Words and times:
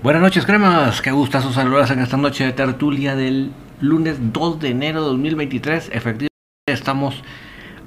Buenas 0.00 0.22
noches, 0.22 0.46
cremas. 0.46 1.02
Qué 1.02 1.10
gustazo 1.10 1.52
saludarlas 1.52 1.90
en 1.90 1.98
esta 1.98 2.16
noche 2.16 2.44
de 2.44 2.52
tertulia 2.52 3.16
del 3.16 3.50
lunes 3.80 4.32
2 4.32 4.60
de 4.60 4.68
enero 4.68 5.00
de 5.02 5.08
2023. 5.08 5.90
Efectivamente, 5.92 6.28
estamos 6.66 7.24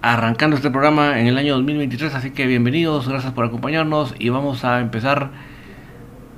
arrancando 0.02 0.58
este 0.58 0.70
programa 0.70 1.22
en 1.22 1.28
el 1.28 1.38
año 1.38 1.54
2023, 1.54 2.14
así 2.14 2.32
que 2.32 2.48
bienvenidos, 2.48 3.08
gracias 3.08 3.32
por 3.32 3.46
acompañarnos 3.46 4.14
y 4.20 4.28
vamos 4.28 4.66
a 4.66 4.82
empezar 4.82 5.32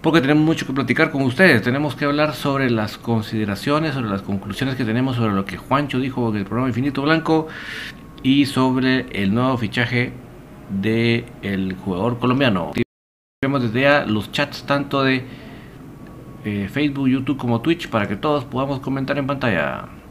porque 0.04 0.22
tenemos 0.22 0.44
mucho 0.44 0.68
que 0.68 0.74
platicar 0.74 1.10
con 1.10 1.24
ustedes. 1.24 1.64
Tenemos 1.64 1.96
que 1.96 2.06
hablar 2.06 2.36
sobre 2.36 2.70
las 2.70 3.00
consideraciones, 3.00 3.96
sobre 3.96 4.12
las 4.12 4.22
conclusiones 4.22 4.76
que 4.76 4.86
tenemos 4.86 5.16
sobre 5.16 5.34
lo 5.34 5.44
que 5.46 5.58
Juancho 5.58 6.00
dijo 6.00 6.30
en 6.30 6.36
el 6.36 6.46
programa 6.46 6.68
Infinito 6.68 7.02
Blanco 7.02 7.48
y 8.22 8.46
sobre 8.46 9.08
el 9.12 9.34
nuevo 9.34 9.58
fichaje 9.58 10.14
del 10.70 11.26
el 11.42 11.76
jugador 11.78 12.20
colombiano. 12.20 12.74
Vemos 13.42 13.64
desde 13.64 13.82
ya 13.82 14.06
los 14.06 14.32
chats 14.32 14.68
tanto 14.68 15.02
de 15.04 15.26
eh, 16.46 16.68
Facebook, 16.70 17.08
YouTube 17.08 17.38
como 17.38 17.62
Twitch 17.62 17.90
para 17.90 18.08
que 18.08 18.16
todos 18.16 18.46
podamos 18.46 18.80
comentar 18.80 19.18
en 19.18 19.28
pantalla. 19.28 20.03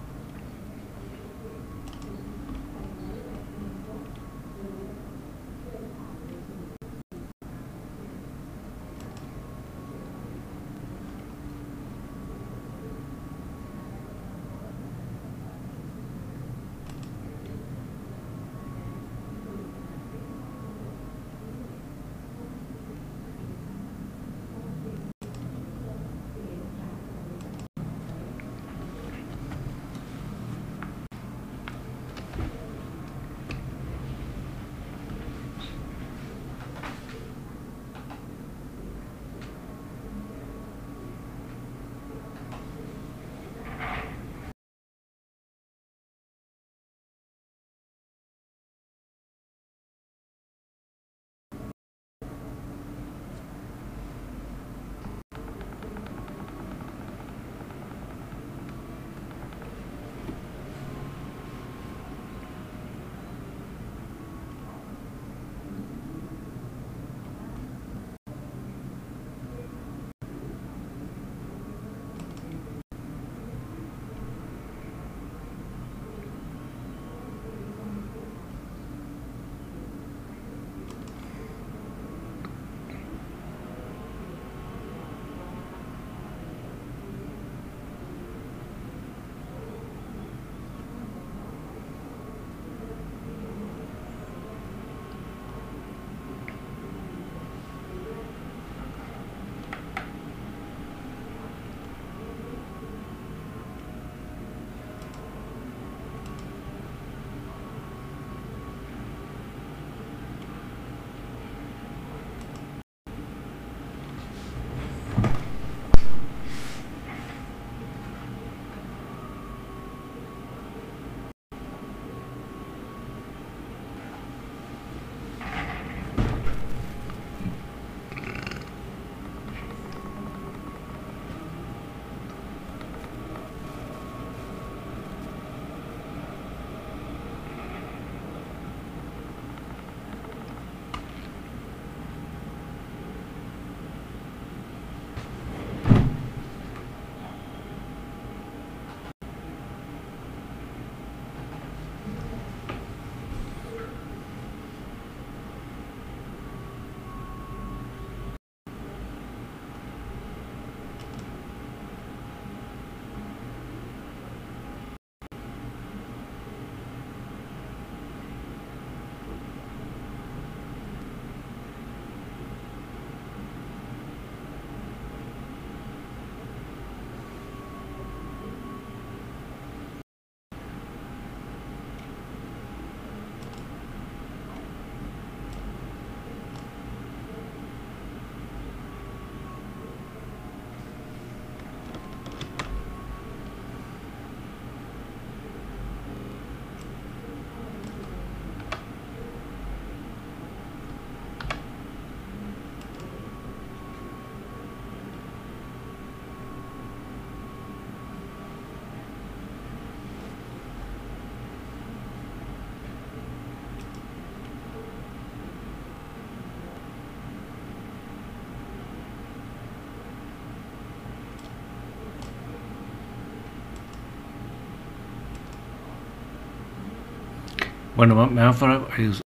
Bueno, 228.03 228.27
me 228.27 228.43
van 228.43 228.53
a 228.53 228.81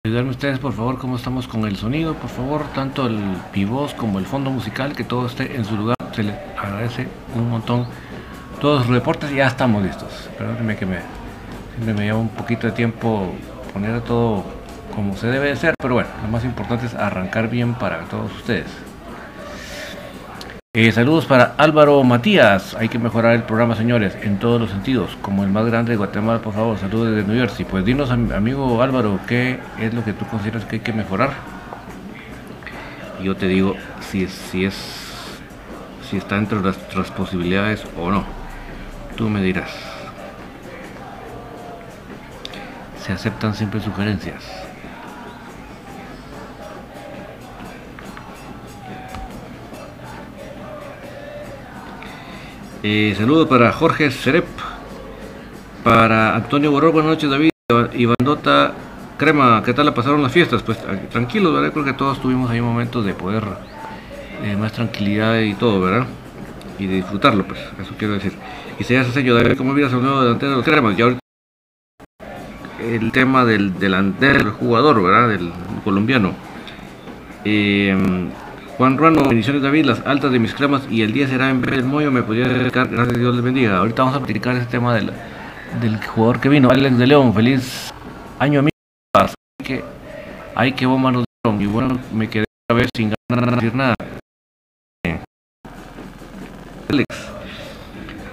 ayudarme 0.03 0.31
ustedes, 0.31 0.59
por 0.59 0.73
favor, 0.73 0.97
cómo 0.97 1.15
estamos 1.15 1.47
con 1.47 1.63
el 1.63 1.77
sonido, 1.77 2.13
por 2.13 2.29
favor, 2.29 2.63
tanto 2.75 3.07
el 3.07 3.37
pivot 3.53 3.95
como 3.95 4.19
el 4.19 4.25
fondo 4.25 4.49
musical, 4.49 4.93
que 4.93 5.05
todo 5.05 5.27
esté 5.27 5.55
en 5.55 5.63
su 5.63 5.77
lugar. 5.77 5.95
Se 6.11 6.23
les 6.23 6.35
agradece 6.57 7.07
un 7.35 7.51
montón 7.51 7.87
todos 8.59 8.85
los 8.85 8.89
reportes, 8.89 9.31
ya 9.31 9.47
estamos 9.47 9.81
listos. 9.81 10.29
Perdónenme 10.37 10.75
que 10.75 10.85
me, 10.85 10.99
me 11.85 12.03
lleva 12.03 12.17
un 12.17 12.27
poquito 12.27 12.67
de 12.67 12.73
tiempo 12.73 13.33
poner 13.71 14.01
todo 14.01 14.43
como 14.93 15.15
se 15.15 15.27
debe 15.27 15.47
de 15.47 15.55
ser, 15.55 15.75
pero 15.81 15.93
bueno, 15.93 16.09
lo 16.21 16.27
más 16.27 16.43
importante 16.43 16.87
es 16.87 16.95
arrancar 16.95 17.49
bien 17.49 17.75
para 17.75 18.03
todos 18.09 18.29
ustedes. 18.35 18.67
Eh, 20.77 20.91
saludos 20.91 21.25
para 21.25 21.55
Álvaro 21.55 22.03
Matías. 22.03 22.75
Hay 22.75 22.89
que 22.89 22.99
mejorar 22.99 23.33
el 23.33 23.43
programa, 23.43 23.77
señores, 23.77 24.13
en 24.23 24.39
todos 24.39 24.59
los 24.59 24.71
sentidos. 24.71 25.17
Como 25.21 25.45
el 25.45 25.49
más 25.49 25.65
grande 25.65 25.91
de 25.91 25.97
Guatemala, 25.97 26.41
por 26.41 26.53
favor, 26.53 26.77
saludos 26.77 27.15
desde 27.15 27.25
New 27.25 27.39
Jersey. 27.39 27.63
Pues 27.63 27.85
dinos, 27.85 28.11
amigo 28.11 28.81
Álvaro, 28.81 29.17
¿qué 29.25 29.57
es 29.79 29.93
lo 29.93 30.03
que 30.03 30.11
tú 30.11 30.25
consideras 30.25 30.65
que 30.65 30.75
hay 30.75 30.81
que 30.81 30.91
mejorar? 30.91 31.29
Yo 33.23 33.37
te 33.37 33.47
digo 33.47 33.77
si, 34.01 34.27
si 34.27 34.65
es 34.65 34.75
si 36.09 36.17
está 36.17 36.35
entre 36.35 36.59
nuestras 36.59 37.09
posibilidades 37.09 37.85
o 37.97 38.11
no. 38.11 38.25
Tú 39.15 39.29
me 39.29 39.41
dirás. 39.41 39.71
Se 43.01 43.13
aceptan 43.13 43.55
siempre 43.55 43.79
sugerencias. 43.79 44.43
Eh, 52.87 53.15
saludos 53.17 53.47
para 53.47 53.71
Jorge 53.71 54.11
Serep, 54.11 54.45
para 55.83 56.35
Antonio 56.35 56.69
Borró, 56.69 56.91
buenas 56.91 57.13
noches 57.13 57.31
David, 57.31 57.49
Ivandota 57.95 58.75
Crema, 59.17 59.63
¿qué 59.65 59.73
tal 59.73 59.87
la 59.87 59.95
pasaron 59.95 60.21
las 60.21 60.31
fiestas? 60.31 60.61
Pues 60.61 60.77
tranquilos, 61.09 61.51
¿verdad? 61.51 61.73
Creo 61.73 61.83
que 61.83 61.93
todos 61.93 62.21
tuvimos 62.21 62.51
ahí 62.51 62.61
momentos 62.61 63.03
de 63.03 63.15
poder, 63.15 63.43
eh, 64.43 64.55
más 64.55 64.71
tranquilidad 64.71 65.39
y 65.39 65.55
todo, 65.55 65.81
¿verdad? 65.81 66.05
Y 66.77 66.85
de 66.85 66.97
disfrutarlo, 66.97 67.47
pues, 67.47 67.59
eso 67.81 67.95
quiero 67.97 68.13
decir. 68.13 68.33
Y 68.77 68.83
se 68.83 68.99
hace 68.99 69.11
sello, 69.11 69.33
David, 69.33 69.57
¿cómo 69.57 69.73
miras 69.73 69.91
al 69.91 70.03
nuevo 70.03 70.21
delantero 70.21 70.51
de 70.51 70.57
los 70.57 70.65
Cremas? 70.65 70.95
Ya 70.95 71.05
el 72.81 73.11
tema 73.11 73.45
del 73.45 73.79
delantero, 73.79 74.37
del 74.37 74.51
jugador, 74.51 75.01
¿verdad? 75.01 75.29
Del 75.29 75.51
colombiano. 75.83 76.35
Eh, 77.45 77.97
Juan 78.77 78.97
Ruano, 78.97 79.23
bendiciones 79.23 79.61
David, 79.61 79.85
las 79.85 80.05
altas 80.05 80.33
de 80.33 80.39
mis 80.39 80.53
cremas 80.53 80.85
y 80.91 81.01
el 81.01 81.13
día 81.13 81.29
será 81.29 81.49
en 81.49 81.63
el 81.63 81.83
Moyo, 81.85 82.11
me 82.11 82.23
podría 82.23 82.49
dedicar, 82.49 82.89
gracias 82.89 83.17
Dios 83.17 83.33
les 83.33 83.43
bendiga. 83.43 83.77
Ahorita 83.77 84.03
vamos 84.03 84.17
a 84.17 84.19
platicar 84.19 84.53
ese 84.57 84.65
tema 84.65 84.93
del, 84.93 85.11
del 85.79 86.03
jugador 86.05 86.41
que 86.41 86.49
vino, 86.49 86.69
Alex 86.69 86.97
de 86.97 87.07
León, 87.07 87.33
feliz 87.33 87.93
año 88.37 88.59
amigo. 88.59 88.75
que 89.63 89.81
hay 90.55 90.73
que 90.73 90.85
bomba 90.85 91.09
nos 91.09 91.23
dieron 91.41 91.61
y 91.61 91.65
bueno, 91.67 91.97
me 92.13 92.29
quedé 92.29 92.43
a 92.69 92.73
ver 92.73 92.89
sin 92.93 93.13
ganar 93.29 93.49
de 93.49 93.55
decir 93.55 93.75
nada. 93.75 93.95
Alex. 96.89 97.07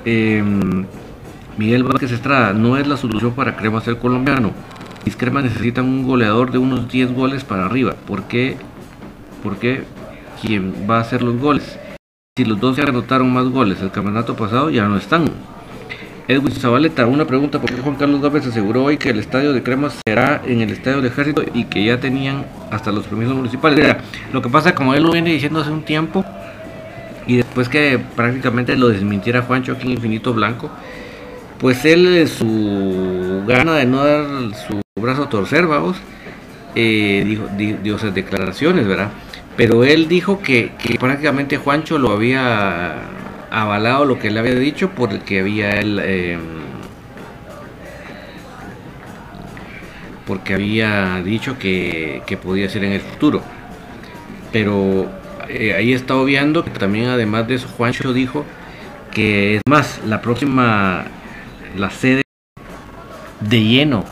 Eh, 0.04 0.42
Miguel 1.56 1.84
Vázquez 1.84 2.10
Estrada, 2.10 2.52
no 2.52 2.76
es 2.76 2.88
la 2.88 2.96
solución 2.96 3.32
para 3.34 3.54
Cremas 3.54 3.86
el 3.86 3.98
colombiano. 3.98 4.50
Mis 5.04 5.14
cremas 5.14 5.44
necesitan 5.44 5.84
un 5.84 6.04
goleador 6.04 6.50
de 6.50 6.58
unos 6.58 6.88
10 6.88 7.12
goles 7.12 7.44
para 7.44 7.66
arriba. 7.66 7.94
¿Por 8.08 8.24
qué? 8.24 8.56
¿Por 9.44 9.58
qué? 9.58 9.84
Quién 10.42 10.74
va 10.90 10.98
a 10.98 11.00
hacer 11.02 11.22
los 11.22 11.38
goles. 11.38 11.78
Si 12.36 12.44
los 12.44 12.58
dos 12.58 12.76
se 12.76 12.82
anotaron 12.82 13.32
más 13.32 13.46
goles 13.46 13.80
el 13.80 13.92
campeonato 13.92 14.34
pasado, 14.34 14.70
ya 14.70 14.88
no 14.88 14.96
están. 14.96 15.30
Edwin 16.26 16.52
Zabaleta, 16.52 17.06
una 17.06 17.26
pregunta, 17.26 17.60
¿por 17.60 17.70
qué 17.70 17.80
Juan 17.80 17.96
Carlos 17.96 18.20
Gómez 18.20 18.46
aseguró 18.46 18.84
hoy 18.84 18.96
que 18.96 19.10
el 19.10 19.18
estadio 19.18 19.52
de 19.52 19.62
Cremas 19.62 20.00
será 20.06 20.40
en 20.46 20.60
el 20.60 20.70
estadio 20.70 20.98
del 20.98 21.06
ejército 21.06 21.42
y 21.52 21.64
que 21.64 21.84
ya 21.84 22.00
tenían 22.00 22.46
hasta 22.70 22.90
los 22.90 23.06
permisos 23.06 23.34
municipales? 23.34 23.96
lo 24.32 24.40
que 24.42 24.48
pasa, 24.48 24.74
como 24.74 24.94
él 24.94 25.02
lo 25.02 25.12
viene 25.12 25.32
diciendo 25.32 25.60
hace 25.60 25.70
un 25.70 25.82
tiempo, 25.82 26.24
y 27.26 27.36
después 27.36 27.68
que 27.68 28.00
prácticamente 28.16 28.76
lo 28.76 28.88
desmintiera 28.88 29.42
Juancho 29.42 29.72
aquí 29.72 29.86
en 29.86 29.92
Infinito 29.92 30.32
Blanco, 30.32 30.70
pues 31.58 31.84
él 31.84 32.28
su 32.28 33.44
gana 33.46 33.74
de 33.74 33.86
no 33.86 34.04
dar 34.04 34.26
su 34.66 34.80
brazo 35.00 35.24
a 35.24 35.28
torcer, 35.28 35.66
vamos, 35.66 35.96
eh, 36.74 37.22
dijo, 37.26 37.48
dio, 37.56 37.98
declaraciones, 37.98 38.86
¿verdad? 38.86 39.10
Pero 39.56 39.84
él 39.84 40.08
dijo 40.08 40.40
que, 40.40 40.72
prácticamente 40.98 41.58
Juancho 41.58 41.98
lo 41.98 42.12
había 42.12 42.94
avalado 43.50 44.04
lo 44.06 44.18
que 44.18 44.28
él 44.28 44.38
había 44.38 44.54
dicho 44.54 44.90
porque 44.90 45.40
había 45.40 45.78
él 45.78 45.98
em, 45.98 46.40
porque 50.26 50.54
había 50.54 51.20
dicho 51.22 51.58
que, 51.58 52.22
podía 52.42 52.68
ser 52.68 52.84
en 52.84 52.92
el 52.92 53.00
futuro. 53.00 53.42
Pero 54.52 55.10
eh, 55.48 55.74
ahí 55.74 55.92
está 55.92 56.16
obviando 56.16 56.64
que 56.64 56.70
también 56.70 57.08
además 57.08 57.46
de 57.48 57.56
eso 57.56 57.68
Juancho 57.68 58.12
dijo 58.12 58.44
que 59.10 59.56
es 59.56 59.62
más 59.68 60.00
la 60.06 60.22
próxima 60.22 61.04
la 61.76 61.90
sede 61.90 62.22
de 63.40 63.62
lleno 63.62 64.04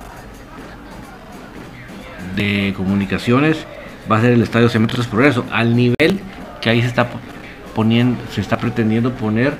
de 2.37 2.75
comunicaciones 2.76 3.66
va 4.11 4.19
a 4.19 4.21
ser 4.21 4.33
el 4.33 4.42
Estadio 4.42 4.69
Cementos 4.69 5.07
Progreso, 5.07 5.45
al 5.50 5.75
nivel 5.75 6.21
que 6.61 6.71
ahí 6.71 6.80
se 6.83 6.88
está 6.88 7.09
poniendo, 7.75 8.21
se 8.30 8.40
está 8.40 8.59
pretendiendo 8.59 9.12
poner 9.12 9.54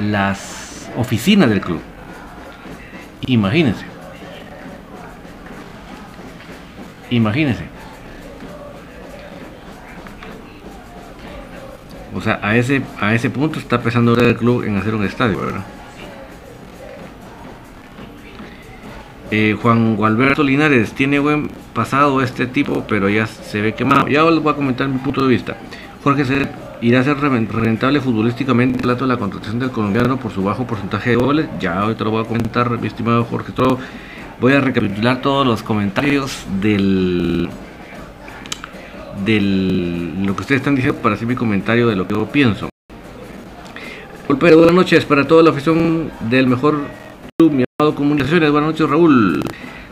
las 0.00 0.88
oficinas 0.96 1.48
del 1.50 1.60
club. 1.60 1.80
Imagínense. 3.26 3.84
Imagínense. 7.10 7.64
O 12.14 12.20
sea, 12.20 12.40
a 12.42 12.56
ese, 12.56 12.82
a 13.00 13.14
ese 13.14 13.30
punto 13.30 13.58
está 13.58 13.80
pensando 13.80 14.14
el 14.14 14.36
club 14.36 14.64
en 14.64 14.76
hacer 14.76 14.94
un 14.94 15.04
estadio, 15.04 15.38
¿verdad? 15.38 15.64
Eh, 19.30 19.56
Juan 19.60 19.94
Gualberto 19.94 20.42
Linares 20.42 20.92
tiene 20.92 21.20
buen 21.20 21.50
pasado 21.74 22.22
este 22.22 22.46
tipo, 22.46 22.84
pero 22.88 23.08
ya 23.08 23.26
se 23.26 23.60
ve 23.60 23.74
quemado. 23.74 24.08
Ya 24.08 24.22
les 24.24 24.42
voy 24.42 24.52
a 24.52 24.56
comentar 24.56 24.88
mi 24.88 24.98
punto 24.98 25.22
de 25.22 25.28
vista. 25.28 25.56
Jorge 26.02 26.24
irá 26.80 27.00
a 27.00 27.04
ser 27.04 27.18
rentable 27.18 28.00
futbolísticamente 28.00 28.78
el 28.78 28.82
plato 28.82 29.04
de 29.04 29.08
la 29.08 29.18
contratación 29.18 29.58
del 29.58 29.70
colombiano 29.70 30.16
por 30.18 30.32
su 30.32 30.42
bajo 30.42 30.66
porcentaje 30.66 31.10
de 31.10 31.16
goles. 31.16 31.48
Ya 31.60 31.84
hoy 31.84 31.94
te 31.94 32.04
lo 32.04 32.10
voy 32.10 32.24
a 32.24 32.26
comentar, 32.26 32.70
mi 32.78 32.86
estimado 32.86 33.24
Jorge. 33.24 33.52
Todo, 33.52 33.78
voy 34.40 34.54
a 34.54 34.60
recapitular 34.60 35.20
todos 35.20 35.46
los 35.46 35.62
comentarios 35.62 36.44
del 36.60 37.48
del 39.24 40.24
lo 40.24 40.34
que 40.34 40.40
ustedes 40.40 40.60
están 40.60 40.74
diciendo 40.74 41.00
para 41.02 41.14
hacer 41.14 41.28
mi 41.28 41.34
comentario 41.34 41.88
de 41.88 41.96
lo 41.96 42.06
que 42.06 42.14
yo 42.14 42.26
pienso. 42.26 42.70
Pero 44.38 44.56
buenas 44.56 44.74
noches 44.74 45.04
para 45.04 45.26
toda 45.26 45.42
la 45.42 45.50
afición 45.50 46.10
del 46.30 46.46
mejor 46.46 46.80
club, 47.36 47.52
mi 47.52 47.64
amado 47.78 47.94
Comunicaciones. 47.94 48.50
Buenas 48.50 48.70
noches, 48.70 48.88
Raúl. 48.88 49.42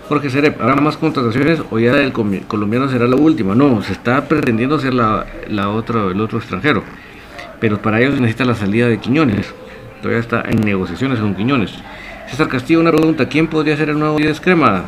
Jorge 0.08 0.30
Serep, 0.30 0.58
¿habrá 0.60 0.76
más 0.76 0.96
contrataciones 0.96 1.60
o 1.70 1.78
ya 1.78 2.00
el 2.00 2.12
colombiano 2.12 2.88
será 2.88 3.06
la 3.06 3.16
última? 3.16 3.54
No, 3.54 3.82
se 3.82 3.92
está 3.92 4.26
pretendiendo 4.26 4.76
hacer 4.76 4.94
la, 4.94 5.26
la 5.48 5.68
otra, 5.68 6.06
el 6.06 6.20
otro 6.20 6.38
extranjero. 6.38 6.82
Pero 7.60 7.82
para 7.82 8.00
ello 8.00 8.14
se 8.14 8.20
necesita 8.20 8.46
la 8.46 8.54
salida 8.54 8.88
de 8.88 8.98
Quiñones. 8.98 9.52
Todavía 10.00 10.20
está 10.20 10.42
en 10.48 10.62
negociaciones 10.62 11.18
con 11.18 11.34
Quiñones. 11.34 11.72
César 12.30 12.48
Castillo, 12.48 12.80
una 12.80 12.90
pregunta. 12.90 13.28
¿Quién 13.28 13.48
podría 13.48 13.76
ser 13.76 13.90
el 13.90 13.98
nuevo 13.98 14.16
10 14.16 14.40
crema? 14.40 14.86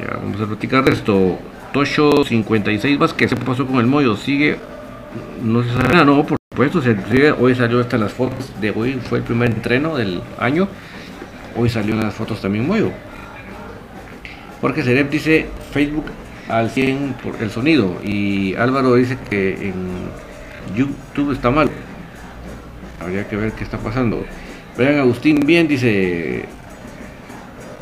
Ya 0.00 0.16
vamos 0.16 0.40
a 0.40 0.46
platicar 0.46 0.82
de 0.84 0.92
esto. 0.92 1.38
Tocho 1.72 2.24
56 2.24 2.98
Vázquez, 2.98 3.34
¿qué 3.34 3.36
pasó 3.36 3.66
con 3.66 3.80
el 3.80 3.86
Moyo? 3.86 4.16
Sigue, 4.16 4.58
no 5.42 5.62
se 5.62 5.70
sabe 5.70 5.88
nada, 5.88 6.04
no, 6.04 6.22
por 6.24 6.36
supuesto, 6.50 6.82
hoy 7.40 7.54
salió 7.54 7.80
hasta 7.80 7.96
las 7.96 8.12
fotos 8.12 8.52
de 8.60 8.70
hoy, 8.70 9.00
fue 9.08 9.18
el 9.18 9.24
primer 9.24 9.50
entreno 9.50 9.96
del 9.96 10.20
año, 10.38 10.68
hoy 11.56 11.70
salió 11.70 11.96
las 11.96 12.12
fotos 12.12 12.42
también 12.42 12.66
Moyo. 12.66 12.90
Jorge 14.62 14.84
Serep 14.84 15.10
dice 15.10 15.46
Facebook 15.72 16.04
al 16.48 16.70
100 16.70 17.16
por 17.20 17.34
el 17.42 17.50
sonido 17.50 17.98
y 18.04 18.54
Álvaro 18.54 18.94
dice 18.94 19.18
que 19.28 19.54
en 19.54 19.74
YouTube 20.76 21.32
está 21.32 21.50
mal. 21.50 21.68
Habría 23.00 23.28
que 23.28 23.34
ver 23.34 23.52
qué 23.52 23.64
está 23.64 23.78
pasando. 23.78 24.24
Brian 24.76 25.00
Agustín 25.00 25.40
bien 25.44 25.66
dice 25.66 26.44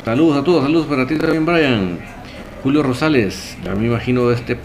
saludos 0.03 0.37
a 0.37 0.43
todos, 0.43 0.63
saludos 0.63 0.87
para 0.87 1.05
ti 1.05 1.17
también 1.17 1.45
Brian. 1.45 1.99
Julio 2.63 2.81
Rosales, 2.81 3.57
ya 3.63 3.75
me 3.75 3.85
imagino 3.85 4.31
este 4.31 4.57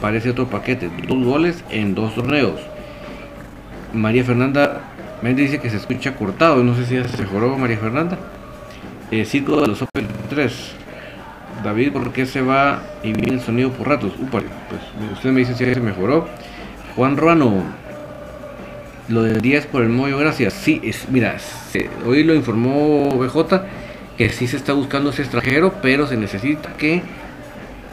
parece 0.00 0.30
otro 0.30 0.48
paquete, 0.48 0.90
dos 1.06 1.24
goles 1.24 1.62
en 1.70 1.94
dos 1.94 2.16
torneos. 2.16 2.60
María 3.92 4.24
Fernanda 4.24 4.80
Méndez 5.22 5.52
dice 5.52 5.62
que 5.62 5.70
se 5.70 5.76
escucha 5.76 6.16
cortado, 6.16 6.64
no 6.64 6.74
sé 6.74 6.84
si 6.84 6.96
ya 6.96 7.06
se 7.06 7.16
mejoró 7.22 7.56
María 7.56 7.78
Fernanda. 7.78 8.18
Eh, 9.12 9.24
Circo 9.24 9.60
de 9.60 9.68
los 9.68 9.82
Open 9.82 10.08
3. 10.30 10.80
David, 11.62 11.92
¿por 11.92 12.12
qué 12.12 12.26
se 12.26 12.40
va 12.40 12.82
y 13.02 13.12
viene 13.12 13.34
el 13.34 13.40
sonido 13.40 13.70
por 13.70 13.88
ratos? 13.88 14.12
pues 14.30 14.44
usted 15.12 15.30
me 15.30 15.40
dice 15.40 15.54
si 15.54 15.64
se 15.64 15.80
mejoró. 15.80 16.28
Juan 16.96 17.16
Ruano, 17.16 17.62
lo 19.08 19.22
de 19.22 19.40
10 19.40 19.66
por 19.66 19.82
el 19.82 19.88
mollo, 19.88 20.18
gracias. 20.18 20.54
Sí, 20.54 20.80
es, 20.82 21.08
mira, 21.08 21.36
hoy 22.06 22.24
lo 22.24 22.34
informó 22.34 23.08
BJ 23.10 23.62
que 24.16 24.28
sí 24.28 24.46
se 24.46 24.58
está 24.58 24.74
buscando 24.74 25.10
ese 25.10 25.22
extranjero, 25.22 25.74
pero 25.80 26.06
se 26.06 26.16
necesita 26.16 26.74
que 26.76 27.02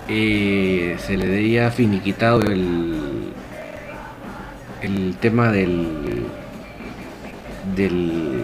eh, 0.10 0.96
se 1.00 1.16
le 1.16 1.26
había 1.26 1.72
finiquitado 1.72 2.42
el, 2.42 3.32
el 4.82 5.16
tema 5.22 5.52
del, 5.52 6.26
del 7.76 8.44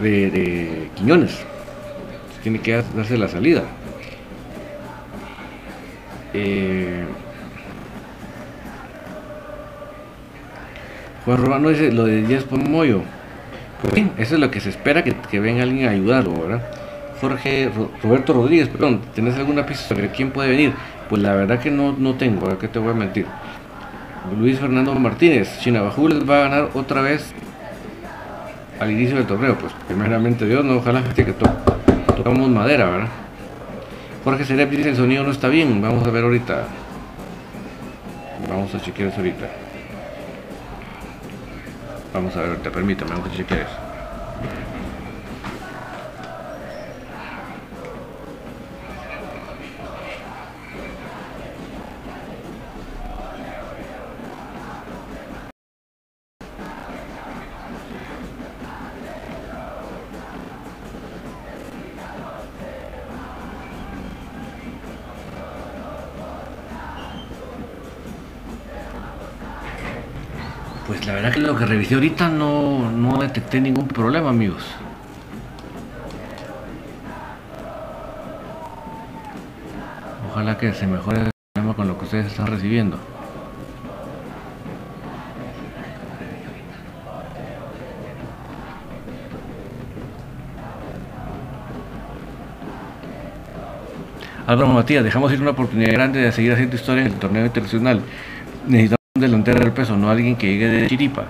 de, 0.00 0.88
Quiñones. 0.94 1.38
tiene 2.42 2.60
que 2.60 2.82
darse 2.94 3.18
la 3.18 3.28
salida. 3.28 3.64
Eh, 6.38 7.04
Juan 11.24 11.38
Romano 11.38 11.70
dice 11.70 11.90
lo 11.92 12.04
de 12.04 12.22
Díaz 12.22 12.44
Moyo. 12.50 13.00
Pues 13.80 13.94
eso 14.18 14.34
es 14.34 14.40
lo 14.40 14.50
que 14.50 14.60
se 14.60 14.70
espera 14.70 15.02
que, 15.02 15.40
venga 15.40 15.62
alguien 15.62 15.88
a 15.88 15.92
ayudarlo, 15.92 16.32
¿verdad? 16.42 16.62
Jorge 17.20 17.70
Roberto 18.02 18.34
Rodríguez, 18.34 18.68
perdón, 18.68 19.00
¿tenés 19.14 19.36
alguna 19.36 19.64
pista 19.64 19.88
sobre 19.88 20.10
quién 20.10 20.30
puede 20.30 20.50
venir? 20.50 20.72
Pues 21.08 21.22
la 21.22 21.34
verdad 21.34 21.58
que 21.58 21.70
no, 21.70 21.94
no 21.96 22.14
tengo, 22.14 22.42
¿verdad? 22.42 22.58
que 22.58 22.68
te 22.68 22.78
voy 22.78 22.90
a 22.90 22.94
mentir? 22.94 23.26
Luis 24.38 24.58
Fernando 24.58 24.94
Martínez, 24.94 25.58
Chinabajul 25.60 26.28
va 26.28 26.38
a 26.38 26.48
ganar 26.48 26.70
otra 26.74 27.00
vez 27.00 27.32
al 28.78 28.90
inicio 28.90 29.16
del 29.16 29.26
torneo. 29.26 29.56
Pues 29.56 29.72
primeramente 29.86 30.46
Dios, 30.46 30.64
no, 30.64 30.76
ojalá 30.76 31.02
que 31.14 31.24
to 31.24 31.46
tocamos 32.16 32.48
madera, 32.50 32.90
¿verdad? 32.90 33.08
Jorge 34.26 34.44
Serep 34.44 34.68
dice 34.70 34.88
el 34.88 34.96
sonido 34.96 35.22
no 35.22 35.30
está 35.30 35.46
bien, 35.46 35.80
vamos 35.80 36.04
a 36.04 36.10
ver 36.10 36.24
ahorita. 36.24 36.64
Vamos 38.48 38.74
a 38.74 38.80
chequear 38.80 39.10
eso 39.10 39.18
ahorita. 39.18 39.46
Vamos 42.12 42.34
a 42.34 42.40
ver 42.40 42.48
ahorita, 42.48 42.70
permítame, 42.72 43.12
vamos 43.12 43.30
a 43.30 43.36
chequear 43.36 43.60
eso. 43.60 43.76
Lo 71.46 71.56
que 71.56 71.64
revisé 71.64 71.94
ahorita 71.94 72.28
no, 72.28 72.90
no 72.90 73.18
detecté 73.18 73.60
ningún 73.60 73.86
problema, 73.86 74.30
amigos. 74.30 74.64
Ojalá 80.30 80.58
que 80.58 80.72
se 80.74 80.86
mejore 80.86 81.20
el 81.20 81.30
problema 81.54 81.76
con 81.76 81.88
lo 81.88 81.96
que 81.96 82.04
ustedes 82.04 82.26
están 82.26 82.48
recibiendo. 82.48 82.98
Álvaro 94.48 94.72
Matías, 94.72 95.02
dejamos 95.02 95.32
ir 95.32 95.40
una 95.40 95.50
oportunidad 95.50 95.92
grande 95.92 96.20
de 96.20 96.32
seguir 96.32 96.52
haciendo 96.52 96.76
historia 96.76 97.04
en 97.04 97.12
el 97.12 97.18
torneo 97.18 97.46
internacional. 97.46 98.00
Necesitamos 98.66 99.05
delantero 99.26 99.60
del 99.60 99.72
peso, 99.72 99.96
no 99.96 100.10
alguien 100.10 100.36
que 100.36 100.46
llegue 100.46 100.68
de 100.68 100.86
Chiripa. 100.86 101.24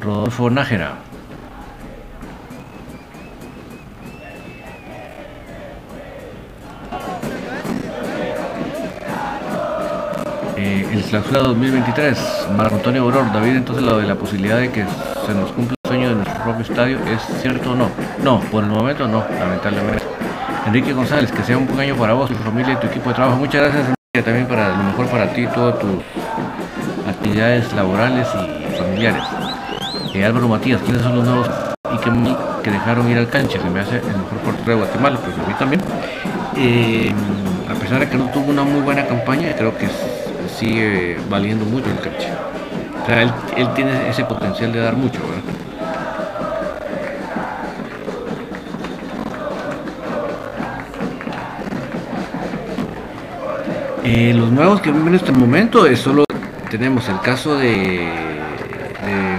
Rodolfo 0.00 0.48
Nájera. 0.48 0.94
Eh, 10.56 10.86
el 10.92 11.02
clausura 11.02 11.40
2023, 11.40 12.48
Marco 12.56 12.76
Antonio 12.76 13.02
Auror, 13.02 13.32
David, 13.32 13.56
entonces 13.56 13.84
lo 13.84 13.98
de 13.98 14.06
la 14.06 14.14
posibilidad 14.14 14.58
de 14.58 14.70
que 14.70 14.84
se 15.26 15.34
nos 15.34 15.52
cumpla 15.52 15.74
el 15.84 15.88
sueño 15.88 16.08
de 16.10 16.14
nuestro 16.16 16.42
propio 16.42 16.62
estadio, 16.62 16.98
¿es 17.06 17.22
cierto 17.40 17.72
o 17.72 17.74
no? 17.74 17.90
No, 18.22 18.40
por 18.50 18.64
el 18.64 18.70
momento 18.70 19.06
no, 19.06 19.24
lamentablemente. 19.38 20.02
Enrique 20.66 20.92
González, 20.92 21.32
que 21.32 21.42
sea 21.42 21.56
un 21.58 21.66
buen 21.66 21.80
año 21.80 21.96
para 21.96 22.12
vos, 22.14 22.30
tu 22.30 22.36
familia 22.36 22.74
y 22.74 22.76
tu 22.76 22.86
equipo 22.86 23.08
de 23.08 23.14
trabajo. 23.14 23.38
Muchas 23.38 23.62
gracias, 23.62 23.82
Enrique, 23.82 24.22
también 24.24 24.46
para 24.46 24.68
lo 24.76 24.82
mejor 24.84 25.06
para 25.06 25.32
ti 25.32 25.42
y 25.42 25.46
todos 25.46 25.78
tus 25.78 25.90
actividades 27.06 27.72
laborales 27.72 28.26
y 28.34 28.76
familiares. 28.76 29.22
Eh, 30.14 30.24
Álvaro 30.24 30.48
Matías, 30.48 30.80
¿quiénes 30.82 31.02
son 31.02 31.16
los 31.16 31.24
nuevos 31.24 31.48
y 31.92 31.98
que, 32.62 32.70
dejaron 32.70 33.10
ir 33.10 33.18
al 33.18 33.28
cancha? 33.28 33.60
Se 33.60 33.70
me 33.70 33.80
hace 33.80 33.96
el 33.96 34.16
mejor 34.16 34.38
portero 34.44 34.70
de 34.72 34.74
Guatemala, 34.76 35.18
pues 35.18 35.36
a 35.38 35.48
mí 35.48 35.54
también. 35.58 35.80
Eh, 36.56 37.12
a 37.68 37.74
pesar 37.74 38.00
de 38.00 38.08
que 38.08 38.16
no 38.16 38.26
tuvo 38.30 38.50
una 38.50 38.64
muy 38.64 38.80
buena 38.80 39.06
campaña, 39.06 39.54
creo 39.56 39.76
que 39.76 39.88
sigue 40.48 41.16
valiendo 41.28 41.64
mucho 41.64 41.90
el 41.90 42.00
cancha. 42.00 42.36
O 43.02 43.06
sea, 43.06 43.22
él, 43.22 43.68
tiene 43.74 44.08
ese 44.08 44.24
potencial 44.24 44.72
de 44.72 44.80
dar 44.80 44.96
mucho, 44.96 45.20
¿verdad? 45.20 45.42
Eh, 54.04 54.32
los 54.34 54.50
nuevos 54.50 54.80
que 54.80 54.90
viven 54.90 55.08
en 55.08 55.14
este 55.14 55.30
momento 55.30 55.86
es 55.86 56.00
solo 56.00 56.24
tenemos 56.70 57.08
el 57.08 57.20
caso 57.20 57.58
de, 57.58 58.08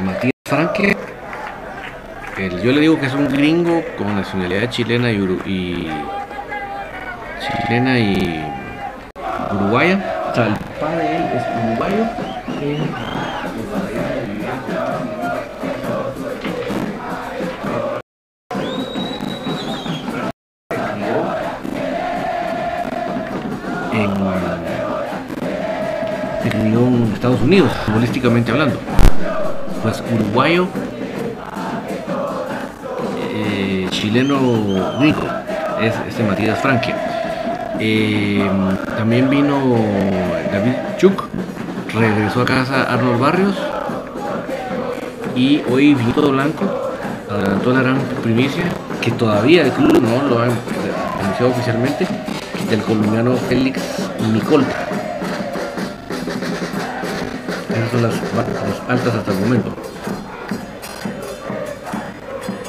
Matías 0.03 0.33
Franque. 0.45 0.97
yo 2.61 2.71
le 2.73 2.81
digo 2.81 2.99
que 2.99 3.05
es 3.05 3.13
un 3.13 3.29
gringo 3.29 3.81
con 3.97 4.13
nacionalidad 4.15 4.69
chilena 4.69 5.11
y, 5.11 5.15
y 5.45 5.89
chilena 7.65 7.97
y 7.97 8.43
uruguaya. 9.53 10.29
O 10.29 10.35
sea, 10.35 10.47
el 10.47 10.55
padre 10.79 11.03
de 11.03 11.15
él 11.15 11.23
es 11.33 11.43
uruguayo. 11.63 13.10
Unidos, 27.41 27.71
futbolísticamente 27.85 28.51
hablando. 28.51 28.77
Pues 29.81 30.03
uruguayo, 30.13 30.67
eh, 33.33 33.87
chileno 33.89 34.99
rico, 34.99 35.23
es 35.81 35.95
este 36.07 36.23
Matías 36.23 36.59
Franquia. 36.59 36.95
Eh, 37.79 38.47
también 38.95 39.27
vino 39.29 39.59
David 40.51 40.73
Chuk, 40.97 41.23
regresó 41.93 42.41
a 42.41 42.45
casa 42.45 42.83
Arnold 42.83 43.19
Barrios 43.19 43.55
y 45.35 45.63
hoy 45.71 45.95
Vito 45.95 46.31
Blanco 46.31 46.65
adelantó 47.27 47.73
la 47.73 47.81
gran 47.81 47.97
primicia 48.21 48.65
que 49.01 49.09
todavía 49.11 49.63
el 49.63 49.71
club 49.71 49.99
no 49.99 50.29
lo 50.29 50.39
ha 50.39 50.43
anunciado 50.43 51.51
oficialmente 51.51 52.05
del 52.69 52.81
colombiano 52.83 53.35
Félix 53.35 53.81
Micolta 54.31 54.90
son 57.91 58.03
las, 58.03 58.13
altas 58.87 59.15
hasta 59.15 59.31
el 59.33 59.39
momento. 59.39 59.75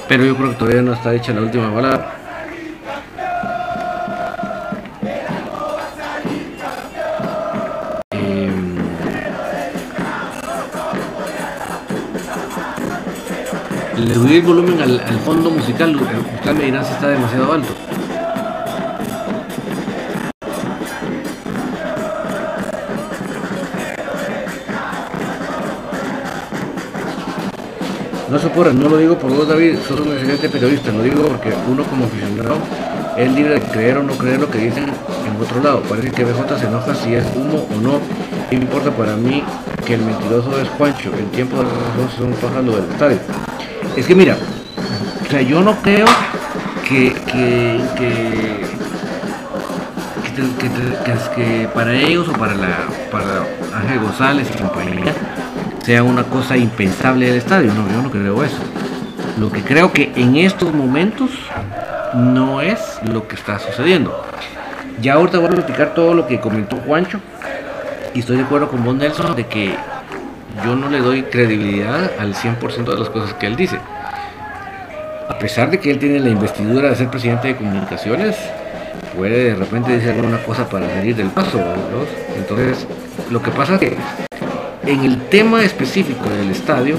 Pero 0.09 0.25
yo 0.25 0.37
creo 0.37 0.51
que 0.51 0.57
todavía 0.57 0.83
no 0.83 0.93
está 0.93 1.15
hecha 1.15 1.33
la 1.33 1.43
última 1.43 1.71
balada. 1.71 2.15
Em, 8.11 8.77
le 13.97 14.15
subí 14.15 14.37
el 14.37 14.43
volumen 14.43 14.83
al, 14.83 15.01
fondo 15.25 15.51
musical, 15.51 15.97
usted 15.97 16.53
me 16.53 16.65
dirá 16.65 16.83
si 16.85 16.93
está 16.93 17.09
demasiado 17.09 17.53
alto. 17.53 17.92
No 28.33 28.39
se 28.39 28.47
ocurre, 28.47 28.73
no 28.73 28.89
lo 28.89 28.97
digo 28.97 29.19
por 29.19 29.31
vos 29.31 29.47
David, 29.47 29.77
sos 29.87 30.01
un 30.01 30.11
excelente 30.11 30.49
periodista, 30.49 30.91
lo 30.91 31.03
digo 31.03 31.23
porque 31.23 31.53
uno 31.71 31.85
como 31.85 32.07
aficionado 32.07 32.57
es 33.15 33.31
libre 33.31 33.57
de 33.57 33.61
creer 33.61 33.99
o 33.99 34.03
no 34.03 34.15
creer 34.15 34.41
lo 34.41 34.51
que 34.51 34.57
dicen 34.57 34.85
en 34.85 35.39
otro 35.39 35.63
lado. 35.63 35.83
Parece 35.83 36.11
que 36.13 36.25
BJ 36.25 36.59
se 36.59 36.67
enoja 36.67 36.95
si 36.95 37.13
es 37.13 37.27
humo 37.37 37.69
o 37.71 37.81
no. 37.83 38.01
¿Qué 38.49 38.57
importa 38.57 38.91
para 38.91 39.17
mí 39.17 39.45
que 39.85 39.97
el 39.97 40.01
mentiroso 40.01 40.59
es 40.59 40.67
Juancho? 40.71 41.11
El 41.15 41.27
tiempo 41.27 41.59
de 41.59 41.65
los 41.65 42.11
son 42.17 42.33
pájaros 42.33 42.75
del 42.75 42.91
estadio. 42.91 43.19
Es 43.99 44.07
que 44.07 44.15
mira, 44.15 44.39
o 45.27 45.31
sea, 45.31 45.43
yo 45.43 45.61
no 45.61 45.77
creo 45.83 46.07
que, 46.89 47.13
que, 47.31 47.83
que 47.99 48.63
que, 50.35 51.35
que, 51.37 51.69
para 51.75 51.93
ellos 51.95 52.27
o 52.29 52.33
para 52.33 52.55
la 52.55 52.79
para 53.11 53.45
Ángel 53.79 54.01
González 54.01 54.49
y 54.55 54.59
compañía 54.59 55.15
sea 55.85 56.03
una 56.03 56.25
cosa 56.25 56.57
impensable 56.57 57.27
del 57.27 57.37
estadio. 57.37 57.73
No, 57.75 57.89
yo 57.91 58.03
no 58.03 58.11
creo 58.11 58.45
eso. 58.45 58.59
Lo 59.39 59.51
que 59.51 59.63
creo 59.63 59.93
que 59.93 60.13
en 60.15 60.37
estos 60.37 60.73
momentos 60.73 61.31
no 62.15 62.61
es 62.61 62.79
lo 63.05 63.27
que 63.27 63.35
está 63.35 63.59
sucediendo. 63.59 64.25
Ya 65.01 65.15
ahorita 65.15 65.39
voy 65.39 65.49
a 65.49 65.53
platicar 65.53 65.95
todo 65.95 66.15
lo 66.15 66.27
que 66.27 66.41
comentó 66.41 66.77
Juancho. 66.77 67.21
Y 68.15 68.21
estoy 68.21 68.37
de 68.37 68.43
acuerdo 68.43 68.69
con 68.69 68.85
vos, 68.85 68.95
Nelson, 68.95 69.35
de 69.35 69.47
que 69.47 69.75
yo 70.65 70.77
no 70.77 70.89
le 70.91 70.99
doy 70.99 71.23
credibilidad 71.23 72.13
al 72.19 72.35
100% 72.35 72.85
de 72.85 72.99
las 72.99 73.09
cosas 73.09 73.35
que 73.35 73.47
él 73.47 73.57
dice. 73.57 73.79
A 75.29 75.39
pesar 75.39 75.71
de 75.71 75.81
que 75.81 75.91
él 75.91 75.99
tiene 75.99 76.21
la 76.21 76.29
investidura 76.29 76.91
de 76.91 76.97
ser 76.97 77.09
presidente 77.09 77.49
de 77.49 77.57
comunicaciones, 77.57 78.37
puede 79.17 79.45
de 79.45 79.55
repente 79.55 79.93
decir 79.93 80.11
alguna 80.11 80.43
cosa 80.43 80.69
para 80.69 80.89
salir 80.89 81.17
del 81.17 81.29
paso. 81.29 81.59
Entonces, 82.37 82.87
lo 83.31 83.43
que 83.43 83.51
pasa 83.51 83.75
es 83.75 83.81
que 83.81 83.97
en 84.85 85.05
el 85.05 85.21
tema 85.29 85.65
específico 85.65 86.29
del 86.29 86.51
estadio, 86.51 86.97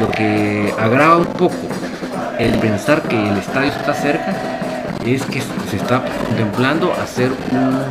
lo 0.00 0.10
que 0.10 0.72
agrava 0.78 1.18
un 1.18 1.26
poco 1.26 1.56
el 2.38 2.52
pensar 2.58 3.02
que 3.02 3.16
el 3.16 3.36
estadio 3.36 3.70
está 3.70 3.94
cerca 3.94 4.34
es 5.04 5.22
que 5.24 5.42
se 5.70 5.76
está 5.76 6.02
contemplando 6.26 6.92
hacer 6.92 7.30
un 7.50 7.84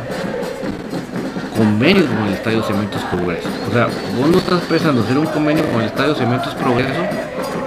convenio 1.56 2.06
con 2.06 2.26
el 2.26 2.34
Estadio 2.34 2.62
Cementos 2.64 3.02
Progreso. 3.04 3.48
O 3.70 3.72
sea, 3.72 3.86
vos 4.18 4.28
no 4.28 4.38
estás 4.38 4.60
pensando 4.62 5.02
hacer 5.02 5.16
un 5.18 5.26
convenio 5.26 5.64
con 5.70 5.82
el 5.82 5.86
Estadio 5.86 6.14
Cementos 6.14 6.54
Progreso, 6.54 7.00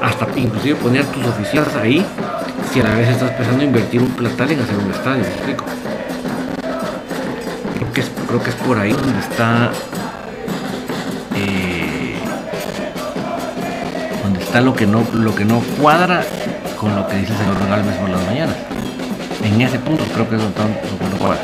hasta 0.02 0.28
inclusive 0.38 0.76
poner 0.76 1.06
tus 1.06 1.26
oficinas 1.26 1.74
ahí, 1.76 2.06
si 2.74 2.82
a 2.82 2.84
la 2.84 2.96
vez 2.96 3.08
estás 3.08 3.32
pensando 3.32 3.64
invertir 3.64 4.02
un 4.02 4.10
platal 4.10 4.52
en 4.52 4.60
hacer 4.60 4.76
un 4.76 4.92
estadio, 4.92 5.24
¿me 5.24 5.30
explico? 5.30 5.66
Creo 7.78 7.94
que 7.94 8.02
es, 8.02 8.12
creo 8.28 8.44
que 8.44 8.50
es 8.50 8.56
por 8.58 8.78
ahí 8.78 8.92
donde 8.92 9.20
está 9.20 9.72
lo 14.62 14.74
que 14.74 14.86
no 14.86 15.04
lo 15.14 15.36
que 15.36 15.46
no 15.46 15.60
cuadra 15.82 16.24
con 16.80 16.96
lo 16.96 17.08
que 17.08 17.18
dice 17.18 17.34
el 17.34 17.40
señor 17.40 17.56
Galvez 17.70 17.96
por 17.96 18.10
las 18.10 18.26
mañanas. 18.26 18.56
En 19.44 19.62
ese 19.62 19.80
punto 19.80 20.04
creo 20.14 20.30
que 20.30 20.36
es 20.36 20.42
donde 20.42 20.60
no 20.60 21.18
cuadra. 21.18 21.40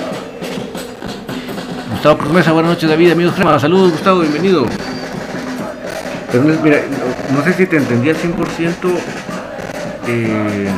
Gustavo 1.91 2.17
Cruz 2.17 2.31
buenas 2.51 2.71
noches 2.71 2.89
David, 2.89 3.11
amigos 3.11 3.35
crema, 3.35 3.59
saludos 3.59 3.91
Gustavo, 3.91 4.19
bienvenido. 4.21 4.65
Pero 6.31 6.43
no, 6.43 7.43
sé 7.43 7.53
si 7.53 7.67
te 7.67 7.77
entendí 7.77 8.09
al 8.09 8.15
100% 8.15 8.73
eh, 10.07 10.69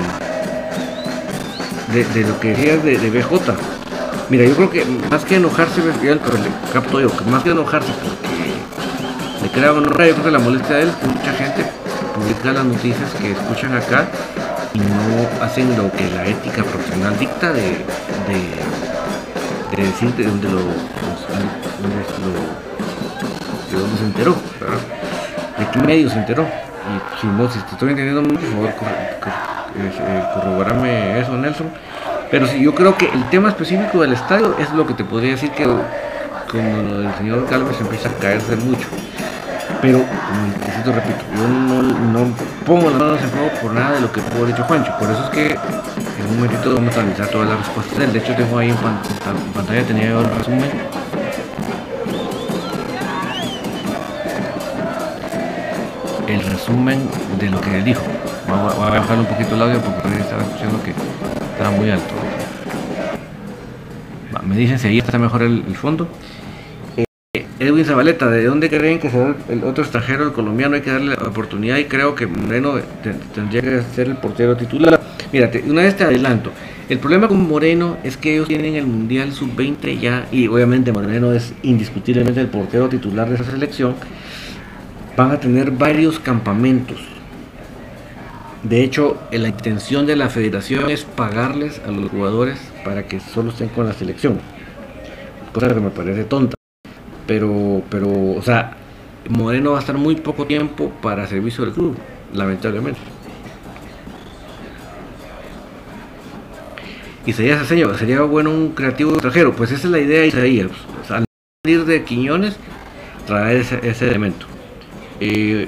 de, 1.94 2.22
lo 2.22 2.40
que 2.42 2.50
decías 2.50 2.84
de, 2.84 2.98
de, 2.98 3.10
BJ. 3.10 3.56
Mira, 4.30 4.44
yo 4.44 4.56
creo 4.56 4.70
que 4.70 4.86
más 5.10 5.24
que 5.24 5.38
enojarse, 5.38 5.82
el, 6.04 6.20
capto 6.74 7.00
yo, 7.00 7.16
que 7.16 7.24
más 7.26 7.44
que 7.44 7.52
enojarse 7.52 7.90
porque 7.94 9.44
le 9.44 9.50
crea 9.50 9.72
una 9.72 10.06
yo 10.06 10.16
creo 10.16 10.32
la 10.32 10.40
molestia 10.40 10.76
de 10.76 10.84
él, 10.84 10.90
las 12.54 12.66
noticias 12.66 13.14
que 13.14 13.32
escuchan 13.32 13.76
acá 13.76 14.06
y 14.74 14.80
no 14.80 15.44
hacen 15.44 15.76
lo 15.78 15.92
que 15.92 16.10
la 16.12 16.26
ética 16.28 16.64
profesional 16.64 17.18
dicta 17.18 17.54
de, 17.54 17.62
de, 17.62 18.56
de 19.76 19.84
decir 19.84 20.14
de 20.16 20.26
dónde 20.26 20.50
lo, 20.50 20.60
de 20.60 20.66
dónde 23.78 23.98
se 23.98 24.06
enteró, 24.06 24.36
de 25.58 25.70
qué 25.72 25.80
medio 25.80 26.10
se 26.10 26.18
enteró. 26.18 26.44
Y 26.44 27.20
si 27.22 27.28
no, 27.28 27.50
si 27.50 27.60
te 27.60 27.72
estoy 27.72 27.90
entendiendo 27.92 28.22
por 28.24 28.40
favor, 28.40 28.70
eh, 29.78 30.24
corroborame 30.34 31.20
eso, 31.20 31.36
Nelson. 31.38 31.68
Pero 32.30 32.48
sí, 32.48 32.62
yo 32.62 32.76
creo 32.76 32.98
que 32.98 33.10
el 33.10 33.30
tema 33.30 33.50
específico 33.50 34.02
del 34.02 34.14
estadio 34.14 34.56
es 34.60 34.72
lo 34.72 34.86
que 34.86 34.94
te 34.94 35.04
podría 35.04 35.32
decir 35.32 35.52
que 35.52 35.64
como 35.66 37.00
del 37.00 37.14
señor 37.16 37.48
Galvez 37.50 37.80
empieza 37.82 38.10
a 38.10 38.14
caerse 38.14 38.56
mucho. 38.56 38.88
Pero, 39.82 40.00
como 40.00 40.96
repito, 40.96 41.20
yo 41.36 41.48
no, 41.48 42.36
pongo 42.66 42.90
las 42.90 43.00
manos 43.00 43.22
en 43.22 43.30
fuego 43.30 43.50
por 43.62 43.74
nada 43.74 43.94
de 43.94 44.02
lo 44.02 44.12
que 44.12 44.22
pudo 44.22 44.46
dicho 44.46 44.64
Juancho. 44.64 44.92
Por 45.00 45.10
eso 45.10 45.24
es 45.26 45.30
que 45.30 45.48
en 45.52 46.28
un 46.30 46.36
momentito 46.36 46.74
vamos 46.74 46.96
a 46.96 47.02
analizar 47.02 47.28
todas 47.28 47.50
las 47.50 47.58
respuestas 47.60 47.98
de 47.98 48.06
él. 48.06 48.14
De 48.14 48.20
hecho, 48.20 48.36
tengo 48.36 48.58
ahí 48.58 48.70
en, 48.70 48.78
pantalla, 49.54 49.84
tenía 49.84 50.10
yo 50.10 50.22
el 50.22 50.30
resumen. 50.30 50.72
El 56.28 56.42
resumen 56.42 57.10
de 57.40 57.50
lo 57.50 57.62
que 57.62 57.78
él 57.78 57.84
dijo. 57.84 58.04
Voy 58.48 58.88
a 58.88 59.00
bajar 59.00 59.20
un 59.20 59.26
poquito 59.26 59.56
el 59.56 59.62
audio 59.62 59.82
porque 59.82 60.20
estaba 60.20 60.42
escuchando 60.44 60.82
que 60.84 60.94
estaba 61.52 61.72
muy 61.72 61.90
alto. 61.90 62.14
Me 64.44 64.56
dicen 64.56 64.78
si 64.78 64.88
ahí 64.88 65.00
está 65.00 65.18
mejor 65.18 65.42
el 65.42 65.76
fondo. 65.76 66.08
Edwin 67.66 67.84
Zabaleta, 67.84 68.30
¿de 68.30 68.46
dónde 68.46 68.70
creen 68.70 69.00
que 69.00 69.10
será 69.10 69.36
el 69.50 69.64
otro 69.64 69.84
extranjero, 69.84 70.24
el 70.24 70.34
colombiano? 70.34 70.76
Hay 70.76 70.82
que 70.82 70.92
darle 70.92 71.16
la 71.16 71.28
oportunidad 71.28 71.78
y 71.78 71.86
creo 71.86 72.14
que 72.14 72.28
Moreno 72.28 72.76
tendría 73.34 73.62
que 73.62 73.82
ser 73.82 74.08
el 74.08 74.18
portero 74.18 74.56
titular. 74.56 75.02
Mírate, 75.32 75.64
una 75.66 75.82
vez 75.82 75.98
te 75.98 76.04
adelanto. 76.04 76.52
El 76.88 77.00
problema 77.00 77.28
con 77.28 77.48
Moreno 77.48 77.98
es 78.04 78.18
que 78.18 78.36
ellos 78.36 78.48
tienen 78.48 78.76
el 78.76 78.86
Mundial 78.86 79.32
Sub-20 79.32 80.00
ya, 80.00 80.28
y 80.32 80.48
obviamente 80.48 80.92
Moreno 80.92 81.34
es 81.34 81.54
indiscutiblemente 81.64 82.40
el 82.40 82.48
portero 82.48 82.88
titular 82.88 83.28
de 83.28 83.36
esa 83.36 83.46
selección. 83.46 83.96
Van 85.18 85.32
a 85.32 85.40
tener 85.40 85.72
varios 85.72 86.20
campamentos. 86.20 87.00
De 88.62 88.84
hecho, 88.84 89.18
la 89.32 89.48
intención 89.48 90.06
de 90.06 90.16
la 90.16 90.30
federación 90.30 90.90
es 90.92 91.04
pagarles 91.04 91.82
a 91.88 91.92
los 91.92 92.12
jugadores 92.12 92.60
para 92.84 93.08
que 93.08 93.20
solo 93.20 93.50
estén 93.50 93.70
con 93.70 93.88
la 93.88 93.94
selección. 93.94 94.40
Cosa 95.54 95.70
que 95.70 95.80
me 95.80 95.90
parece 95.90 96.24
tonta 96.26 96.55
pero, 97.28 97.82
pero, 97.90 98.10
o 98.10 98.42
sea, 98.42 98.76
Moreno 99.30 99.72
va 99.72 99.78
a 99.78 99.82
estar 99.82 99.98
muy 99.98 100.16
poco 100.16 100.46
tiempo 100.46 100.92
para 101.02 101.28
servicio 101.28 101.66
del 101.66 101.74
club, 101.74 101.98
lamentablemente. 102.34 103.00
Isaías 107.26 107.62
Aceño, 107.62 107.92
sería 107.96 108.22
bueno 108.22 108.52
un 108.52 108.70
creativo 108.70 109.12
extranjero, 109.14 109.56
pues 109.56 109.72
esa 109.72 109.88
es 109.88 109.92
la 109.92 110.00
idea 110.00 110.22
de 110.22 110.28
Isaías, 110.28 110.70
o 111.04 111.08
sea, 111.08 111.24
salir 111.64 111.86
de 111.86 112.04
Quiñones, 112.04 112.56
traer 113.26 113.58
ese, 113.58 113.80
ese 113.82 114.08
elemento. 114.08 114.46
Eh, 115.20 115.68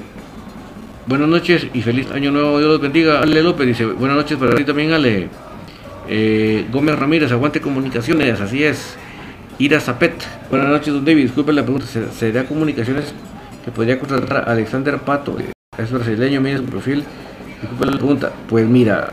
buenas 1.06 1.28
noches 1.28 1.66
y 1.72 1.82
feliz 1.82 2.10
año 2.12 2.30
nuevo, 2.30 2.58
Dios 2.58 2.70
los 2.70 2.80
bendiga. 2.80 3.20
Ale 3.20 3.42
López 3.42 3.66
dice, 3.66 3.86
buenas 3.86 4.16
noches 4.16 4.38
para 4.38 4.54
ti 4.54 4.64
también, 4.64 4.92
Ale. 4.92 5.28
Eh, 6.08 6.66
Gómez 6.70 6.98
Ramírez, 6.98 7.32
aguante 7.32 7.60
comunicaciones, 7.60 8.40
así 8.40 8.62
es. 8.62 8.96
Ira 9.60 9.80
Zapet. 9.80 10.14
Buenas 10.50 10.68
noches, 10.68 10.94
don 10.94 11.04
David. 11.04 11.22
Disculpe 11.22 11.52
la 11.52 11.64
pregunta. 11.64 11.84
¿Sería 12.12 12.46
comunicaciones 12.46 13.12
que 13.64 13.72
podría 13.72 13.98
contratar 13.98 14.48
a 14.48 14.52
Alexander 14.52 14.98
Pato? 14.98 15.36
Es 15.76 15.90
brasileño, 15.90 16.40
mire 16.40 16.58
su 16.58 16.64
perfil. 16.64 17.02
Disculpe 17.60 17.86
la 17.86 17.92
pregunta. 17.92 18.32
Pues 18.48 18.68
mira, 18.68 19.10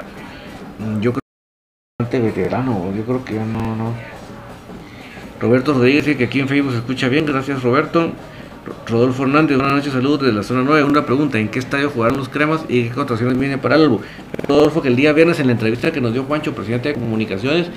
yo 1.01 1.13
creo 1.13 2.10
que 2.12 2.19
veterano. 2.19 2.93
Yo 2.95 3.03
creo 3.05 3.25
que 3.25 3.34
no, 3.34 3.75
no. 3.75 3.95
Roberto 5.41 5.73
Rodríguez 5.73 6.05
dice 6.05 6.17
que 6.17 6.25
aquí 6.25 6.39
en 6.41 6.47
Facebook 6.47 6.73
se 6.73 6.77
escucha 6.77 7.10
bien. 7.10 7.25
Gracias, 7.25 7.63
Roberto. 7.63 8.12
Rodolfo 8.88 9.23
Hernández, 9.23 9.58
buenas 9.58 9.75
noches, 9.75 9.93
saludos 9.93 10.21
desde 10.21 10.34
la 10.34 10.43
zona 10.43 10.62
9. 10.63 10.84
Una 10.84 11.08
pregunta: 11.08 11.39
¿en 11.39 11.49
qué 11.49 11.58
estadio 11.58 11.89
jugarán 11.89 12.17
los 12.17 12.29
cremas 12.29 12.65
y 12.69 12.84
qué 12.84 12.89
contrataciones 12.89 13.39
vienen 13.39 13.60
para 13.60 13.77
el 13.77 13.84
Albo? 13.84 14.01
Rodolfo, 14.47 14.84
que 14.84 14.89
el 14.89 14.95
día 14.95 15.12
viernes 15.12 15.39
en 15.39 15.47
la 15.47 15.53
entrevista 15.53 15.91
que 15.91 16.01
nos 16.01 16.13
dio 16.13 16.23
Juancho, 16.23 16.53
presidente 16.53 16.89
de 16.89 16.95
comunicaciones, 16.95 17.67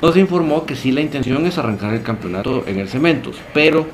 nos 0.00 0.16
informó 0.16 0.64
que 0.64 0.76
sí 0.76 0.92
la 0.92 1.00
intención 1.00 1.44
es 1.46 1.58
arrancar 1.58 1.94
el 1.94 2.02
campeonato 2.02 2.64
en 2.66 2.78
el 2.78 2.88
Cementos, 2.88 3.36
pero 3.52 3.86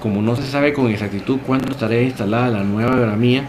como 0.00 0.22
no 0.22 0.36
se 0.36 0.42
sabe 0.42 0.72
con 0.72 0.88
exactitud 0.88 1.38
cuándo 1.46 1.72
estará 1.72 2.00
instalada 2.00 2.48
la 2.48 2.64
nueva 2.64 2.96
gramía 2.96 3.48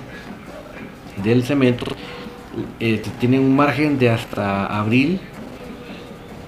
del 1.23 1.43
Cementos, 1.43 1.89
eh, 2.79 3.01
tienen 3.19 3.41
un 3.41 3.55
margen 3.55 3.99
de 3.99 4.09
hasta 4.09 4.65
abril 4.65 5.19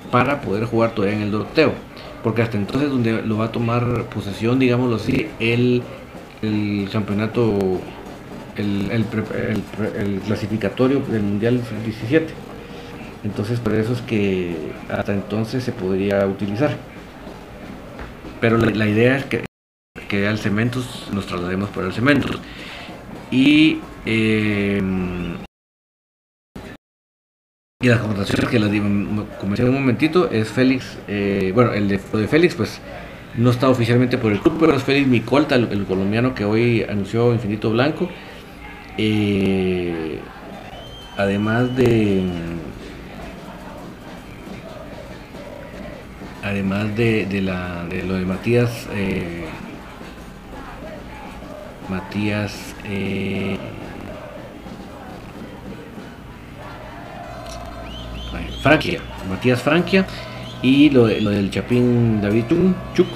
para 0.09 0.41
poder 0.41 0.65
jugar 0.65 0.91
todavía 0.91 1.17
en 1.17 1.23
el 1.23 1.31
Doroteo, 1.31 1.73
porque 2.23 2.41
hasta 2.41 2.57
entonces 2.57 2.89
donde 2.89 3.21
lo 3.21 3.37
va 3.37 3.45
a 3.45 3.51
tomar 3.51 4.05
posesión, 4.05 4.57
digámoslo 4.57 4.95
así, 4.95 5.27
el, 5.39 5.83
el 6.41 6.89
campeonato, 6.91 7.79
el, 8.55 8.91
el, 8.91 9.05
el 9.97 10.19
clasificatorio 10.21 11.01
del 11.01 11.21
Mundial 11.21 11.61
17. 11.85 12.50
Entonces 13.23 13.59
por 13.59 13.73
eso 13.73 13.93
es 13.93 14.01
que 14.01 14.71
hasta 14.89 15.13
entonces 15.13 15.63
se 15.63 15.71
podría 15.71 16.25
utilizar. 16.25 16.75
Pero 18.39 18.57
la, 18.57 18.87
idea 18.87 19.17
es 19.17 19.25
que, 19.25 19.45
que 20.09 20.27
al 20.27 20.39
cementos 20.39 21.07
nos 21.13 21.27
traslademos 21.27 21.69
por 21.69 21.83
el 21.83 21.93
cementos. 21.93 22.39
Y, 23.29 23.79
eh, 24.05 24.81
y 27.79 27.87
las 27.87 27.99
contrataciones 27.99 28.49
que 28.49 28.59
las 28.59 28.69
comenté 29.39 29.63
un 29.63 29.75
momentito 29.75 30.29
es 30.31 30.49
Félix, 30.49 30.97
eh, 31.07 31.51
bueno, 31.53 31.73
el 31.73 31.87
de, 31.87 31.99
de, 32.13 32.27
Félix 32.27 32.55
pues 32.55 32.81
no 33.37 33.51
está 33.51 33.69
oficialmente 33.69 34.17
por 34.17 34.31
el 34.31 34.39
club, 34.39 34.57
pero 34.59 34.75
es 34.75 34.83
Félix 34.83 35.07
Micolta, 35.07 35.55
el, 35.55 35.71
el 35.71 35.85
colombiano 35.85 36.33
que 36.33 36.43
hoy 36.43 36.83
anunció 36.83 37.33
Infinito 37.33 37.69
Blanco. 37.69 38.09
Eh, 38.97 40.19
además 41.17 41.75
de 41.75 42.23
además 46.43 46.95
de, 46.95 47.25
de, 47.25 47.41
la, 47.41 47.85
de 47.85 48.03
lo 48.03 48.15
de 48.15 48.25
Matías, 48.25 48.87
eh, 48.93 49.45
Matías, 51.89 52.75
eh, 52.85 53.57
Matías 59.29 59.61
Franquia, 59.61 60.05
Y 60.61 60.89
lo, 60.89 61.07
del 61.07 61.49
Chapín 61.51 62.21
David 62.21 62.45
Chuk. 62.93 63.07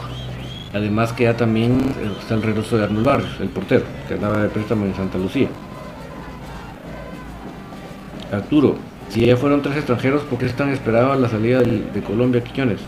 Además 0.74 1.14
que 1.14 1.24
ya 1.24 1.38
también 1.38 1.78
está 2.20 2.36
el 2.36 2.42
regreso 2.42 2.78
de 2.78 2.84
Arnold 2.84 3.06
Barrios, 3.06 3.40
el 3.40 3.48
portero, 3.48 3.86
que 4.08 4.16
andaba 4.16 4.42
de 4.42 4.50
préstamo 4.50 4.86
en 4.86 4.94
Santa 4.94 5.18
Lucía. 5.18 5.48
Arturo, 8.32 8.76
si 9.10 9.26
ya 9.26 9.38
fueron 9.38 9.62
tres 9.62 9.78
extranjeros, 9.78 10.24
¿por 10.24 10.38
qué 10.38 10.48
están 10.48 10.70
esperando 10.70 11.16
la 11.16 11.30
salida 11.30 11.62
de, 11.62 12.02
Colombia 12.02 12.44
Quiñones? 12.44 12.82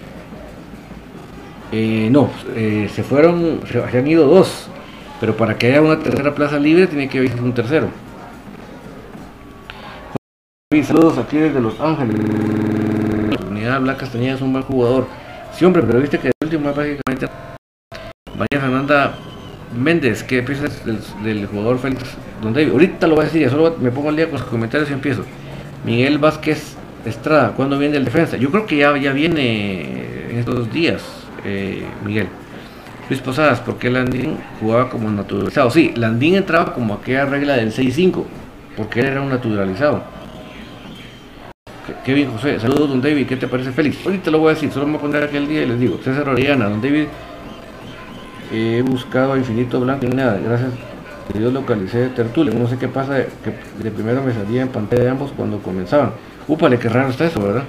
Eh, 1.71 2.07
no, 2.11 2.29
eh, 2.55 2.89
se 2.93 3.03
fueron, 3.03 3.61
se, 3.69 3.97
han 3.97 4.07
ido 4.07 4.25
dos, 4.25 4.67
pero 5.19 5.35
para 5.35 5.57
que 5.57 5.67
haya 5.67 5.81
una 5.81 5.99
tercera 5.99 6.33
plaza 6.33 6.57
libre 6.57 6.87
tiene 6.87 7.09
que 7.09 7.17
haber 7.17 7.41
un 7.41 7.53
tercero. 7.53 7.89
Saludos 10.83 11.17
aquí 11.17 11.37
desde 11.37 11.59
Los 11.59 11.79
Ángeles. 11.79 12.15
La 13.39 13.47
unidad 13.47 13.81
Blanca 13.81 14.01
Castañeda 14.01 14.35
es 14.35 14.41
un 14.41 14.53
buen 14.53 14.63
jugador. 14.63 15.07
Sí, 15.51 15.65
hombre, 15.65 15.81
pero 15.85 15.99
viste 15.99 16.19
que 16.19 16.27
el 16.27 16.33
último 16.41 16.71
prácticamente. 16.71 17.27
María 18.37 18.61
Fernanda 18.61 19.15
Méndez, 19.75 20.23
¿qué 20.23 20.43
piensas 20.43 20.83
del, 20.85 21.47
jugador 21.47 21.79
Félix 21.79 22.03
Don 22.41 22.53
David? 22.53 22.71
Ahorita 22.71 23.07
lo 23.07 23.15
voy 23.15 23.23
a 23.23 23.25
decir, 23.25 23.49
solo 23.49 23.75
me 23.79 23.91
pongo 23.91 24.09
al 24.09 24.15
día 24.15 24.29
con 24.29 24.39
los 24.39 24.47
comentarios 24.47 24.89
y 24.89 24.93
empiezo. 24.93 25.23
Miguel 25.83 26.19
Vázquez 26.19 26.75
Estrada, 27.05 27.53
¿cuándo 27.55 27.79
viene 27.79 27.97
el 27.97 28.05
defensa? 28.05 28.37
Yo 28.37 28.51
creo 28.51 28.65
que 28.65 28.77
ya, 28.77 28.95
ya 28.97 29.13
viene 29.13 30.29
en 30.29 30.37
estos 30.37 30.71
días, 30.71 31.01
eh, 31.45 31.85
Miguel. 32.05 32.27
Luis 33.09 33.21
Posadas, 33.21 33.61
¿por 33.61 33.77
qué 33.77 33.89
Landín 33.89 34.37
jugaba 34.59 34.89
como 34.89 35.09
naturalizado? 35.09 35.69
Sí, 35.71 35.93
Landín 35.95 36.35
entraba 36.35 36.73
como 36.73 36.93
aquella 36.93 37.25
regla 37.25 37.55
del 37.55 37.71
6-5, 37.71 38.23
porque 38.75 38.99
él 38.99 39.07
era 39.07 39.21
un 39.21 39.29
naturalizado. 39.29 40.03
Qué 42.03 42.13
bien, 42.13 42.31
José. 42.31 42.59
Saludos, 42.59 42.89
don 42.89 43.01
David. 43.01 43.27
¿Qué 43.27 43.37
te 43.37 43.47
parece, 43.47 43.71
Félix? 43.71 44.05
Ahorita 44.05 44.29
lo 44.29 44.39
voy 44.39 44.51
a 44.51 44.53
decir, 44.53 44.71
solo 44.71 44.85
me 44.85 44.93
voy 44.93 44.99
a 44.99 45.01
poner 45.03 45.23
aquel 45.23 45.47
día 45.47 45.63
y 45.63 45.67
les 45.67 45.79
digo. 45.79 45.99
César 46.03 46.27
Orellana, 46.27 46.67
don 46.69 46.81
David. 46.81 47.07
He 48.51 48.81
buscado 48.81 49.33
a 49.33 49.37
Infinito 49.37 49.79
Blanco 49.79 50.05
y 50.05 50.09
nada, 50.09 50.39
gracias 50.43 50.71
yo 51.39 51.51
localicé 51.51 52.09
Tertulia. 52.09 52.53
No 52.53 52.67
sé 52.67 52.77
qué 52.77 52.87
pasa, 52.87 53.17
que 53.43 53.83
de 53.83 53.91
primero 53.91 54.21
me 54.23 54.33
salía 54.33 54.61
en 54.61 54.69
pantalla 54.69 55.03
de 55.03 55.09
ambos 55.09 55.31
cuando 55.35 55.59
comenzaban. 55.59 56.11
Úpale, 56.47 56.79
qué 56.79 56.89
raro 56.89 57.09
está 57.09 57.25
eso, 57.25 57.41
¿verdad? 57.41 57.63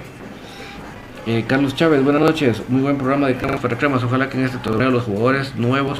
Eh, 1.30 1.44
Carlos 1.46 1.76
Chávez, 1.76 2.02
buenas 2.02 2.22
noches. 2.22 2.62
Muy 2.70 2.80
buen 2.80 2.96
programa 2.96 3.26
de 3.26 3.36
Carlos 3.36 3.60
Cremas. 3.78 4.02
Ojalá 4.02 4.30
que 4.30 4.38
en 4.38 4.46
este 4.46 4.56
torneo 4.56 4.90
los 4.90 5.04
jugadores 5.04 5.54
nuevos 5.56 5.98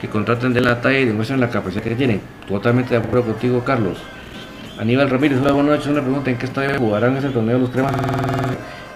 que 0.00 0.08
contraten 0.08 0.52
de 0.52 0.60
la 0.60 0.80
talla 0.80 0.98
y 0.98 1.04
demuestren 1.04 1.38
la 1.38 1.48
capacidad 1.48 1.80
que 1.80 1.94
tienen. 1.94 2.20
Totalmente 2.48 2.90
de 2.90 2.96
acuerdo 2.96 3.26
contigo, 3.26 3.62
Carlos. 3.62 3.98
Aníbal 4.76 5.10
Ramírez, 5.10 5.38
hola, 5.40 5.52
buenas 5.52 5.76
noches. 5.76 5.86
Una 5.86 6.00
pregunta: 6.00 6.28
¿en 6.32 6.38
qué 6.38 6.46
estadio 6.46 6.76
jugarán 6.76 7.16
ese 7.16 7.28
torneo 7.28 7.56
los 7.56 7.70
cremas? 7.70 7.94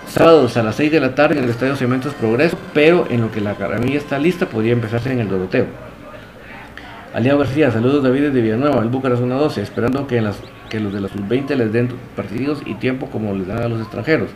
Sábados 0.09 0.57
a 0.57 0.65
las 0.65 0.75
6 0.75 0.91
de 0.91 0.99
la 0.99 1.15
tarde 1.15 1.39
en 1.39 1.45
el 1.45 1.51
Estadio 1.51 1.77
Cementos 1.77 2.13
Progreso, 2.15 2.59
pero 2.75 3.07
en 3.09 3.21
lo 3.21 3.31
que 3.31 3.41
la 3.41 3.51
academia 3.51 3.99
está 3.99 4.19
lista, 4.19 4.47
podría 4.47 4.73
empezarse 4.73 5.13
en 5.13 5.21
el 5.21 5.29
Doroteo. 5.29 5.67
Aliado 7.15 7.39
García, 7.39 7.71
saludos 7.71 8.03
David 8.03 8.31
de 8.31 8.41
Villanueva, 8.41 8.83
el 8.83 8.89
Búcaras 8.89 9.21
12, 9.21 9.63
esperando 9.63 10.09
que, 10.09 10.21
los 10.21 10.43
de 10.73 11.01
los 11.01 11.13
sub-20 11.13 11.55
les 11.55 11.73
den 11.73 11.89
partidos 12.17 12.63
y 12.67 12.75
tiempo 12.75 13.07
como 13.11 13.33
les 13.33 13.47
dan 13.47 13.63
a 13.63 13.69
los 13.69 13.81
extranjeros. 13.81 14.31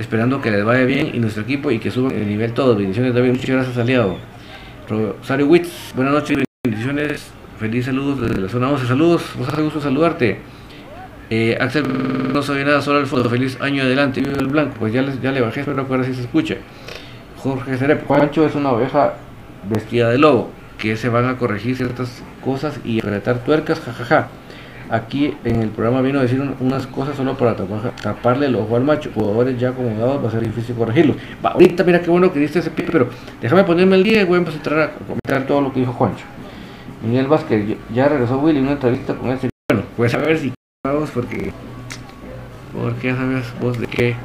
Esperando 0.00 0.40
que 0.40 0.50
les 0.50 0.64
vaya 0.64 0.86
bien 0.86 1.10
y 1.12 1.18
nuestro 1.18 1.42
equipo 1.42 1.70
y 1.70 1.78
que 1.78 1.90
suban 1.90 2.12
el 2.12 2.26
nivel 2.26 2.54
todos. 2.54 2.74
Bendiciones 2.74 3.12
David, 3.12 3.32
muchas 3.32 3.50
gracias 3.50 3.76
Aliado. 3.76 4.16
Rosario 4.88 5.46
Witz, 5.46 5.92
buenas 5.94 6.14
noches, 6.14 6.38
bendiciones, 6.64 7.30
feliz 7.58 7.84
saludos 7.84 8.22
desde 8.22 8.40
la 8.40 8.48
zona 8.48 8.70
11, 8.70 8.86
saludos, 8.86 9.22
nos 9.38 9.46
hace 9.46 9.60
gusto 9.60 9.78
saludarte. 9.78 10.38
Eh, 11.28 11.58
Axel 11.60 11.84
no 12.32 12.42
sabía 12.42 12.64
nada 12.64 12.80
solo 12.80 12.98
el 12.98 13.06
fondo, 13.06 13.28
feliz 13.28 13.60
año 13.60 13.82
adelante, 13.82 14.22
vive 14.22 14.38
el 14.38 14.46
blanco, 14.46 14.76
pues 14.78 14.94
ya, 14.94 15.02
les, 15.02 15.20
ya 15.20 15.32
le 15.32 15.42
bajé, 15.42 15.60
espero 15.60 15.86
que 15.86 15.92
ahora 15.92 16.04
sí 16.04 16.14
se 16.14 16.22
escuche. 16.22 16.56
Jorge 17.36 17.76
Cerep, 17.76 18.06
Juancho 18.06 18.46
es 18.46 18.54
una 18.54 18.72
oveja 18.72 19.16
vestida 19.68 20.08
de 20.08 20.16
lobo 20.16 20.50
que 20.78 20.96
se 20.96 21.10
van 21.10 21.26
a 21.26 21.36
corregir 21.36 21.76
ciertas 21.76 22.22
cosas 22.42 22.80
y 22.86 23.00
apretar 23.00 23.44
tuercas, 23.44 23.80
jajaja. 23.80 24.28
Aquí 24.90 25.36
en 25.44 25.62
el 25.62 25.68
programa 25.68 26.02
vino 26.02 26.18
a 26.18 26.22
decir 26.22 26.42
unas 26.58 26.84
cosas 26.88 27.16
solo 27.16 27.36
para 27.36 27.54
taparle 27.54 28.46
el 28.46 28.56
ojo 28.56 28.74
al 28.74 28.82
macho. 28.82 29.12
Jugadores 29.14 29.56
ya 29.56 29.68
acomodados 29.68 30.24
va 30.24 30.28
a 30.28 30.32
ser 30.32 30.40
difícil 30.40 30.74
corregirlos. 30.74 31.16
ahorita 31.44 31.84
mira 31.84 32.02
qué 32.02 32.10
bueno 32.10 32.32
que 32.32 32.40
diste 32.40 32.58
ese 32.58 32.72
pie, 32.72 32.86
pero 32.90 33.08
déjame 33.40 33.62
ponerme 33.62 33.94
el 33.94 34.02
día 34.02 34.22
y 34.22 34.24
voy 34.24 34.34
a 34.34 34.38
empezar 34.38 34.78
a 34.80 34.90
comentar 34.94 35.46
todo 35.46 35.60
lo 35.60 35.72
que 35.72 35.78
dijo 35.80 35.92
Juancho. 35.92 36.24
Miguel 37.06 37.28
Vázquez, 37.28 37.76
ya 37.94 38.08
regresó 38.08 38.40
Willy 38.40 38.58
una 38.58 38.72
entrevista 38.72 39.14
con 39.14 39.30
este. 39.30 39.48
Bueno, 39.70 39.86
pues 39.96 40.12
a 40.12 40.18
ver 40.18 40.36
si 40.36 40.52
vamos 40.84 41.10
porque. 41.10 41.52
Porque 42.76 43.08
ya 43.08 43.16
sabes 43.16 43.44
vos 43.60 43.78
de 43.78 43.86
qué 43.86 44.16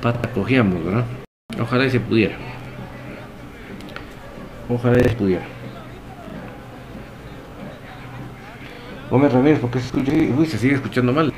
pata 0.00 0.30
cogíamos, 0.30 0.84
¿verdad? 0.84 1.04
Ojalá 1.60 1.86
y 1.86 1.90
se 1.90 1.98
pudiera. 1.98 2.36
Ojalá 4.68 4.98
estudiar. 4.98 5.59
Gómez 9.10 9.32
Ramírez, 9.32 9.58
¿por 9.58 9.70
qué 9.70 9.80
se 9.80 9.86
escucha? 9.86 10.12
Uy, 10.12 10.46
se 10.46 10.56
sigue 10.56 10.74
escuchando 10.76 11.12
mal. 11.12 11.32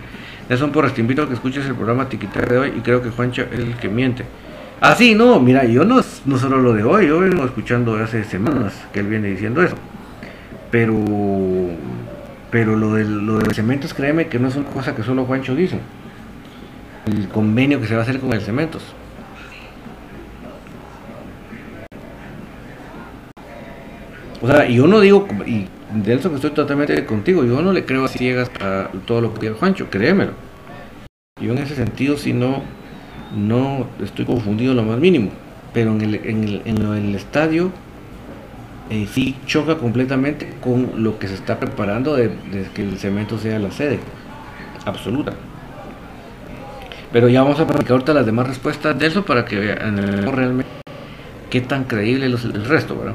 Ya 0.48 0.56
son 0.56 0.72
porras, 0.72 0.92
te 0.92 1.00
invito 1.00 1.22
a 1.22 1.28
que 1.28 1.34
escuches 1.34 1.64
el 1.64 1.74
programa 1.74 2.08
Tiquitar 2.08 2.46
de 2.48 2.58
hoy 2.58 2.72
y 2.76 2.80
creo 2.80 3.00
que 3.00 3.08
Juancho 3.08 3.42
es 3.50 3.58
el 3.58 3.76
que 3.76 3.88
miente. 3.88 4.24
Ah, 4.80 4.94
sí, 4.94 5.14
no, 5.14 5.40
mira, 5.40 5.64
yo 5.64 5.84
no, 5.84 6.00
no 6.26 6.38
solo 6.38 6.60
lo 6.60 6.74
de 6.74 6.84
hoy, 6.84 7.06
yo 7.06 7.20
vengo 7.20 7.44
escuchando 7.44 7.96
hace 7.96 8.24
semanas 8.24 8.74
que 8.92 9.00
él 9.00 9.06
viene 9.06 9.28
diciendo 9.28 9.62
eso. 9.62 9.76
Pero, 10.70 10.98
pero 12.50 12.76
lo 12.76 12.94
de, 12.94 13.04
lo 13.04 13.38
de 13.38 13.54
cementos, 13.54 13.94
créeme 13.94 14.26
que 14.26 14.38
no 14.38 14.48
es 14.48 14.56
una 14.56 14.68
cosa 14.68 14.94
que 14.94 15.02
solo 15.02 15.24
Juancho 15.24 15.54
dice. 15.54 15.78
El 17.06 17.28
convenio 17.28 17.80
que 17.80 17.86
se 17.86 17.94
va 17.94 18.00
a 18.00 18.02
hacer 18.02 18.20
con 18.20 18.32
el 18.32 18.42
cementos. 18.42 18.82
O 24.42 24.46
sea, 24.48 24.68
yo 24.68 24.88
no 24.88 25.00
digo, 25.00 25.28
y 25.46 25.68
de 25.94 26.14
eso 26.14 26.30
que 26.30 26.36
estoy 26.36 26.50
totalmente 26.50 27.04
contigo, 27.04 27.44
yo 27.44 27.62
no 27.62 27.72
le 27.72 27.84
creo 27.84 28.04
a 28.04 28.08
ciegas 28.08 28.50
a 28.60 28.88
todo 29.06 29.20
lo 29.20 29.34
que 29.34 29.42
diga 29.42 29.54
Juancho, 29.54 29.90
créemelo. 29.90 30.32
Yo 31.40 31.52
en 31.52 31.58
ese 31.58 31.74
sentido, 31.74 32.16
si 32.16 32.32
no, 32.32 32.62
no 33.36 33.86
estoy 34.02 34.24
confundido 34.24 34.74
lo 34.74 34.82
más 34.82 34.98
mínimo. 34.98 35.30
Pero 35.72 35.92
en 35.92 36.02
el, 36.02 36.14
en 36.14 36.44
el, 36.44 36.62
en 36.66 36.82
el 36.82 37.14
estadio 37.14 37.70
eh, 38.90 39.06
sí 39.10 39.36
choca 39.46 39.78
completamente 39.78 40.52
con 40.60 41.02
lo 41.02 41.18
que 41.18 41.28
se 41.28 41.34
está 41.34 41.58
preparando 41.58 42.14
de, 42.14 42.30
que 42.74 42.82
el 42.82 42.98
cemento 42.98 43.38
sea 43.38 43.58
la 43.58 43.70
sede 43.70 43.98
absoluta. 44.84 45.32
Pero 47.10 47.28
ya 47.28 47.42
vamos 47.42 47.58
a 47.60 47.66
practicar 47.66 47.92
ahorita 47.92 48.14
las 48.14 48.26
demás 48.26 48.48
respuestas 48.48 48.98
de 48.98 49.06
eso 49.06 49.24
para 49.24 49.44
que 49.44 49.56
vean 49.56 50.26
realmente 50.32 50.81
qué 51.52 51.60
tan 51.60 51.84
creíble 51.84 52.24
el 52.24 52.64
resto, 52.64 52.96
¿verdad? 52.96 53.12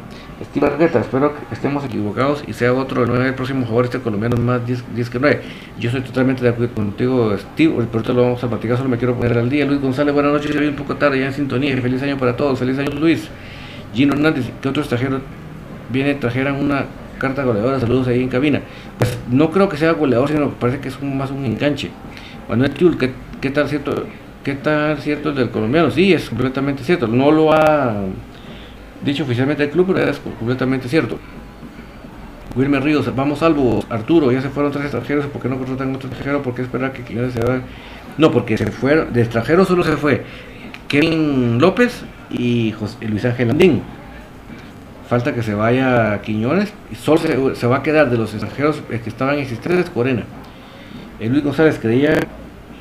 Steve 0.51 0.67
Argueta, 0.67 0.99
espero 0.99 1.33
que 1.33 1.55
estemos 1.55 1.83
equivocados 1.83 2.43
y 2.45 2.53
sea 2.53 2.71
otro 2.71 3.03
el 3.03 3.33
próximo 3.33 3.65
jugador 3.65 3.85
este 3.85 3.99
colombiano 3.99 4.37
más 4.37 4.61
10, 4.63 5.09
que 5.09 5.19
9. 5.19 5.41
Yo 5.79 5.89
estoy 5.89 6.03
totalmente 6.03 6.43
de 6.43 6.49
acuerdo 6.49 6.71
contigo, 6.75 7.35
Steve. 7.35 7.73
Por 7.73 7.95
ahorita 7.95 8.13
lo 8.13 8.21
vamos 8.21 8.43
a 8.43 8.47
platicar, 8.47 8.77
solo 8.77 8.89
me 8.89 8.97
quiero 8.99 9.15
poner 9.15 9.39
al 9.39 9.49
día. 9.49 9.65
Luis 9.65 9.81
González, 9.81 10.13
buenas 10.13 10.33
noches. 10.33 10.53
Ya 10.53 10.59
vi 10.59 10.67
un 10.67 10.75
poco 10.75 10.95
tarde, 10.97 11.19
ya 11.19 11.25
en 11.25 11.33
sintonía. 11.33 11.75
Feliz 11.81 12.03
año 12.03 12.19
para 12.19 12.35
todos. 12.35 12.59
Feliz 12.59 12.77
año, 12.77 12.91
Luis. 12.91 13.27
Gino 13.95 14.13
Hernández, 14.13 14.45
¿qué 14.61 14.69
otro 14.69 14.83
extranjero 14.83 15.19
viene? 15.89 16.13
Trajeran 16.13 16.57
una 16.57 16.85
carta 17.17 17.43
goleadora. 17.43 17.79
Saludos 17.79 18.07
ahí 18.07 18.21
en 18.21 18.29
cabina. 18.29 18.61
Pues 18.99 19.17
no 19.31 19.49
creo 19.49 19.67
que 19.67 19.77
sea 19.77 19.93
goleador, 19.93 20.29
sino 20.29 20.51
parece 20.51 20.79
que 20.79 20.89
es 20.89 21.01
más 21.01 21.31
un 21.31 21.43
enganche. 21.43 21.89
Manuel 22.47 22.69
Tiul, 22.69 22.99
¿qué, 22.99 23.13
¿qué 23.41 23.49
tal 23.49 23.67
cierto? 23.67 24.05
¿Qué 24.47 24.55
tal 24.55 24.97
cierto 24.99 25.31
el 25.31 25.35
del 25.35 25.49
colombiano? 25.49 25.91
Sí, 25.91 26.13
es 26.13 26.29
completamente 26.29 26.81
cierto. 26.81 27.05
No 27.05 27.31
lo 27.31 27.51
ha 27.51 28.05
dicho 29.03 29.23
oficialmente 29.23 29.63
el 29.65 29.69
club, 29.69 29.87
pero 29.93 30.09
es 30.09 30.19
completamente 30.19 30.87
cierto. 30.87 31.19
Wilmer 32.55 32.81
Ríos, 32.81 33.13
vamos 33.13 33.39
salvo, 33.39 33.83
Arturo, 33.89 34.31
ya 34.31 34.41
se 34.41 34.47
fueron 34.47 34.71
tres 34.71 34.85
extranjeros, 34.85 35.25
¿por 35.25 35.41
qué 35.41 35.49
no 35.49 35.57
contratan 35.57 35.93
otro 35.93 36.07
extranjero? 36.07 36.41
¿Por 36.43 36.55
qué 36.55 36.61
esperar 36.61 36.93
que 36.93 37.03
Quiñones 37.03 37.33
se 37.33 37.41
vaya? 37.41 37.61
No, 38.17 38.31
porque 38.31 38.57
se 38.57 38.71
fueron, 38.71 39.11
de 39.11 39.21
extranjeros 39.23 39.67
solo 39.67 39.83
se 39.83 39.97
fue 39.97 40.23
Kevin 40.87 41.59
López 41.59 42.05
y 42.29 42.73
Luis 43.01 43.25
Ángel 43.25 43.49
Andín. 43.49 43.81
Falta 45.09 45.33
que 45.33 45.43
se 45.43 45.55
vaya 45.55 46.21
Quiñones 46.21 46.71
y 46.89 46.95
solo 46.95 47.19
se, 47.53 47.67
va 47.67 47.75
a 47.75 47.83
quedar 47.83 48.09
de 48.09 48.17
los 48.17 48.31
extranjeros 48.33 48.81
que 48.87 49.09
estaban 49.09 49.39
existentes 49.39 49.89
Corena. 49.89 50.23
El 51.19 51.33
Luis 51.33 51.43
González 51.43 51.77
creía 51.81 52.17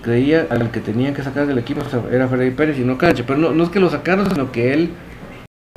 creía 0.06 0.46
al 0.50 0.70
que 0.70 0.78
tenían 0.80 1.14
que 1.14 1.22
sacar 1.22 1.46
del 1.46 1.58
equipo 1.58 1.82
era 2.12 2.28
Freddy 2.28 2.52
Pérez 2.52 2.78
y 2.78 2.84
no 2.84 2.96
Cancha, 2.96 3.24
pero 3.26 3.40
no, 3.40 3.50
no 3.50 3.64
es 3.64 3.70
que 3.70 3.80
lo 3.80 3.90
sacaron, 3.90 4.30
sino 4.30 4.52
que 4.52 4.72
él 4.72 4.90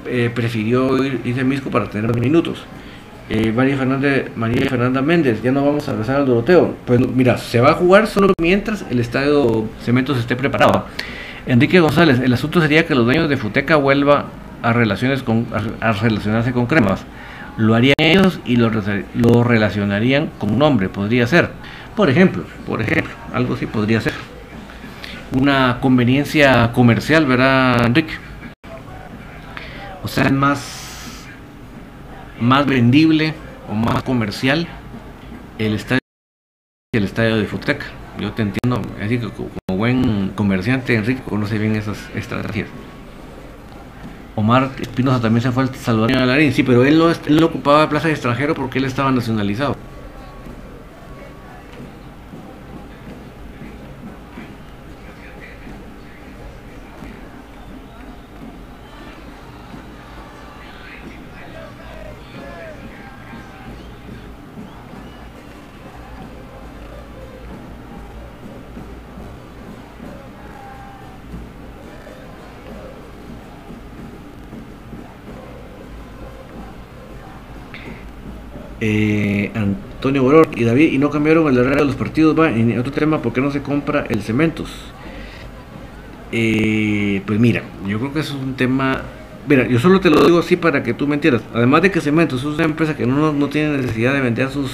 eh, 0.06 0.30
prefirió 0.34 1.04
ir, 1.04 1.46
Misco 1.46 1.72
para 1.72 1.89
tener 1.89 2.15
minutos. 2.15 2.63
Eh, 3.28 3.52
María, 3.52 3.76
Fernández, 3.76 4.32
María 4.36 4.70
Fernanda 4.70 5.02
Méndez, 5.02 5.42
ya 5.42 5.52
no 5.52 5.65
vamos 5.65 5.88
a 5.88 5.92
regresar 5.92 6.18
al 6.18 6.28
Doroteo. 6.28 6.76
Pues 6.86 7.00
mira, 7.00 7.38
se 7.39 7.60
va 7.60 7.72
a 7.72 7.74
jugar 7.74 8.06
solo 8.06 8.34
mientras 8.39 8.86
el 8.92 9.00
estadio 9.00 9.65
Cementos 9.84 10.20
esté 10.20 10.36
preparado. 10.36 10.86
Enrique 11.48 11.80
González, 11.80 12.20
el 12.20 12.32
asunto 12.32 12.62
sería 12.62 12.86
que 12.86 12.94
los 12.94 13.06
dueños 13.06 13.30
de 13.30 13.38
Futeca 13.38 13.78
vuelva 13.78 14.26
a, 14.62 14.74
relaciones 14.74 15.24
con, 15.24 15.48
a, 15.82 15.92
relacionarse 15.92 16.52
con 16.52 16.68
cremas. 16.68 17.04
Lo 17.58 17.74
harían 17.74 17.96
ellos 17.98 18.39
y 18.46 18.58
lo, 18.58 18.70
lo 19.15 19.44
relacionarían 19.44 20.30
con 20.38 20.52
un 20.52 20.60
nombre, 20.60 20.88
podría 20.88 21.26
ser. 21.26 21.50
Por 22.00 22.10
ejemplo, 22.10 22.46
por 22.66 22.82
ejemplo, 22.82 23.12
algo 23.34 23.56
así 23.56 23.66
podría 23.66 24.00
ser. 24.00 24.14
una 25.34 25.80
conveniencia 25.82 26.72
comercial, 26.72 27.26
¿verdad, 27.26 27.86
Enrique? 27.88 28.14
O 30.02 30.08
sea, 30.08 30.24
es 30.24 30.32
más, 30.32 31.26
más 32.40 32.66
vendible 32.66 33.34
o 33.70 33.74
más 33.74 34.02
comercial 34.04 34.66
el 35.58 35.74
estadio 35.74 36.00
el 36.94 37.04
estadio 37.04 37.36
de 37.36 37.44
Futeca. 37.44 37.88
Yo 38.18 38.32
te 38.32 38.44
entiendo, 38.44 38.82
así 39.04 39.20
que 39.20 39.28
como 39.28 39.50
buen 39.68 40.30
comerciante, 40.36 40.96
Enrique 40.96 41.22
conoce 41.22 41.58
bien 41.58 41.76
esas 41.76 41.98
estrategias. 42.16 42.70
Omar 44.38 44.72
Espinosa 44.80 45.20
también 45.20 45.42
se 45.42 45.52
fue 45.52 45.64
al 45.64 45.76
Salvador 45.76 46.12
Larín, 46.12 46.54
sí, 46.54 46.64
pero 46.64 46.86
él 46.86 46.98
no, 46.98 47.10
él 47.10 47.42
no 47.42 47.48
ocupaba 47.48 47.90
plaza 47.90 48.08
de 48.08 48.14
extranjero 48.14 48.56
porque 48.56 48.80
él 48.80 48.86
estaba 48.86 49.12
nacionalizado. 49.12 49.76
Antonio 80.00 80.24
Boror 80.24 80.48
y 80.56 80.64
David, 80.64 80.94
y 80.94 80.98
no 80.98 81.10
cambiaron 81.10 81.46
el 81.50 81.58
horario 81.58 81.80
de 81.80 81.86
los 81.88 81.98
partidos, 81.98 82.40
va, 82.40 82.50
en 82.50 82.80
otro 82.80 82.90
tema, 82.90 83.22
¿por 83.22 83.34
qué 83.34 83.42
no 83.42 83.52
se 83.52 83.62
compra 83.62 84.06
el 84.08 84.22
cementos? 84.22 84.72
Eh, 86.32 87.22
pues 87.26 87.38
mira, 87.38 87.64
yo 87.86 88.00
creo 88.00 88.14
que 88.14 88.22
es 88.22 88.32
un 88.32 88.54
tema, 88.54 89.02
mira, 89.46 89.68
yo 89.68 89.78
solo 89.78 90.00
te 90.00 90.10
lo 90.10 90.24
digo 90.24 90.40
así 90.40 90.56
para 90.56 90.84
que 90.84 90.94
tú 90.94 91.06
me 91.06 91.16
entiendas, 91.16 91.42
además 91.54 91.82
de 91.82 91.92
que 91.92 92.00
Cementos 92.00 92.40
es 92.40 92.46
una 92.46 92.64
empresa 92.64 92.96
que 92.96 93.06
no, 93.06 93.34
no 93.34 93.50
tiene 93.50 93.76
necesidad 93.76 94.14
de 94.14 94.22
vender 94.22 94.50
sus, 94.52 94.72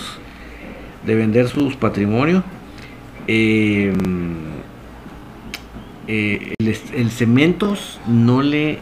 de 1.08 1.16
vender 1.16 1.48
sus 1.48 1.76
patrimonios, 1.76 2.44
eh, 3.26 3.92
el, 6.08 6.78
el 6.94 7.10
Cementos 7.10 8.00
no 8.06 8.44
le 8.44 8.78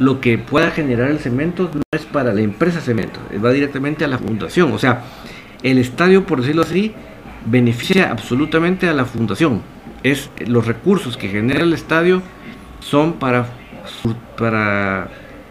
lo 0.00 0.20
que 0.20 0.38
pueda 0.38 0.70
generar 0.70 1.10
el 1.10 1.18
cemento 1.18 1.70
no 1.74 1.82
es 1.90 2.04
para 2.04 2.32
la 2.32 2.40
empresa 2.40 2.80
cemento, 2.80 3.20
va 3.44 3.50
directamente 3.52 4.04
a 4.04 4.08
la 4.08 4.18
fundación. 4.18 4.72
O 4.72 4.78
sea, 4.78 5.02
el 5.62 5.78
estadio, 5.78 6.26
por 6.26 6.40
decirlo 6.40 6.62
así, 6.62 6.92
beneficia 7.46 8.10
absolutamente 8.10 8.88
a 8.88 8.92
la 8.92 9.04
fundación. 9.04 9.62
Es 10.02 10.30
los 10.46 10.66
recursos 10.66 11.16
que 11.16 11.28
genera 11.28 11.62
el 11.62 11.72
estadio 11.72 12.22
son 12.80 13.14
para, 13.14 13.48
para 14.36 15.08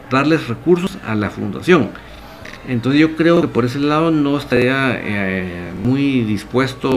darles 0.09 0.47
recursos 0.47 0.97
a 1.05 1.15
la 1.15 1.29
fundación. 1.29 1.89
Entonces 2.67 2.99
yo 2.99 3.15
creo 3.15 3.41
que 3.41 3.47
por 3.47 3.65
ese 3.65 3.79
lado 3.79 4.11
no 4.11 4.37
estaría 4.37 4.99
eh, 5.01 5.71
muy 5.83 6.21
dispuesto 6.23 6.91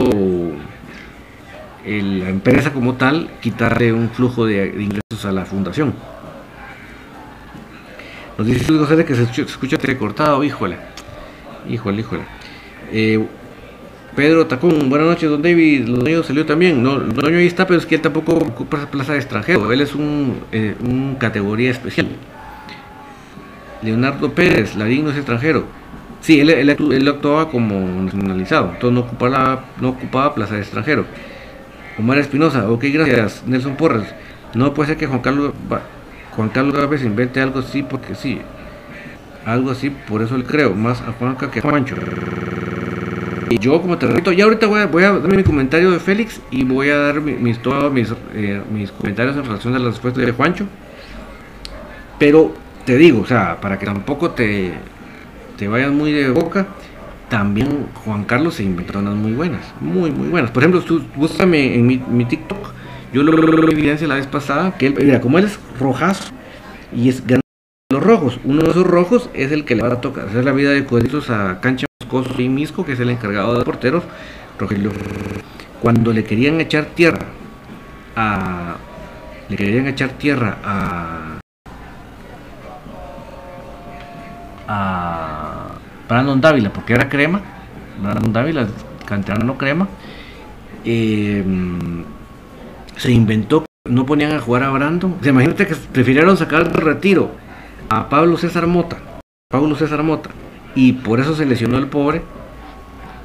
la 1.85 2.29
empresa 2.29 2.73
como 2.73 2.93
tal 2.93 3.29
quitarle 3.41 3.91
un 3.91 4.09
flujo 4.09 4.45
de 4.45 4.67
ingresos 4.67 5.25
a 5.25 5.31
la 5.31 5.45
fundación. 5.45 5.93
Nos 8.37 8.47
dice 8.47 8.73
José 8.73 9.05
que 9.05 9.15
se 9.15 9.23
escucha, 9.41 9.77
recortado, 9.77 10.43
híjole. 10.43 10.77
Híjole, 11.69 12.01
híjole. 12.01 12.23
Eh, 12.91 13.25
Pedro 14.15 14.45
Tacón, 14.45 14.89
buenas 14.89 15.07
noches, 15.07 15.29
don 15.29 15.41
David. 15.41 15.87
Los 15.87 16.25
salió 16.25 16.45
también. 16.45 16.83
No, 16.83 16.99
Doño 16.99 17.37
ahí 17.37 17.47
está, 17.47 17.65
pero 17.65 17.79
es 17.79 17.85
que 17.85 17.95
él 17.95 18.01
tampoco 18.01 18.33
ocupa 18.33 18.85
plaza 18.91 19.13
de 19.13 19.19
extranjero. 19.19 19.71
Él 19.71 19.81
es 19.81 19.95
un, 19.95 20.41
eh, 20.51 20.75
categoría 21.17 21.71
especial. 21.71 22.07
Leonardo 23.81 24.33
Pérez, 24.33 24.75
Larín 24.75 25.05
no 25.05 25.11
es 25.11 25.17
extranjero. 25.17 25.65
Sí, 26.19 26.39
él, 26.39 26.49
él, 26.51 27.07
actuaba 27.07 27.49
como 27.49 27.79
nacionalizado, 28.03 28.73
entonces 28.73 28.91
no 28.93 28.99
ocupaba, 28.99 29.65
no 29.79 29.89
ocupaba 29.89 30.35
plaza 30.35 30.53
de 30.53 30.61
extranjero. 30.61 31.05
Omar 31.97 32.19
Espinosa, 32.19 32.69
ok, 32.69 32.83
gracias. 32.93 33.43
Nelson 33.47 33.75
Porras, 33.75 34.13
no 34.53 34.73
puede 34.73 34.89
ser 34.89 34.97
que 34.97 35.07
Juan 35.07 35.21
Carlos 35.21 35.53
Juan 36.35 36.49
Carlos 36.49 36.75
Gávez 36.75 37.03
invente 37.03 37.41
algo 37.41 37.59
así 37.59 37.81
porque 37.81 38.13
sí. 38.13 38.39
Algo 39.45 39.71
así, 39.71 39.89
por 39.89 40.21
eso 40.21 40.37
le 40.37 40.43
creo. 40.43 40.73
Más 40.73 41.01
a 41.01 41.11
Juanca 41.13 41.49
que 41.49 41.59
a 41.59 41.61
Juancho. 41.61 41.95
Y 43.49 43.59
yo, 43.59 43.81
como 43.81 43.97
te 43.97 44.07
repito, 44.07 44.31
ya 44.31 44.45
ahorita 44.45 44.67
voy 44.67 44.79
a, 44.79 44.85
voy 44.85 45.03
a 45.03 45.11
dar 45.11 45.35
mi 45.35 45.43
comentario 45.43 45.91
de 45.91 45.99
Félix 45.99 46.39
y 46.51 46.63
voy 46.63 46.89
a 46.89 46.97
dar 46.97 47.21
mis, 47.21 47.61
todos 47.61 47.91
mis, 47.91 48.13
eh, 48.33 48.61
mis 48.71 48.91
comentarios 48.91 49.35
en 49.35 49.43
relación 49.43 49.75
a 49.75 49.79
la 49.79 49.89
respuesta 49.89 50.21
de 50.21 50.31
Juancho. 50.31 50.65
Pero 52.17 52.53
te 52.85 52.95
digo, 52.97 53.21
o 53.21 53.25
sea, 53.25 53.59
para 53.59 53.77
que 53.77 53.85
tampoco 53.85 54.31
te, 54.31 54.73
te 55.57 55.67
vayas 55.67 55.91
muy 55.91 56.13
de 56.13 56.29
boca, 56.29 56.67
también 57.29 57.87
Juan 58.05 58.23
Carlos 58.23 58.55
se 58.55 58.63
inventó 58.63 58.99
unas 58.99 59.15
muy 59.15 59.33
buenas, 59.33 59.61
muy, 59.81 60.11
muy 60.11 60.29
buenas. 60.29 60.51
Por 60.51 60.63
ejemplo, 60.63 60.81
tú 60.81 61.03
búscame 61.15 61.75
en 61.75 61.85
mi, 61.87 61.97
mi 61.97 62.25
TikTok 62.25 62.71
yo 63.13 63.23
lo, 63.23 63.33
lo, 63.33 63.69
evidencia 63.69 64.07
la 64.07 64.15
vez 64.15 64.27
pasada, 64.27 64.77
que 64.77 64.87
él, 64.87 64.95
mira, 64.97 65.19
como 65.19 65.37
él 65.37 65.45
es 65.45 65.59
rojazo 65.79 66.31
y 66.95 67.09
es 67.09 67.21
ganando 67.21 67.41
los 67.91 68.03
rojos, 68.03 68.39
uno 68.43 68.63
de 68.63 68.71
esos 68.71 68.87
rojos 68.87 69.29
es 69.33 69.51
el 69.51 69.65
que 69.65 69.75
le 69.75 69.83
va 69.83 69.93
a 69.93 70.01
tocar 70.01 70.27
hacer 70.27 70.45
la 70.45 70.51
vida 70.51 70.71
de 70.71 70.85
cuadritos 70.85 71.29
a 71.29 71.59
Cancha 71.59 71.85
Moscoso 72.01 72.41
y 72.41 72.49
Misco, 72.49 72.85
que 72.85 72.93
es 72.93 72.99
el 72.99 73.09
encargado 73.09 73.57
de 73.57 73.63
porteros, 73.63 74.03
Rogelio. 74.57 74.91
Cuando 75.81 76.13
le 76.13 76.23
querían 76.23 76.61
echar 76.61 76.85
tierra 76.85 77.25
a. 78.15 78.75
Le 79.49 79.55
querían 79.55 79.87
echar 79.87 80.09
tierra 80.09 80.57
a. 80.63 81.39
a 84.67 85.67
Brandon 86.07 86.39
Dávila, 86.39 86.71
porque 86.71 86.93
era 86.93 87.09
crema. 87.09 87.41
Brandon 88.01 88.33
Dávila, 88.33 88.67
canterano 89.05 89.57
crema. 89.57 89.87
Eh, 90.85 91.43
se 92.95 93.11
inventó, 93.11 93.65
no 93.89 94.05
ponían 94.05 94.33
a 94.33 94.39
jugar 94.39 94.63
a 94.63 94.69
Brandon. 94.69 95.15
Se 95.21 95.29
imagínate 95.29 95.67
que 95.67 95.75
prefirieron 95.75 96.37
sacar 96.37 96.71
de 96.71 96.79
retiro 96.79 97.31
a 97.91 98.07
Pablo 98.07 98.37
César 98.37 98.67
Mota, 98.67 98.99
Pablo 99.49 99.75
César 99.75 100.01
Mota, 100.01 100.29
y 100.75 100.93
por 100.93 101.19
eso 101.19 101.35
se 101.35 101.45
lesionó 101.45 101.77
el 101.77 101.87
pobre, 101.87 102.21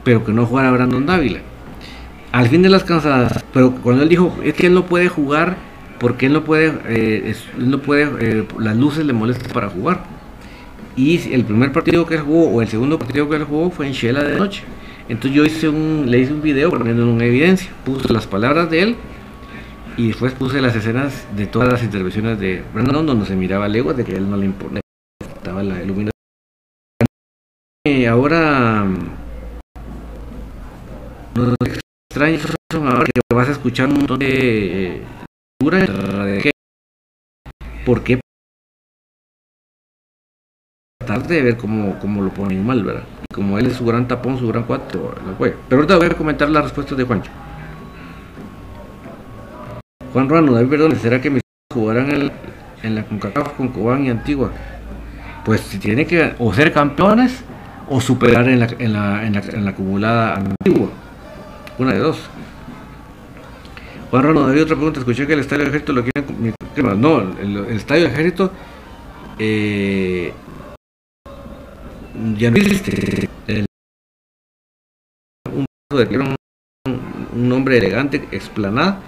pero 0.02 0.24
que 0.24 0.32
no 0.32 0.44
jugara 0.44 0.72
Brandon 0.72 1.06
Dávila. 1.06 1.38
Al 2.32 2.48
fin 2.48 2.62
de 2.62 2.68
las 2.68 2.82
cansadas, 2.82 3.44
pero 3.52 3.76
cuando 3.76 4.02
él 4.02 4.08
dijo, 4.08 4.36
es 4.42 4.54
que 4.54 4.66
él 4.66 4.74
no 4.74 4.86
puede 4.86 5.08
jugar 5.08 5.56
porque 6.00 6.26
él 6.26 6.32
no 6.32 6.42
puede, 6.42 6.72
eh, 6.88 7.36
él 7.56 7.70
no 7.70 7.78
puede, 7.78 8.08
eh, 8.18 8.44
las 8.58 8.76
luces 8.76 9.06
le 9.06 9.12
molestan 9.12 9.52
para 9.52 9.68
jugar. 9.68 10.02
Y 10.96 11.32
el 11.32 11.44
primer 11.44 11.70
partido 11.70 12.04
que 12.04 12.16
él 12.16 12.22
jugó 12.22 12.48
o 12.48 12.60
el 12.60 12.66
segundo 12.66 12.98
partido 12.98 13.28
que 13.28 13.36
él 13.36 13.44
jugó 13.44 13.70
fue 13.70 13.86
en 13.86 13.92
Shela 13.92 14.24
de 14.24 14.36
noche. 14.36 14.64
Entonces 15.08 15.32
yo 15.32 15.44
hice 15.44 15.68
un, 15.68 16.06
le 16.08 16.18
hice 16.18 16.32
un 16.32 16.42
video 16.42 16.70
poniendo 16.70 17.08
en 17.08 17.20
evidencia, 17.20 17.70
puse 17.84 18.12
las 18.12 18.26
palabras 18.26 18.68
de 18.68 18.82
él 18.82 18.96
y 19.96 20.08
después 20.08 20.32
puse 20.34 20.60
las 20.60 20.76
escenas 20.76 21.26
de 21.36 21.46
todas 21.46 21.68
las 21.72 21.82
intervenciones 21.82 22.38
de 22.38 22.62
Brandon 22.74 23.06
donde 23.06 23.26
se 23.26 23.34
miraba 23.34 23.68
leguas 23.68 23.96
de 23.96 24.04
que 24.04 24.14
él 24.14 24.28
no 24.28 24.36
le 24.36 24.46
importaba 24.46 25.62
la 25.62 25.82
iluminación. 25.82 26.12
ahora 28.08 28.84
no 31.34 31.54
es 31.64 31.80
extraño 32.10 32.38
ahora 32.88 33.06
que 33.06 33.34
vas 33.34 33.48
a 33.48 33.52
escuchar 33.52 33.88
un 33.88 33.94
montón 33.94 34.18
de 34.18 35.02
de 35.58 36.52
¿Por 37.84 38.02
qué? 38.02 38.20
Tratar 40.98 41.26
de 41.26 41.42
ver 41.42 41.56
cómo, 41.56 41.98
cómo 42.00 42.20
lo 42.20 42.30
ponen 42.30 42.66
mal, 42.66 42.82
¿verdad? 42.84 43.04
Y 43.30 43.34
como 43.34 43.58
él 43.58 43.66
es 43.66 43.76
su 43.76 43.86
gran 43.86 44.08
tapón, 44.08 44.38
su 44.38 44.48
gran 44.48 44.64
cuatro, 44.64 45.14
Pero 45.38 45.56
ahorita 45.70 45.96
voy 45.96 46.06
a 46.06 46.10
comentar 46.10 46.50
las 46.50 46.64
respuestas 46.64 46.98
de 46.98 47.04
Juancho. 47.04 47.30
Juan 50.16 50.30
Ruano, 50.30 50.54
David 50.54 50.70
perdón, 50.70 50.96
¿será 50.96 51.20
que 51.20 51.28
mis 51.28 51.42
jugarán 51.74 52.32
en, 52.82 52.94
la 52.94 53.04
CONCACAF 53.04 53.52
con 53.52 53.68
Cobán 53.68 54.06
y 54.06 54.08
Antigua? 54.08 54.50
Pues 55.44 55.60
si 55.60 55.78
tiene 55.78 56.06
que 56.06 56.32
o 56.38 56.54
ser 56.54 56.72
campeones 56.72 57.44
o 57.86 58.00
superar 58.00 58.48
en 58.48 58.60
la, 58.94 59.68
acumulada 59.68 60.36
Antigua. 60.36 60.88
Una 61.76 61.92
de 61.92 61.98
dos. 61.98 62.18
Juan 64.10 64.22
Ruano, 64.22 64.46
David, 64.46 64.62
otra 64.62 64.76
pregunta. 64.76 65.00
Escuché 65.00 65.26
que 65.26 65.34
el 65.34 65.40
Estadio 65.40 65.64
del 65.64 65.68
Ejército 65.68 65.92
lo 65.92 66.02
quieren... 66.02 66.98
No, 66.98 67.20
el, 67.20 67.66
Estadio 67.76 68.04
del 68.04 68.12
Ejército 68.12 68.52
eh, 69.38 70.32
ya 72.38 72.50
no 72.50 72.56
existe. 72.56 73.28
El, 73.48 73.66
un, 75.52 75.66
un, 75.90 76.36
un 77.34 77.48
nombre 77.50 77.76
elegante, 77.76 78.26
explanada 78.32 79.02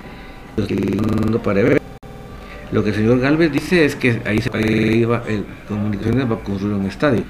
Lo 2.72 2.82
que 2.82 2.90
el 2.90 2.96
señor 2.96 3.20
Galvez 3.20 3.52
dice 3.52 3.84
es 3.84 3.94
que 3.94 4.20
ahí 4.24 4.40
se 4.40 4.50
iba, 4.96 5.22
el 5.26 5.44
comunicaciones 5.68 6.30
va 6.30 6.34
a 6.34 6.38
construir 6.40 6.74
un 6.74 6.86
estadio. 6.86 7.22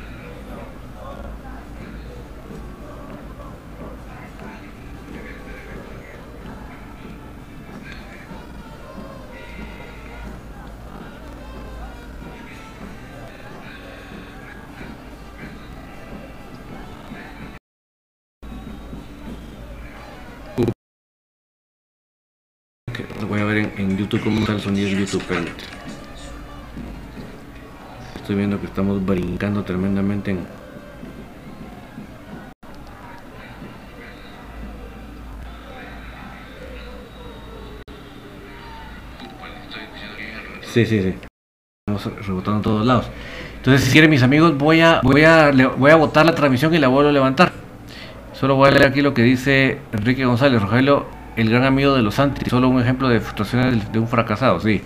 Tremendamente 29.69 30.31
en, 30.31 30.47
Sí, 40.63 40.87
sí, 40.87 41.03
sí. 41.03 41.15
Estamos 41.87 42.27
rebotando 42.27 42.57
en 42.57 42.63
todos 42.63 42.87
lados. 42.87 43.07
Entonces, 43.57 43.85
si 43.85 43.93
quieren 43.93 44.11
mis 44.11 44.23
amigos, 44.23 44.57
voy 44.57 44.81
a, 44.81 45.01
voy 45.03 45.25
a, 45.25 45.51
voy 45.77 45.91
a 45.91 45.97
botar 45.97 46.25
la 46.25 46.35
transmisión 46.35 46.75
y 46.75 46.79
la 46.79 46.89
vuelvo 46.89 47.11
a 47.11 47.13
levantar. 47.13 47.53
Solo 48.33 48.55
voy 48.55 48.69
a 48.69 48.71
leer 48.71 48.87
aquí 48.87 49.03
lo 49.03 49.13
que 49.13 49.23
dice 49.23 49.81
Enrique 49.93 50.25
González, 50.25 50.63
Rogelio, 50.63 51.07
el 51.37 51.51
gran 51.51 51.65
amigo 51.65 51.95
de 51.95 52.03
los 52.03 52.15
Santi, 52.15 52.49
solo 52.49 52.69
un 52.69 52.81
ejemplo 52.81 53.09
de 53.09 53.21
frustraciones 53.21 53.91
de 53.91 53.99
un 53.99 54.09
fracasado, 54.09 54.61
sí. 54.61 54.83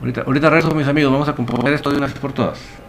Ahorita, 0.00 0.22
ahorita 0.22 0.50
regreso 0.50 0.74
mis 0.74 0.88
amigos, 0.88 1.12
vamos 1.12 1.28
a 1.28 1.34
componer 1.34 1.74
esto 1.74 1.90
de 1.90 1.98
una 1.98 2.06
vez 2.06 2.18
por 2.18 2.32
todas. 2.32 2.85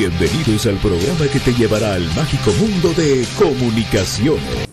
Bienvenidos 0.00 0.64
al 0.64 0.76
programa 0.76 1.30
que 1.30 1.38
te 1.40 1.52
llevará 1.52 1.92
al 1.92 2.04
mágico 2.14 2.50
mundo 2.58 2.90
de 2.94 3.22
comunicaciones. 3.36 4.66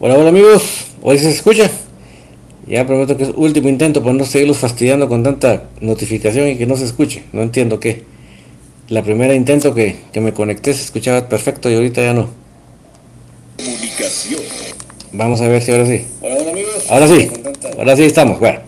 Hola, 0.00 0.16
hola 0.16 0.30
amigos, 0.30 0.86
hoy 1.02 1.18
se 1.18 1.28
escucha. 1.28 1.70
Ya 2.66 2.86
prometo 2.86 3.14
que 3.18 3.24
es 3.24 3.32
último 3.36 3.68
intento 3.68 4.02
para 4.02 4.14
no 4.14 4.24
seguirlos 4.24 4.56
fastidiando 4.56 5.06
con 5.06 5.22
tanta 5.22 5.64
notificación 5.82 6.48
y 6.48 6.56
que 6.56 6.64
no 6.64 6.78
se 6.78 6.86
escuche. 6.86 7.24
No 7.34 7.42
entiendo 7.42 7.78
qué. 7.78 8.04
La 8.88 9.02
primera 9.02 9.34
intento 9.34 9.74
que, 9.74 9.96
que 10.14 10.20
me 10.22 10.32
conecté 10.32 10.72
se 10.72 10.80
escuchaba 10.80 11.28
perfecto 11.28 11.70
y 11.70 11.74
ahorita 11.74 12.00
ya 12.00 12.14
no. 12.14 12.30
Comunicación. 13.58 14.40
Vamos 15.12 15.42
a 15.42 15.48
ver 15.48 15.60
si 15.60 15.72
ahora 15.72 15.84
sí. 15.84 16.06
Hola, 16.22 16.36
hola 16.40 16.50
amigos. 16.52 16.86
Ahora 16.88 17.06
sí, 17.06 17.30
ahora 17.76 17.96
sí 17.96 18.04
estamos. 18.04 18.40
Bueno. 18.40 18.60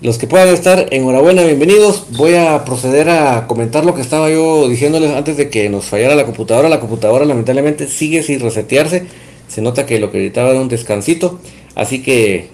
Los 0.00 0.18
que 0.18 0.26
puedan 0.26 0.48
estar, 0.48 0.88
enhorabuena, 0.90 1.44
bienvenidos. 1.44 2.06
Voy 2.10 2.34
a 2.34 2.64
proceder 2.64 3.08
a 3.08 3.46
comentar 3.46 3.86
lo 3.86 3.94
que 3.94 4.02
estaba 4.02 4.28
yo 4.28 4.68
diciéndoles 4.68 5.12
antes 5.12 5.36
de 5.36 5.48
que 5.48 5.68
nos 5.70 5.86
fallara 5.86 6.14
la 6.14 6.24
computadora. 6.24 6.68
La 6.68 6.80
computadora 6.80 7.24
lamentablemente 7.24 7.86
sigue 7.86 8.22
sin 8.22 8.40
resetearse. 8.40 9.06
Se 9.48 9.62
nota 9.62 9.86
que 9.86 10.00
lo 10.00 10.10
que 10.10 10.18
necesitaba 10.18 10.50
era 10.50 10.60
un 10.60 10.68
descansito. 10.68 11.38
Así 11.74 12.02
que 12.02 12.48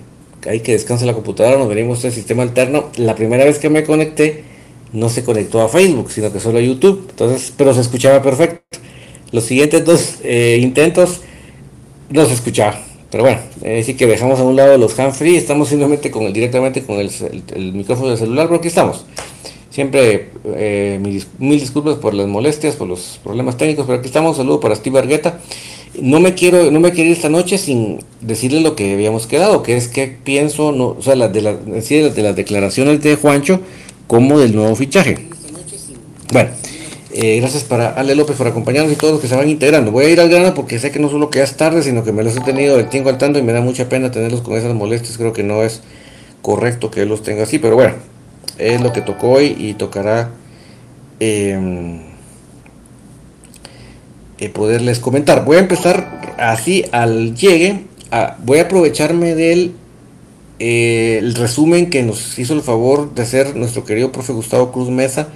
hay 0.46 0.60
que 0.60 0.72
descanse 0.72 1.06
la 1.06 1.14
computadora. 1.14 1.58
Nos 1.58 1.68
venimos 1.68 2.02
del 2.02 2.12
sistema 2.12 2.42
alterno. 2.42 2.90
La 2.96 3.16
primera 3.16 3.44
vez 3.44 3.58
que 3.58 3.70
me 3.70 3.84
conecté 3.84 4.44
no 4.92 5.08
se 5.08 5.24
conectó 5.24 5.60
a 5.62 5.68
Facebook, 5.68 6.12
sino 6.12 6.32
que 6.32 6.40
solo 6.40 6.58
a 6.58 6.62
YouTube. 6.62 7.06
Entonces, 7.10 7.52
pero 7.56 7.74
se 7.74 7.80
escuchaba 7.80 8.22
perfecto. 8.22 8.78
Los 9.32 9.44
siguientes 9.44 9.84
dos 9.84 10.18
eh, 10.22 10.58
intentos 10.60 11.22
no 12.10 12.26
se 12.26 12.34
escuchaba. 12.34 12.89
Pero 13.10 13.24
bueno, 13.24 13.40
decir 13.60 13.96
que 13.96 14.06
dejamos 14.06 14.38
a 14.38 14.44
un 14.44 14.54
lado 14.54 14.78
los 14.78 14.96
hands-free, 14.98 15.36
estamos 15.36 15.68
simplemente 15.68 16.10
con 16.10 16.24
el, 16.24 16.32
directamente 16.32 16.82
con 16.82 17.00
el, 17.00 17.72
micrófono 17.72 18.10
del 18.10 18.18
celular, 18.18 18.46
pero 18.46 18.58
aquí 18.58 18.68
estamos. 18.68 19.04
Siempre 19.70 20.30
eh, 20.54 21.00
mil, 21.38 21.60
disculpas 21.60 21.96
por 21.96 22.14
las 22.14 22.28
molestias, 22.28 22.76
por 22.76 22.88
los 22.88 23.20
problemas 23.22 23.56
técnicos, 23.56 23.86
pero 23.86 23.98
aquí 23.98 24.06
estamos. 24.06 24.36
Saludo 24.36 24.60
para 24.60 24.76
Steve 24.76 24.98
Argueta. 24.98 25.40
No 26.00 26.20
me 26.20 26.34
quiero, 26.34 26.70
no 26.70 26.78
me 26.78 26.92
quiero 26.92 27.10
ir 27.10 27.16
esta 27.16 27.28
noche 27.28 27.58
sin 27.58 27.98
decirle 28.20 28.60
lo 28.60 28.76
que 28.76 28.92
habíamos 28.92 29.26
quedado, 29.26 29.62
que 29.64 29.76
es 29.76 29.88
que 29.88 30.06
pienso, 30.06 30.70
no, 30.70 30.96
o 30.98 31.02
sea, 31.02 31.14
de, 31.16 31.42
la, 31.42 31.54
de 31.54 32.22
las 32.22 32.36
declaraciones 32.36 33.02
de 33.02 33.16
Juancho 33.16 33.60
como 34.06 34.38
del 34.38 34.54
nuevo 34.54 34.74
fichaje. 34.76 35.26
Bueno, 36.32 36.50
Eh, 37.12 37.40
gracias 37.40 37.64
para 37.64 37.88
Ale 37.88 38.14
López 38.14 38.36
por 38.36 38.46
acompañarnos 38.46 38.92
y 38.92 38.96
todos 38.96 39.14
los 39.14 39.20
que 39.20 39.26
se 39.26 39.34
van 39.34 39.48
integrando. 39.48 39.90
Voy 39.90 40.04
a 40.04 40.10
ir 40.10 40.20
al 40.20 40.28
grano 40.28 40.54
porque 40.54 40.78
sé 40.78 40.92
que 40.92 41.00
no 41.00 41.08
solo 41.08 41.28
que 41.28 41.42
es 41.42 41.56
tarde, 41.56 41.82
sino 41.82 42.04
que 42.04 42.12
me 42.12 42.22
los 42.22 42.36
he 42.36 42.40
tenido 42.40 42.78
el 42.78 42.88
tiempo 42.88 43.08
al 43.08 43.18
tanto 43.18 43.40
y 43.40 43.42
me 43.42 43.52
da 43.52 43.60
mucha 43.60 43.88
pena 43.88 44.12
tenerlos 44.12 44.42
con 44.42 44.56
esas 44.56 44.74
molestias. 44.74 45.18
Creo 45.18 45.32
que 45.32 45.42
no 45.42 45.62
es 45.64 45.82
correcto 46.40 46.90
que 46.90 47.04
los 47.06 47.22
tenga 47.22 47.42
así, 47.42 47.58
pero 47.58 47.74
bueno, 47.74 47.94
es 48.58 48.80
lo 48.80 48.92
que 48.92 49.00
tocó 49.00 49.30
hoy 49.30 49.56
y 49.58 49.74
tocará 49.74 50.30
em, 51.18 52.00
eh, 54.38 54.48
poderles 54.50 55.00
comentar. 55.00 55.44
Voy 55.44 55.56
a 55.56 55.60
empezar 55.60 56.36
así 56.38 56.84
al 56.92 57.34
llegue. 57.34 57.86
voy 58.44 58.58
a 58.60 58.62
aprovecharme 58.62 59.34
del 59.34 59.72
eh, 60.60 61.20
resumen 61.34 61.90
que 61.90 62.04
nos 62.04 62.38
hizo 62.38 62.54
el 62.54 62.62
favor 62.62 63.14
de 63.14 63.22
hacer 63.22 63.56
nuestro 63.56 63.84
querido 63.84 64.12
profe 64.12 64.32
Gustavo 64.32 64.70
Cruz 64.70 64.90
Mesa 64.90 65.28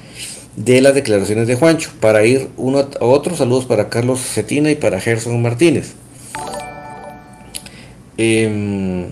de 0.56 0.80
las 0.80 0.94
declaraciones 0.94 1.46
de 1.46 1.56
Juancho. 1.56 1.90
Para 2.00 2.24
ir 2.24 2.48
uno 2.56 2.78
a 2.78 3.04
otro, 3.04 3.36
saludos 3.36 3.66
para 3.66 3.88
Carlos 3.88 4.20
Cetina 4.20 4.70
y 4.70 4.76
para 4.76 5.00
Gerson 5.00 5.40
Martínez. 5.42 5.94
Em, 8.16 9.06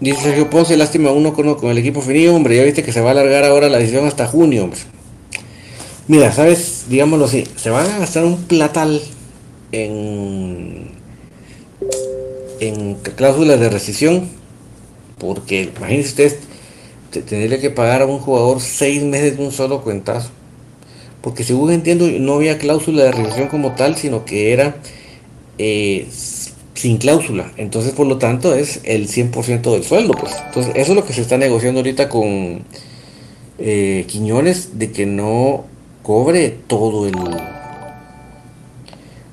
dice 0.00 0.20
Sergio 0.20 0.50
Ponce, 0.50 0.76
lástima 0.76 1.12
uno 1.12 1.32
con, 1.32 1.54
con 1.54 1.70
el 1.70 1.78
equipo 1.78 2.00
finito, 2.00 2.34
hombre, 2.34 2.56
ya 2.56 2.64
viste 2.64 2.82
que 2.82 2.92
se 2.92 3.00
va 3.00 3.10
a 3.10 3.12
alargar 3.12 3.44
ahora 3.44 3.68
la 3.68 3.78
decisión 3.78 4.06
hasta 4.06 4.26
junio. 4.26 4.70
Mira, 6.08 6.32
sabes, 6.32 6.86
digámoslo 6.88 7.26
así, 7.26 7.44
se 7.54 7.70
van 7.70 7.88
a 7.88 7.98
gastar 7.98 8.24
un 8.24 8.42
platal 8.44 9.00
en, 9.70 10.90
en 12.58 12.94
cláusulas 12.94 13.60
de 13.60 13.68
rescisión, 13.68 14.28
porque 15.18 15.70
imagínense 15.76 16.08
ustedes, 16.08 16.38
tendría 17.10 17.60
que 17.60 17.70
pagar 17.70 18.02
a 18.02 18.06
un 18.06 18.18
jugador 18.18 18.60
seis 18.60 19.02
meses 19.02 19.36
de 19.36 19.44
un 19.44 19.52
solo 19.52 19.82
cuentazo. 19.82 20.30
Porque 21.20 21.44
según 21.44 21.72
entiendo, 21.72 22.06
no 22.08 22.34
había 22.34 22.58
cláusula 22.58 23.04
de 23.04 23.12
revisión 23.12 23.48
como 23.48 23.72
tal, 23.74 23.96
sino 23.96 24.24
que 24.24 24.52
era 24.52 24.76
eh, 25.58 26.08
sin 26.74 26.96
cláusula. 26.96 27.52
Entonces, 27.56 27.92
por 27.92 28.06
lo 28.06 28.18
tanto, 28.18 28.54
es 28.54 28.80
el 28.84 29.08
100% 29.08 29.72
del 29.72 29.84
sueldo. 29.84 30.14
Pues. 30.14 30.32
Entonces, 30.46 30.72
eso 30.76 30.92
es 30.92 30.96
lo 30.96 31.04
que 31.04 31.12
se 31.12 31.20
está 31.20 31.36
negociando 31.36 31.80
ahorita 31.80 32.08
con 32.08 32.62
eh, 33.58 34.04
Quiñones, 34.08 34.78
de 34.78 34.90
que 34.92 35.06
no 35.06 35.64
cobre 36.02 36.56
todo 36.66 37.06
el... 37.06 37.14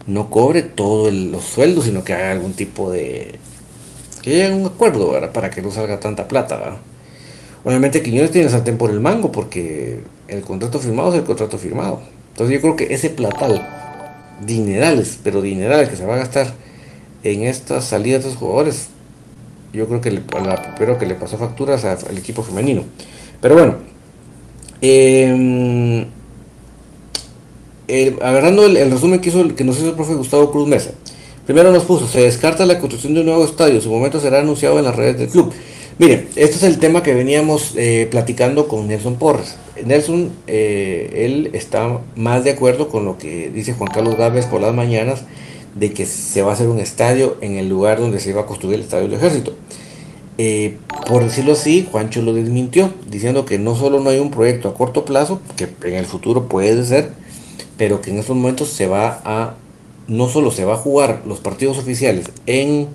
No 0.08 0.30
cobre 0.30 0.62
todos 0.62 1.14
los 1.14 1.44
sueldos, 1.44 1.86
sino 1.86 2.04
que 2.04 2.14
haga 2.14 2.32
algún 2.32 2.54
tipo 2.54 2.92
de... 2.92 3.40
Que 4.22 4.32
llegue 4.32 4.48
a 4.48 4.56
un 4.56 4.66
acuerdo, 4.66 5.14
Para 5.32 5.50
que 5.50 5.62
no 5.62 5.72
salga 5.72 6.00
tanta 6.00 6.28
plata, 6.28 6.58
¿verdad? 6.58 6.78
Obviamente 7.68 8.02
Quiñones 8.02 8.32
tiene 8.32 8.48
sartén 8.48 8.78
por 8.78 8.92
el 8.92 9.02
mango 9.02 9.30
porque 9.30 10.00
el 10.30 10.40
contrato 10.40 10.80
firmado 10.80 11.10
es 11.10 11.20
el 11.20 11.26
contrato 11.26 11.58
firmado. 11.58 12.00
Entonces 12.32 12.56
yo 12.56 12.62
creo 12.62 12.78
que 12.78 12.94
ese 12.94 13.10
platal, 13.10 13.62
dinerales, 14.46 15.20
pero 15.22 15.42
dinerales 15.42 15.90
que 15.90 15.98
se 15.98 16.06
va 16.06 16.16
a 16.16 16.20
gastar 16.20 16.54
en 17.24 17.44
estas 17.44 17.84
salidas 17.84 18.24
de 18.24 18.30
los 18.30 18.38
jugadores, 18.38 18.88
yo 19.74 19.86
creo 19.86 20.00
que 20.00 20.12
le, 20.12 20.22
que 20.98 21.06
le 21.06 21.16
pasó 21.16 21.38
facturas 21.38 21.84
al 21.84 22.18
equipo 22.18 22.42
femenino. 22.42 22.86
Pero 23.42 23.56
bueno, 23.56 23.76
em, 24.80 26.06
agarrando 28.22 28.66
el, 28.66 28.90
resumen 28.90 29.20
que, 29.20 29.28
hizo, 29.28 29.56
que 29.56 29.66
nos 29.66 29.78
hizo 29.78 29.90
el 29.90 29.96
profe 29.96 30.14
Gustavo 30.14 30.54
Cruz 30.54 30.70
Mesa. 30.70 30.92
Primero 31.46 31.74
nos 31.74 31.84
puso, 31.84 32.08
se 32.08 32.22
descarta 32.22 32.66
la 32.66 32.80
construcción 32.80 33.14
de 33.14 33.20
un 33.20 33.26
nuevo 33.26 33.44
estadio, 33.44 33.82
su 33.82 33.90
momento 33.90 34.22
será 34.22 34.40
anunciado 34.40 34.80
en 34.80 34.86
las 34.86 34.96
redes 34.96 35.18
del 35.18 35.28
club. 35.28 35.54
Mire, 36.00 36.28
este 36.36 36.58
es 36.58 36.64
el 36.64 36.78
tema 36.78 37.02
que 37.02 37.16
veníamos 37.16 37.74
eh, 37.76 38.08
platicando 38.12 38.68
con 38.68 38.88
Nelson 38.88 39.16
Porres. 39.16 39.56
Nelson, 39.84 40.32
eh, 40.46 41.26
él 41.26 41.50
está 41.54 42.02
más 42.16 42.44
de 42.44 42.52
acuerdo 42.52 42.88
con 42.88 43.04
lo 43.04 43.18
que 43.18 43.50
dice 43.50 43.74
Juan 43.74 43.90
Carlos 43.92 44.16
Gávez 44.16 44.46
por 44.46 44.62
las 44.62 44.76
mañanas, 44.76 45.24
de 45.74 45.94
que 45.94 46.06
se 46.06 46.44
va 46.44 46.52
a 46.52 46.54
hacer 46.54 46.68
un 46.68 46.78
estadio 46.78 47.38
en 47.42 47.58
el 47.58 47.68
lugar 47.68 48.00
donde 48.00 48.20
se 48.20 48.30
iba 48.30 48.42
a 48.42 48.46
construir 48.46 48.76
el 48.76 48.82
estadio 48.82 49.08
del 49.08 49.18
ejército. 49.18 49.56
Eh, 50.38 50.78
por 51.08 51.24
decirlo 51.24 51.54
así, 51.54 51.88
Juancho 51.92 52.22
lo 52.22 52.34
desmintió, 52.34 52.94
diciendo 53.10 53.46
que 53.46 53.58
no 53.58 53.76
solo 53.76 54.00
no 54.00 54.12
hay 54.12 54.20
un 54.20 54.30
proyecto 54.30 54.70
a 54.70 54.76
corto 54.76 55.04
plazo, 55.04 55.42
que 55.56 55.68
en 55.84 55.96
el 55.96 56.06
futuro 56.06 56.48
puede 56.48 56.86
ser, 56.86 57.10
pero 57.76 58.02
que 58.02 58.12
en 58.12 58.20
estos 58.20 58.36
momentos 58.36 58.70
se 58.70 58.86
va 58.86 59.20
a, 59.26 59.56
no 60.08 60.30
solo 60.30 60.52
se 60.52 60.64
va 60.64 60.76
a 60.76 60.78
jugar 60.78 61.24
los 61.26 61.40
partidos 61.40 61.80
oficiales 61.80 62.28
en 62.46 62.88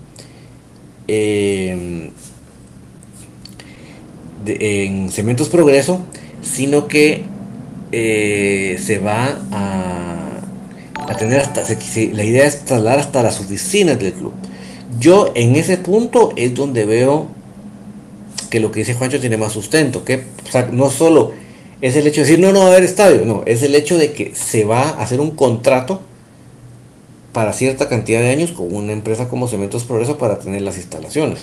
en 4.46 5.10
Cementos 5.10 5.48
Progreso, 5.48 6.00
sino 6.42 6.88
que 6.88 7.24
eh, 7.92 8.78
se 8.82 8.98
va 8.98 9.38
a, 9.50 11.16
tener 11.18 11.40
hasta, 11.40 11.62
la 12.12 12.24
idea 12.24 12.46
es 12.46 12.64
trasladar 12.64 12.98
hasta 12.98 13.22
las 13.22 13.38
oficinas 13.40 13.98
del 13.98 14.14
club. 14.14 14.32
Yo 14.98 15.32
en 15.34 15.56
ese 15.56 15.76
punto 15.76 16.32
es 16.36 16.54
donde 16.54 16.84
veo 16.84 17.28
que 18.50 18.60
lo 18.60 18.72
que 18.72 18.80
dice 18.80 18.94
Juancho 18.94 19.20
tiene 19.20 19.36
más 19.36 19.52
sustento, 19.52 20.04
que 20.04 20.24
no 20.72 20.90
solo 20.90 21.32
es 21.80 21.96
el 21.96 22.06
hecho 22.06 22.20
de 22.20 22.26
decir 22.28 22.38
no, 22.38 22.52
no 22.52 22.60
va 22.60 22.66
a 22.66 22.68
haber 22.68 22.84
estadio, 22.84 23.24
no, 23.24 23.42
es 23.46 23.62
el 23.62 23.74
hecho 23.74 23.98
de 23.98 24.12
que 24.12 24.34
se 24.34 24.64
va 24.64 24.82
a 24.82 25.02
hacer 25.02 25.20
un 25.20 25.32
contrato 25.32 26.00
para 27.32 27.52
cierta 27.52 27.88
cantidad 27.88 28.20
de 28.20 28.30
años 28.30 28.52
con 28.52 28.74
una 28.74 28.92
empresa 28.92 29.28
como 29.28 29.48
Cementos 29.48 29.84
Progreso 29.84 30.18
para 30.18 30.38
tener 30.38 30.62
las 30.62 30.76
instalaciones. 30.76 31.40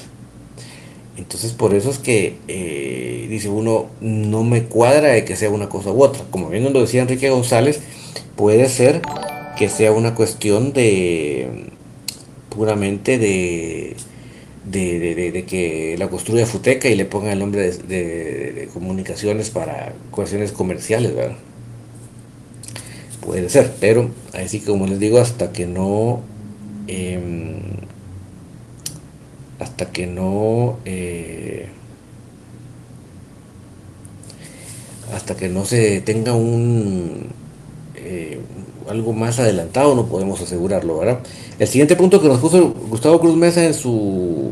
Entonces 1.20 1.52
por 1.52 1.74
eso 1.74 1.90
es 1.90 2.00
que 2.00 2.38
eh, 2.48 3.28
dice 3.30 3.50
uno, 3.50 3.88
no 4.00 4.46
me 4.46 4.64
cuadra 4.64 5.10
de 5.10 5.26
que 5.26 5.36
sea 5.36 5.50
una 5.50 5.68
cosa 5.68 5.92
u 5.92 6.02
otra. 6.02 6.24
Como 6.32 6.50
bien 6.50 6.72
lo 6.72 6.80
decía 6.80 7.02
Enrique 7.02 7.30
González, 7.30 7.82
puede 8.38 8.70
ser 8.70 9.02
que 9.58 9.68
sea 9.68 9.92
una 9.92 10.16
cuestión 10.16 10.72
de 10.72 11.66
puramente 12.50 13.18
de, 13.18 13.98
de, 14.66 15.46
que 15.46 15.98
la 16.00 16.08
construya 16.08 16.46
Futeca 16.46 16.88
y 16.88 16.96
le 16.96 17.04
ponga 17.04 17.34
el 17.34 17.40
nombre 17.40 17.70
de, 17.70 18.70
comunicaciones 18.74 19.50
para 19.50 19.94
cuestiones 20.12 20.54
comerciales, 20.54 21.14
¿verdad? 21.14 21.36
Puede 23.20 23.50
ser, 23.50 23.74
pero 23.82 24.10
así 24.34 24.62
como 24.62 24.88
les 24.88 25.00
digo, 25.00 25.20
hasta 25.20 25.52
que 25.52 25.68
no... 25.68 26.22
Em, 26.88 27.69
hasta 29.80 29.94
que 29.94 30.08
no 30.08 30.78
eh, 30.84 31.68
hasta 35.16 35.38
que 35.38 35.48
no 35.48 35.64
se 35.64 36.02
tenga 36.02 36.34
un 36.34 37.28
eh, 37.96 38.40
algo 38.90 39.14
más 39.14 39.40
adelantado 39.40 39.96
no 39.96 40.08
podemos 40.08 40.42
asegurarlo 40.42 40.98
verdad 40.98 41.20
el 41.60 41.68
siguiente 41.70 41.96
punto 41.96 42.22
que 42.22 42.28
nos 42.28 42.40
puso 42.40 42.72
Gustavo 42.90 43.22
Cruz 43.22 43.38
Mesa 43.38 43.64
en 43.64 43.74
su 43.74 44.52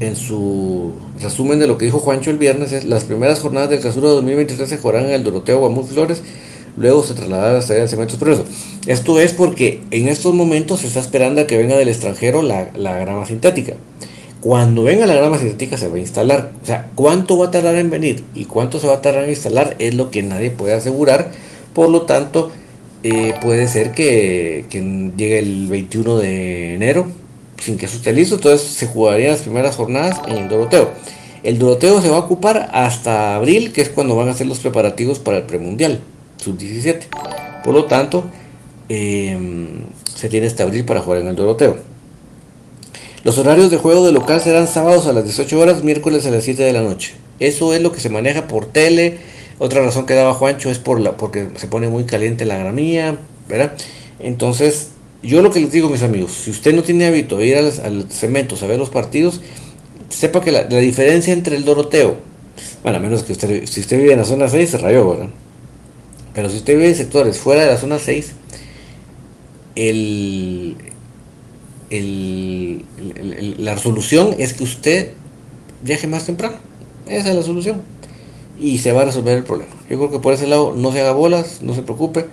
en 0.00 0.16
su 0.16 0.94
resumen 1.20 1.58
de 1.58 1.66
lo 1.66 1.76
que 1.76 1.84
dijo 1.84 1.98
Juancho 1.98 2.30
el 2.30 2.38
viernes 2.38 2.72
es 2.72 2.86
las 2.86 3.04
primeras 3.04 3.40
jornadas 3.40 3.68
del 3.68 3.80
Casuro 3.80 4.08
2023 4.08 4.66
se 4.66 4.78
jugarán 4.78 5.04
en 5.04 5.10
el 5.10 5.24
Doroteo 5.24 5.58
Guamuz 5.58 5.90
Flores 5.90 6.22
luego 6.76 7.02
se 7.02 7.14
trasladará 7.14 7.58
hasta 7.58 7.76
el 7.76 7.88
Cementos 7.88 8.20
eso 8.20 8.44
Esto 8.86 9.20
es 9.20 9.32
porque 9.32 9.80
en 9.90 10.08
estos 10.08 10.34
momentos 10.34 10.80
se 10.80 10.88
está 10.88 11.00
esperando 11.00 11.40
a 11.40 11.46
que 11.46 11.56
venga 11.56 11.76
del 11.76 11.88
extranjero 11.88 12.42
la, 12.42 12.64
grama 12.74 13.26
sintética. 13.26 13.74
Cuando 14.40 14.82
venga 14.82 15.06
la 15.06 15.14
grama 15.14 15.38
sintética 15.38 15.78
se 15.78 15.88
va 15.88 15.96
a 15.96 16.00
instalar. 16.00 16.52
O 16.62 16.66
sea, 16.66 16.90
cuánto 16.94 17.38
va 17.38 17.46
a 17.46 17.50
tardar 17.50 17.76
en 17.76 17.90
venir 17.90 18.24
y 18.34 18.44
cuánto 18.44 18.78
se 18.78 18.86
va 18.86 18.94
a 18.94 19.02
tardar 19.02 19.24
en 19.24 19.30
instalar 19.30 19.76
es 19.78 19.94
lo 19.94 20.10
que 20.10 20.22
nadie 20.22 20.50
puede 20.50 20.74
asegurar. 20.74 21.30
Por 21.72 21.88
lo 21.88 22.02
tanto, 22.02 22.50
eh, 23.02 23.34
puede 23.40 23.68
ser 23.68 23.92
que, 23.92 24.66
llegue 24.70 25.38
el 25.38 25.66
21 25.68 26.18
de 26.18 26.74
enero 26.74 27.06
sin 27.58 27.78
que 27.78 27.86
eso 27.86 27.96
esté 27.96 28.12
listo. 28.12 28.34
Entonces 28.34 28.68
se 28.68 28.86
jugarían 28.86 29.32
las 29.32 29.42
primeras 29.42 29.76
jornadas 29.76 30.20
en 30.26 30.36
el 30.36 30.48
Doroteo. 30.48 30.90
El 31.42 31.58
Doroteo 31.58 32.00
se 32.00 32.08
va 32.08 32.16
a 32.16 32.20
ocupar 32.20 32.70
hasta 32.72 33.36
abril, 33.36 33.72
que 33.72 33.82
es 33.82 33.90
cuando 33.90 34.16
van 34.16 34.28
a 34.28 34.32
hacer 34.32 34.46
los 34.46 34.58
preparativos 34.58 35.18
para 35.18 35.38
el 35.38 35.42
premundial 35.44 36.00
sub-17. 36.44 37.06
Por 37.64 37.74
lo 37.74 37.86
tanto, 37.86 38.24
em, 38.88 39.84
se 40.14 40.28
tiene 40.28 40.46
este 40.46 40.62
abril 40.62 40.84
para 40.84 41.00
jugar 41.00 41.20
en 41.20 41.28
el 41.28 41.36
Doroteo. 41.36 41.78
Los 43.24 43.38
horarios 43.38 43.70
de 43.70 43.78
juego 43.78 44.04
de 44.04 44.12
local 44.12 44.40
serán 44.40 44.68
sábados 44.68 45.06
a 45.06 45.12
las 45.12 45.24
18 45.24 45.58
horas, 45.58 45.82
miércoles 45.82 46.26
a 46.26 46.30
las 46.30 46.44
7 46.44 46.62
de 46.62 46.72
la 46.72 46.82
noche. 46.82 47.14
Eso 47.40 47.74
es 47.74 47.80
lo 47.80 47.90
que 47.90 48.00
se 48.00 48.10
maneja 48.10 48.46
por 48.46 48.66
tele. 48.66 49.18
Otra 49.58 49.82
razón 49.82 50.04
que 50.04 50.14
daba 50.14 50.34
Juancho 50.34 50.70
es 50.70 50.78
por 50.78 51.00
la, 51.00 51.16
porque 51.16 51.48
se 51.56 51.66
pone 51.66 51.88
muy 51.88 52.04
caliente 52.04 52.44
la 52.44 52.58
gramía, 52.58 53.18
¿verdad? 53.48 53.72
Entonces, 54.18 54.90
yo 55.22 55.40
lo 55.40 55.50
que 55.50 55.60
les 55.60 55.72
digo, 55.72 55.88
mis 55.88 56.02
amigos, 56.02 56.32
si 56.32 56.50
usted 56.50 56.74
no 56.74 56.82
tiene 56.82 57.06
hábito 57.06 57.38
de 57.38 57.46
ir 57.46 57.56
al, 57.56 57.72
al 57.82 58.10
cemento 58.10 58.56
a 58.60 58.66
ver 58.66 58.78
los 58.78 58.90
partidos, 58.90 59.40
sepa 60.10 60.40
que 60.40 60.52
la, 60.52 60.64
diferencia 60.64 61.32
entre 61.32 61.56
el 61.56 61.64
Doroteo, 61.64 62.16
bueno, 62.82 62.98
a 62.98 63.00
menos 63.00 63.22
que 63.22 63.32
usted, 63.32 63.66
si 63.66 63.80
usted 63.80 63.98
vive 63.98 64.12
en 64.12 64.18
la 64.18 64.24
zona 64.24 64.48
6, 64.48 64.70
se 64.70 64.78
rayó, 64.78 65.10
¿verdad? 65.10 65.28
Pero 66.34 66.50
si 66.50 66.56
usted 66.56 66.74
vive 66.74 66.88
en 66.88 66.96
sectores 66.96 67.38
fuera 67.38 67.62
de 67.62 67.68
la 67.68 67.76
zona 67.76 67.98
6, 67.98 68.32
el, 69.76 70.76
la 73.58 73.74
resolución 73.74 74.34
es 74.38 74.54
que 74.54 74.64
usted 74.64 75.12
viaje 75.82 76.06
más 76.06 76.26
temprano. 76.26 76.56
Esa 77.06 77.30
es 77.30 77.36
la 77.36 77.42
solución. 77.42 77.82
y 78.58 78.78
se 78.78 78.92
va 78.92 79.02
a 79.02 79.04
resolver 79.06 79.36
el 79.36 79.44
problema. 79.44 79.72
Yo 79.90 79.98
creo 79.98 80.10
que 80.12 80.20
por 80.20 80.32
ese 80.32 80.46
lado 80.46 80.74
no 80.76 80.92
se 80.92 81.00
haga 81.00 81.12
bolas, 81.12 81.60
no 81.60 81.74
se 81.74 81.82
preocupe, 81.82 82.26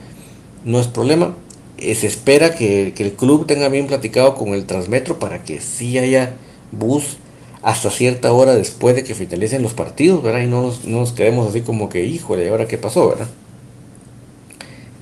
no 0.63 0.79
es 0.79 0.87
problema. 0.87 1.35
Eh, 1.79 1.95
se 1.95 2.05
espera 2.05 2.53
que, 2.53 2.93
el 2.95 3.13
club 3.13 3.47
tenga 3.47 3.69
bien 3.69 3.87
platicado 3.87 4.35
con 4.35 4.49
el 4.49 4.65
Transmetro 4.65 5.17
para 5.17 5.43
que 5.43 5.59
sí 5.59 5.97
haya 5.97 6.35
bus 6.71 7.17
hasta 7.63 7.89
cierta 7.89 8.31
hora 8.33 8.53
después 8.55 8.95
de 8.95 9.03
que 9.03 9.15
finalicen 9.15 9.63
los 9.63 9.73
partidos, 9.73 10.21
¿verdad? 10.21 10.41
Y 10.41 10.47
no 10.47 10.61
nos, 10.61 10.85
no 10.85 10.99
nos 10.99 11.11
quedemos 11.11 11.49
así 11.49 11.61
como 11.61 11.89
que, 11.89 12.05
híjole, 12.05 12.49
¿ahora 12.49 12.67
qué 12.67 12.77
pasó, 12.77 13.09
verdad? 13.09 13.27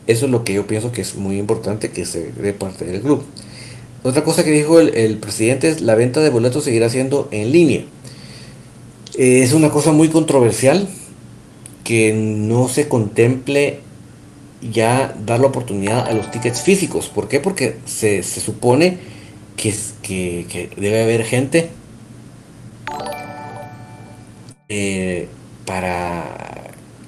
Eso 0.10 0.26
es 0.26 0.32
lo 0.32 0.44
que 0.44 0.56
yo 0.56 0.66
pienso 0.66 0.92
que 0.92 1.02
es 1.02 1.16
muy 1.16 1.38
importante 1.38 1.92
que 1.92 2.04
se 2.04 2.32
dé 2.32 2.52
parte 2.52 2.84
del 2.84 3.00
club. 3.00 3.24
Otra 4.02 4.24
cosa 4.24 4.44
que 4.44 4.50
dijo 4.50 4.80
el, 4.80 5.18
presidente 5.20 5.70
es 5.70 5.82
la 5.82 5.94
venta 5.94 6.20
de 6.20 6.32
boletos 6.32 6.64
seguirá 6.64 6.90
siendo 6.90 7.28
en 7.30 7.52
línea. 7.52 7.82
Eh, 9.16 9.44
es 9.44 9.54
una 9.54 9.70
cosa 9.70 9.92
muy 9.92 10.10
controversial 10.10 10.88
que 11.84 12.12
no 12.12 12.70
se 12.70 12.88
contemple 12.88 13.82
ya 14.64 15.16
dar 15.28 15.42
la 15.42 15.46
oportunidad 15.46 16.08
a 16.08 16.14
los 16.14 16.32
tickets 16.32 16.64
físicos. 16.64 17.08
¿Por 17.08 17.28
qué? 17.28 17.40
Porque 17.40 17.76
se, 17.86 18.24
supone 18.24 18.98
que, 19.58 19.76
que, 20.02 20.72
debe 20.76 21.04
haber 21.04 21.24
gente 21.24 21.70
eh, 24.70 25.28
para 25.68 26.49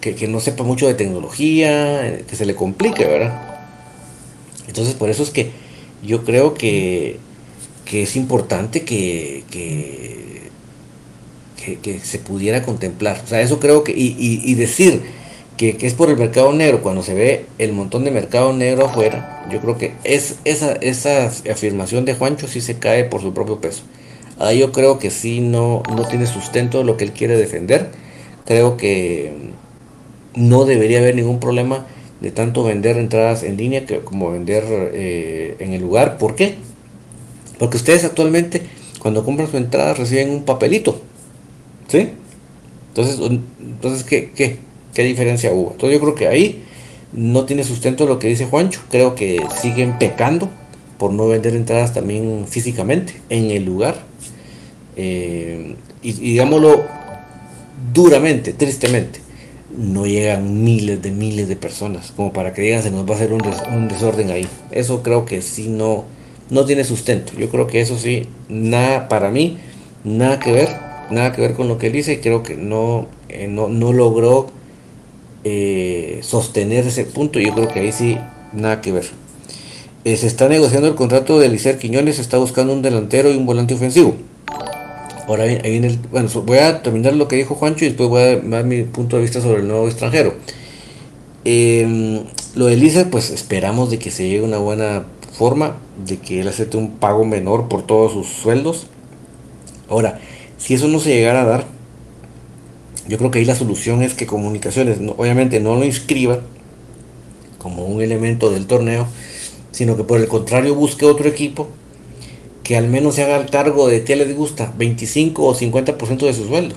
que, 0.01 0.27
no 0.27 0.39
sepa 0.39 0.63
mucho 0.63 0.87
de 0.87 0.95
tecnología, 0.95 2.19
que 2.27 2.35
se 2.35 2.45
le 2.45 2.55
complique, 2.55 3.05
¿verdad? 3.05 3.59
Entonces 4.67 4.93
por 4.95 5.09
eso 5.09 5.23
es 5.23 5.29
que 5.29 5.51
yo 6.03 6.23
creo 6.23 6.53
que, 6.53 7.19
es 7.91 8.15
importante 8.15 8.83
que, 8.83 9.43
que, 9.49 10.41
se 12.03 12.19
pudiera 12.19 12.63
contemplar. 12.63 13.21
O 13.23 13.27
sea, 13.27 13.41
eso 13.41 13.59
creo 13.59 13.83
que, 13.83 13.93
y 13.95 14.53
decir, 14.55 15.01
que, 15.69 15.85
es 15.85 15.93
por 15.93 16.09
el 16.09 16.17
mercado 16.17 16.51
negro, 16.53 16.81
cuando 16.81 17.03
se 17.03 17.13
ve 17.13 17.45
el 17.59 17.71
montón 17.71 18.03
de 18.03 18.09
mercado 18.09 18.51
negro 18.51 18.87
afuera, 18.87 19.45
yo 19.51 19.61
creo 19.61 19.77
que 19.77 19.93
es, 20.03 20.37
esa, 20.43 20.73
esa 20.73 21.27
afirmación 21.51 22.03
de 22.03 22.15
Juancho 22.15 22.47
sí 22.47 22.61
se 22.61 22.79
cae 22.79 23.03
por 23.03 23.21
su 23.21 23.33
propio 23.33 23.61
peso. 23.61 23.83
Ahí 24.39 24.59
yo 24.59 24.71
creo 24.71 24.97
que 24.97 25.11
sí 25.11 25.39
no, 25.39 25.83
no 25.95 26.07
tiene 26.07 26.25
sustento 26.25 26.83
lo 26.83 26.97
que 26.97 27.03
él 27.03 27.11
quiere 27.11 27.37
defender. 27.37 27.91
Creo 28.45 28.75
que 28.75 29.51
no 30.35 30.65
debería 30.65 30.99
haber 30.99 31.15
ningún 31.15 31.39
problema 31.39 31.85
de 32.21 32.31
tanto 32.31 32.63
vender 32.63 32.97
entradas 32.97 33.43
en 33.43 33.57
línea 33.57 33.85
que, 33.85 33.99
como 33.99 34.31
vender 34.31 34.63
eh, 34.67 35.55
en 35.59 35.73
el 35.73 35.81
lugar. 35.81 36.17
¿Por 36.17 36.35
qué? 36.35 36.55
Porque 37.57 37.77
ustedes 37.77 38.03
actualmente 38.03 38.61
cuando 38.99 39.25
compran 39.25 39.49
su 39.49 39.57
entrada 39.57 39.93
reciben 39.93 40.29
un 40.29 40.43
papelito. 40.43 41.01
¿Sí? 41.87 42.09
Entonces, 42.89 43.19
entonces 43.59 44.03
¿qué? 44.03 44.31
¿qué? 44.31 44.57
¿Qué 44.93 45.03
diferencia 45.03 45.51
hubo? 45.51 45.71
Entonces 45.71 45.97
yo 45.97 46.01
creo 46.01 46.15
que 46.15 46.27
ahí 46.27 46.63
no 47.13 47.45
tiene 47.45 47.63
sustento 47.63 48.05
lo 48.05 48.19
que 48.19 48.27
dice 48.27 48.45
Juancho. 48.45 48.81
Creo 48.89 49.15
que 49.15 49.41
siguen 49.61 49.97
pecando 49.97 50.49
por 50.97 51.13
no 51.13 51.27
vender 51.27 51.55
entradas 51.55 51.93
también 51.93 52.45
físicamente 52.47 53.13
en 53.29 53.49
el 53.51 53.65
lugar. 53.65 53.95
Eh, 54.95 55.75
y, 56.03 56.11
digámoslo 56.13 56.83
duramente, 57.93 58.53
tristemente, 58.53 59.19
no 59.77 60.05
llegan 60.05 60.63
miles 60.63 61.01
de 61.01 61.11
miles 61.11 61.47
de 61.47 61.55
personas 61.55 62.11
como 62.15 62.33
para 62.33 62.53
que 62.53 62.61
digan 62.61 62.83
se 62.83 62.91
nos 62.91 63.05
va 63.07 63.13
a 63.13 63.15
hacer 63.15 63.33
un, 63.33 63.41
un, 63.73 63.87
desorden 63.87 64.29
ahí. 64.31 64.47
Eso 64.71 65.03
creo 65.03 65.25
que 65.25 65.41
sí 65.41 65.67
no, 65.69 66.05
no 66.49 66.65
tiene 66.65 66.83
sustento. 66.83 67.33
Yo 67.37 67.49
creo 67.49 67.67
que 67.67 67.81
eso 67.81 67.97
sí, 67.97 68.27
nada 68.49 69.07
para 69.07 69.31
mí, 69.31 69.57
nada 70.03 70.39
que 70.39 70.51
ver, 70.51 70.69
nada 71.09 71.31
que 71.31 71.41
ver 71.41 71.53
con 71.53 71.67
lo 71.67 71.77
que 71.77 71.87
él 71.87 71.93
dice. 71.93 72.19
Creo 72.19 72.43
que 72.43 72.55
no, 72.55 73.07
eh, 73.29 73.47
no, 73.47 73.67
no 73.67 73.93
logró 73.93 74.47
eh, 75.43 76.19
sostener 76.21 76.87
ese 76.87 77.05
punto. 77.05 77.39
Yo 77.39 77.53
creo 77.53 77.67
que 77.67 77.79
ahí 77.79 77.91
sí, 77.91 78.17
nada 78.53 78.81
que 78.81 78.91
ver. 78.91 79.05
Eh, 80.03 80.17
se 80.17 80.27
está 80.27 80.49
negociando 80.49 80.87
el 80.87 80.95
contrato 80.95 81.39
de 81.39 81.47
Licer 81.49 81.77
Quiñones, 81.77 82.15
se 82.15 82.21
está 82.23 82.37
buscando 82.37 82.73
un 82.73 82.81
delantero 82.81 83.31
y 83.31 83.37
un 83.37 83.45
volante 83.45 83.75
ofensivo. 83.75 84.15
Ahora 85.31 85.45
ahí 85.45 85.71
viene 85.71 85.87
el, 85.87 85.97
bueno, 86.11 86.27
voy 86.45 86.57
a 86.57 86.83
terminar 86.83 87.13
lo 87.13 87.29
que 87.29 87.37
dijo 87.37 87.55
Juancho 87.55 87.85
y 87.85 87.87
después 87.87 88.09
voy 88.09 88.21
a 88.21 88.35
dar 88.35 88.65
mi 88.65 88.83
punto 88.83 89.15
de 89.15 89.21
vista 89.21 89.39
sobre 89.39 89.61
el 89.61 89.67
nuevo 89.69 89.87
extranjero. 89.87 90.33
Em, 91.45 92.25
lo 92.53 92.65
de 92.65 92.75
Licer, 92.75 93.09
pues 93.09 93.29
esperamos 93.29 93.89
de 93.89 93.97
que 93.97 94.11
se 94.11 94.27
llegue 94.27 94.43
a 94.43 94.47
una 94.47 94.57
buena 94.57 95.05
forma, 95.31 95.77
de 96.05 96.17
que 96.17 96.41
él 96.41 96.49
acepte 96.49 96.75
un 96.75 96.97
pago 96.97 97.23
menor 97.23 97.69
por 97.69 97.83
todos 97.83 98.11
sus 98.11 98.27
sueldos. 98.27 98.87
Ahora, 99.87 100.19
si 100.57 100.73
eso 100.73 100.89
no 100.89 100.99
se 100.99 101.11
llegara 101.11 101.43
a 101.43 101.45
dar, 101.45 101.65
yo 103.07 103.17
creo 103.17 103.31
que 103.31 103.39
ahí 103.39 103.45
la 103.45 103.55
solución 103.55 104.03
es 104.03 104.13
que 104.13 104.27
comunicaciones, 104.27 104.97
obviamente 105.15 105.61
no 105.61 105.77
lo 105.77 105.85
inscriba 105.85 106.41
como 107.57 107.85
un 107.85 108.01
elemento 108.01 108.51
del 108.51 108.67
torneo, 108.67 109.07
sino 109.71 109.95
que 109.95 110.03
por 110.03 110.19
el 110.19 110.27
contrario 110.27 110.75
busque 110.75 111.05
otro 111.05 111.29
equipo 111.29 111.69
que 112.71 112.77
al 112.77 112.87
menos 112.87 113.15
se 113.15 113.23
haga 113.23 113.35
el 113.35 113.49
cargo 113.49 113.89
de 113.89 114.05
qué 114.05 114.15
les 114.15 114.33
gusta, 114.33 114.73
25 114.77 115.43
o 115.43 115.53
50% 115.53 116.25
de 116.25 116.33
su 116.33 116.47
sueldo. 116.47 116.75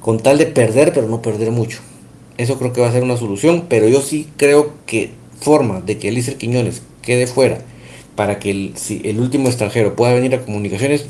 Con 0.00 0.18
tal 0.18 0.38
de 0.38 0.46
perder, 0.46 0.94
pero 0.94 1.06
no 1.08 1.20
perder 1.20 1.50
mucho. 1.50 1.80
Eso 2.38 2.58
creo 2.58 2.72
que 2.72 2.80
va 2.80 2.88
a 2.88 2.92
ser 2.92 3.02
una 3.02 3.18
solución, 3.18 3.66
pero 3.68 3.86
yo 3.86 4.00
sí 4.00 4.26
creo 4.38 4.72
que 4.86 5.10
forma 5.38 5.82
de 5.82 5.98
que 5.98 6.08
Elícer 6.08 6.38
Quiñones 6.38 6.80
quede 7.02 7.26
fuera 7.26 7.58
para 8.14 8.38
que 8.38 8.50
el, 8.50 8.72
si 8.78 9.02
el 9.04 9.20
último 9.20 9.48
extranjero 9.48 9.94
pueda 9.94 10.14
venir 10.14 10.34
a 10.34 10.42
comunicaciones, 10.42 11.04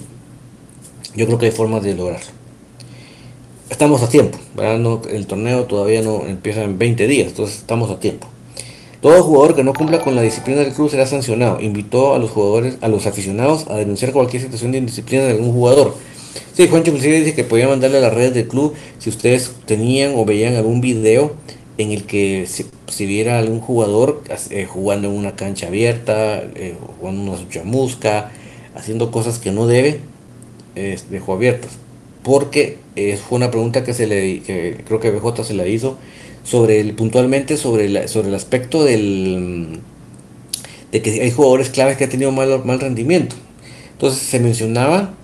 yo 1.15 1.27
creo 1.27 1.39
que 1.39 1.47
hay 1.47 1.53
formas 1.53 1.85
de 1.85 1.95
lograrlo 1.95 2.27
estamos 3.71 4.03
a 4.03 4.09
tiempo, 4.09 4.39
el 5.09 5.27
torneo 5.29 5.67
todavía 5.67 6.03
no 6.03 6.27
empieza 6.27 6.65
en 6.65 6.79
20 6.79 7.07
días, 7.07 7.29
entonces 7.29 7.59
estamos 7.59 7.93
a 7.93 8.01
tiempo. 8.01 8.27
Todo 9.07 9.23
jugador 9.23 9.55
que 9.55 9.63
no 9.63 9.73
cumpla 9.73 10.01
con 10.01 10.17
la 10.17 10.23
disciplina 10.23 10.63
del 10.63 10.73
club 10.73 10.91
será 10.91 11.07
sancionado. 11.07 11.61
Invitó 11.61 12.17
a 12.17 12.19
los 12.19 12.29
jugadores, 12.29 12.77
a 12.81 12.89
los 12.89 13.07
aficionados 13.07 13.69
a 13.69 13.77
denunciar 13.77 14.11
cualquier 14.11 14.43
situación 14.43 14.73
de 14.73 14.79
indisciplina 14.79 15.23
de 15.23 15.31
algún 15.31 15.53
jugador. 15.53 15.95
Sí, 16.55 16.67
Juancho 16.67 16.91
inclusive 16.91 17.21
dice 17.21 17.33
que 17.33 17.45
podía 17.45 17.69
mandarle 17.69 17.99
a 17.99 18.01
las 18.01 18.13
redes 18.13 18.35
del 18.35 18.49
club 18.49 18.75
si 18.99 19.09
ustedes 19.09 19.53
tenían 19.65 20.15
o 20.17 20.25
veían 20.25 20.57
algún 20.57 20.81
video 20.81 21.37
en 21.79 21.93
el 21.93 22.03
que 22.03 22.49
se, 22.49 23.07
viera 23.07 23.39
algún 23.39 23.61
jugador 23.61 24.25
eh, 24.51 24.67
jugando 24.69 25.07
en 25.07 25.15
una 25.15 25.37
cancha 25.37 25.69
abierta, 25.69 26.43
eh, 26.57 26.75
jugando 26.99 27.31
una 27.31 27.49
chamusca, 27.49 28.33
haciendo 28.75 29.13
cosas 29.13 29.39
que 29.39 29.53
no 29.53 29.69
debe, 29.69 30.01
dejó 31.11 31.35
abiertas 31.35 31.79
porque 32.27 32.79
eh, 32.97 33.17
fue 33.17 33.37
una 33.37 33.53
pregunta 33.53 33.85
que 33.85 33.95
se 33.95 34.09
le 34.09 34.41
que 34.41 34.83
creo 34.85 34.99
que 34.99 35.13
BJ 35.13 35.45
se 35.45 35.55
la 35.55 35.69
hizo 35.69 35.97
sobre 36.47 36.81
el 36.81 36.95
puntualmente 36.95 37.57
sobre 37.57 38.09
sobre 38.09 38.29
el 38.29 38.35
aspecto 38.35 38.85
del 38.85 39.81
de 40.93 41.03
que 41.03 41.21
hay 41.21 41.31
jugadores 41.33 41.71
claves 41.71 41.97
que 41.97 42.05
han 42.05 42.11
tenido 42.11 42.31
mal, 42.31 42.65
mal 42.65 42.81
rendimiento. 42.81 43.35
Entonces 43.93 44.23
se 44.23 44.39
mencionaba 44.39 45.15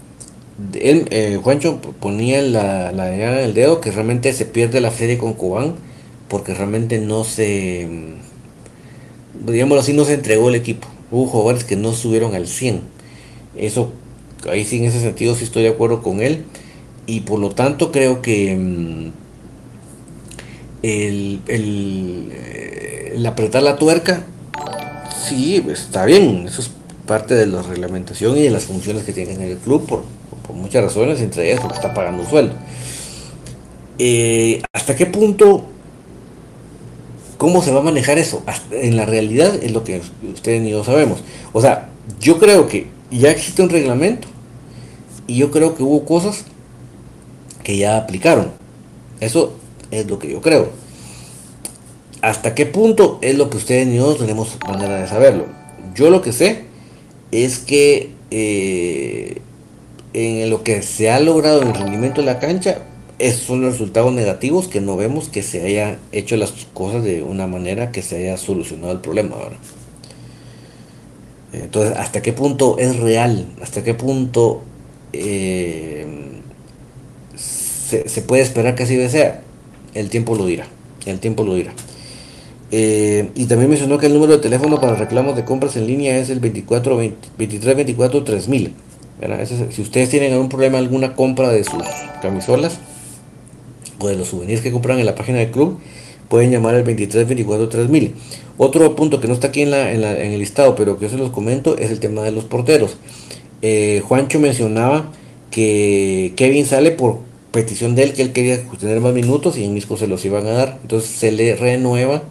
él, 0.75 1.07
eh, 1.11 1.39
Juancho 1.43 1.81
ponía 1.81 2.43
la, 2.43 2.93
la 2.93 3.07
del 3.07 3.55
dedo 3.55 3.81
que 3.81 3.91
realmente 3.91 4.33
se 4.33 4.45
pierde 4.45 4.81
la 4.81 4.91
serie 4.91 5.17
con 5.17 5.35
Cobán 5.35 5.77
porque 6.29 6.55
realmente 6.55 6.99
no 6.99 7.25
se 7.25 7.89
digámoslo 9.47 9.81
así 9.81 9.93
no 9.93 10.05
se 10.05 10.15
entregó 10.15 10.49
el 10.49 10.57
equipo. 10.57 10.89
Hubo 11.11 11.27
jugadores 11.27 11.65
que 11.65 11.77
no 11.77 11.93
subieron 11.93 12.35
al 12.35 12.49
100. 12.49 12.81
Eso 13.57 13.93
ahí 14.51 14.65
sí 14.65 14.79
en 14.79 14.85
ese 14.87 15.01
sentido 15.01 15.35
sí 15.37 15.45
estoy 15.45 15.63
de 15.63 15.69
acuerdo 15.69 16.03
con 16.03 16.21
él 16.21 16.45
y 17.07 17.21
por 17.21 17.39
lo 17.39 17.51
tanto 17.51 17.93
creo 17.93 18.23
que 18.23 18.57
mm, 18.57 19.22
el, 20.83 21.41
el, 21.47 23.27
apretar 23.27 23.63
la 23.63 23.77
tuerca, 23.77 24.25
sí, 25.29 25.65
está 25.71 26.05
bien, 26.05 26.47
eso 26.47 26.61
es 26.61 26.71
parte 27.07 27.35
de 27.35 27.47
la 27.47 27.63
reglamentación 27.63 28.37
y 28.37 28.43
de 28.43 28.51
las 28.51 28.65
funciones 28.65 29.05
que 29.05 29.13
tiene 29.13 29.51
el 29.51 29.59
club 29.59 29.87
por, 29.87 30.05
muchas 30.55 30.85
razones, 30.85 31.21
entre 31.21 31.51
ellas 31.51 31.61
porque 31.61 31.77
está 31.77 31.95
pagando 31.95 32.29
sueldo. 32.29 32.55
Eh, 33.99 34.61
¿Hasta 34.73 34.95
qué 34.97 35.07
punto, 35.07 35.65
cómo 37.39 37.63
se 37.63 37.73
va 37.73 37.81
a 37.81 37.83
manejar 37.83 38.19
eso? 38.19 38.43
en 38.71 38.97
la 38.97 39.07
realidad 39.07 39.55
es 39.63 39.73
lo 39.73 39.83
que 39.85 40.03
ustedes 40.35 40.61
ni 40.61 40.71
yo 40.71 40.85
sabemos. 40.85 41.21
O 41.53 41.61
sea, 41.63 41.89
yo 42.21 42.39
creo 42.39 42.69
que 42.69 42.89
ya 43.11 43.31
existe 43.31 43.63
un 43.63 43.71
reglamento 43.71 44.29
y 45.27 45.37
yo 45.37 45.51
creo 45.51 45.75
que 45.75 45.83
hubo 45.83 46.05
cosas 46.05 46.45
que 47.63 47.77
ya 47.77 47.97
aplicaron. 47.97 48.51
Eso 49.21 49.55
es 49.93 50.09
lo 50.09 50.19
que 50.19 50.29
yo 50.29 50.41
creo. 50.41 50.71
¿Hasta 52.21 52.55
qué 52.55 52.67
punto 52.67 53.19
es 53.23 53.37
lo 53.37 53.51
que 53.51 53.59
ustedes 53.59 53.87
y 53.89 53.97
yo 53.97 54.15
tenemos 54.17 54.59
manera 54.67 55.01
de 55.01 55.07
saberlo? 55.07 55.47
Yo 55.95 56.11
lo 56.11 56.23
que 56.23 56.33
sé 56.33 56.65
es 57.31 57.59
que 57.59 58.11
eh, 58.31 59.41
en 60.13 60.51
lo 60.51 60.65
que 60.65 60.83
se 60.83 61.11
ha 61.11 61.21
logrado 61.21 61.63
en 61.63 61.69
el 61.69 61.75
rendimiento 61.75 62.21
de 62.21 62.27
la 62.27 62.41
cancha, 62.41 62.83
son 63.31 63.63
resultados 63.63 64.13
negativos 64.13 64.67
que 64.67 64.81
no 64.81 64.97
vemos 64.97 65.29
que 65.29 65.45
se 65.45 65.65
haya 65.65 65.99
hecho 66.11 66.37
las 66.37 66.53
cosas 66.75 67.05
de 67.05 67.23
una 67.23 67.47
manera 67.47 67.93
que 67.93 68.03
se 68.03 68.17
haya 68.17 68.37
solucionado 68.37 68.93
el 68.93 68.99
problema 68.99 69.37
ahora. 69.37 69.57
Entonces, 71.53 71.97
¿hasta 71.97 72.21
qué 72.23 72.33
punto 72.33 72.79
es 72.79 72.97
real? 72.97 73.47
¿Hasta 73.63 73.85
qué 73.85 73.95
punto 73.95 74.63
eh, 75.13 76.07
se, 77.37 78.23
puede 78.23 78.43
esperar 78.43 78.75
que 78.75 78.85
así 78.85 79.09
sea. 79.09 79.43
El 79.95 80.11
tiempo 80.11 80.35
lo 80.35 80.47
dirá. 80.47 80.67
El 81.07 81.19
tiempo 81.19 81.45
lo 81.45 81.55
dirá. 81.55 81.73
Eh, 82.71 83.31
y 83.35 83.45
también 83.45 83.69
mencionó 83.69 83.99
que 83.99 84.07
el 84.07 84.15
número 84.15 84.33
de 84.33 84.39
teléfono 84.39 84.81
para 84.81 84.95
reclamos 84.95 85.37
de 85.37 85.45
compras 85.45 85.77
en 85.77 85.87
línea 85.87 86.17
es 86.17 86.31
el 86.31 86.41
24 86.41 86.97
23 87.37 87.77
24 87.77 88.25
3000. 88.25 88.75
si 89.71 89.83
ustedes 89.83 90.09
tienen 90.09 90.33
algún 90.33 90.49
problema, 90.49 90.79
alguna 90.79 91.15
compra 91.15 91.51
de 91.51 91.65
sus 91.65 91.83
camisolas 92.23 92.79
o 93.99 94.09
de 94.09 94.17
los 94.17 94.29
souvenirs 94.29 94.63
que 94.63 94.73
compran 94.73 94.99
en 94.99 95.07
la 95.07 95.15
página 95.15 95.39
del 95.39 95.51
club, 95.51 95.79
pueden 96.29 96.51
llamar 96.51 96.75
al 96.75 96.83
23 96.83 97.29
24 97.29 97.69
3000. 97.69 98.15
Otro 98.57 98.97
punto 98.97 99.21
que 99.21 99.29
no 99.29 99.35
está 99.35 99.49
aquí 99.49 99.63
en, 99.63 99.71
la, 99.71 99.93
en, 99.93 100.03
el 100.03 100.39
listado, 100.39 100.75
pero 100.75 100.99
que 100.99 101.05
yo 101.05 101.11
se 101.11 101.19
los 101.19 101.31
comento, 101.31 101.77
es 101.77 101.91
el 101.91 102.01
tema 102.01 102.23
de 102.23 102.33
los 102.33 102.45
porteros. 102.45 102.97
Eh, 103.61 104.03
Juancho 104.07 104.41
mencionaba 104.41 105.13
que 105.51 106.33
Kevin 106.37 106.65
sale 106.65 106.91
por 106.91 107.19
petición 107.53 107.95
de 107.95 108.05
él, 108.05 108.13
que 108.15 108.23
él 108.23 108.33
quería 108.33 108.67
tener 108.81 109.01
más 109.01 109.15
minutos 109.15 109.57
y 109.57 109.65
en 109.65 109.75
Misco 109.75 109.97
se 109.97 110.09
los 110.09 110.25
iban 110.25 110.47
a 110.47 110.53
dar. 110.53 110.79
Entonces 110.83 111.11
se 111.11 111.31
le 111.31 111.55
renueva 111.55 112.23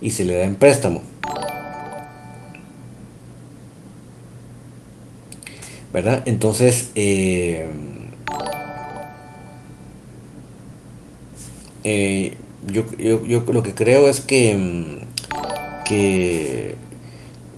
y 0.00 0.10
se 0.10 0.24
le 0.24 0.36
da 0.36 0.44
en 0.44 0.54
préstamo. 0.54 1.02
¿Verdad? 5.92 6.22
Entonces, 6.26 6.90
eh, 6.96 7.68
eh, 11.84 12.36
yo, 12.66 12.84
lo 13.52 13.62
que 13.62 13.74
creo 13.74 14.08
es 14.08 14.20
que, 14.20 14.98
que 15.84 16.74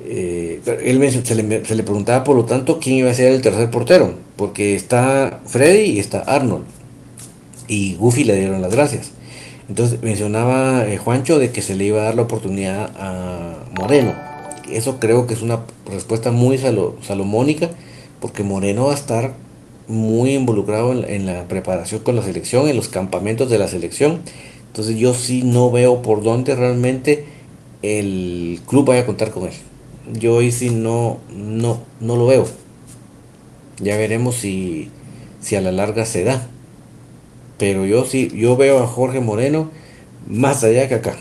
eh, 0.04 0.60
él 0.84 0.98
le, 1.00 1.10
se 1.10 1.34
le, 1.34 1.82
preguntaba 1.82 2.24
por 2.24 2.36
lo 2.36 2.44
tanto 2.44 2.78
quién 2.78 2.96
iba 2.96 3.10
a 3.10 3.14
ser 3.14 3.32
el 3.32 3.40
tercer 3.40 3.70
portero, 3.70 4.14
porque 4.36 4.74
está 4.74 5.40
Freddy 5.46 5.92
y 5.92 5.98
está 5.98 6.20
Arnold. 6.20 6.75
Y 7.68 7.94
Goofy 7.94 8.24
le 8.24 8.36
dieron 8.36 8.62
las 8.62 8.72
gracias. 8.72 9.12
Entonces 9.68 10.02
mencionaba 10.02 10.86
eh, 10.86 10.96
Juancho 10.96 11.38
de 11.38 11.50
que 11.50 11.62
se 11.62 11.74
le 11.74 11.84
iba 11.84 12.00
a 12.00 12.04
dar 12.04 12.14
la 12.14 12.22
oportunidad 12.22 12.90
a 12.96 13.64
Moreno. 13.76 14.14
Eso 14.70 14.98
creo 14.98 15.26
que 15.26 15.34
es 15.34 15.42
una 15.42 15.60
respuesta 15.90 16.30
muy 16.30 16.58
salomónica, 16.58 17.70
porque 18.20 18.42
Moreno 18.42 18.86
va 18.86 18.92
a 18.92 18.96
estar 18.96 19.34
muy 19.88 20.34
involucrado 20.34 20.92
en, 20.92 21.26
la 21.26 21.46
preparación 21.46 22.02
con 22.02 22.16
la 22.16 22.22
selección, 22.22 22.68
en 22.68 22.76
los 22.76 22.88
campamentos 22.88 23.50
de 23.50 23.58
la 23.58 23.68
selección. 23.68 24.20
Entonces 24.68 24.96
yo 24.96 25.14
sí 25.14 25.42
no 25.44 25.70
veo 25.70 26.02
por 26.02 26.22
dónde 26.22 26.54
realmente 26.54 27.24
el 27.82 28.60
club 28.66 28.86
vaya 28.86 29.02
a 29.02 29.06
contar 29.06 29.30
con 29.30 29.44
él. 29.44 29.54
Yo 30.12 30.34
hoy 30.36 30.52
sí 30.52 30.70
no, 30.70 31.18
no, 31.30 31.80
no 32.00 32.16
lo 32.16 32.26
veo. 32.26 32.46
Ya 33.80 33.96
veremos 33.96 34.36
si, 34.36 34.90
si 35.40 35.56
a 35.56 35.60
la 35.60 35.72
larga 35.72 36.04
se 36.06 36.24
da. 36.24 36.48
Pero 37.58 37.86
yo 37.86 38.04
sí, 38.04 38.30
yo 38.34 38.56
veo 38.56 38.82
a 38.82 38.86
Jorge 38.86 39.20
Moreno 39.20 39.70
más 40.28 40.62
allá 40.64 40.88
que 40.88 40.96
acá. 40.96 41.16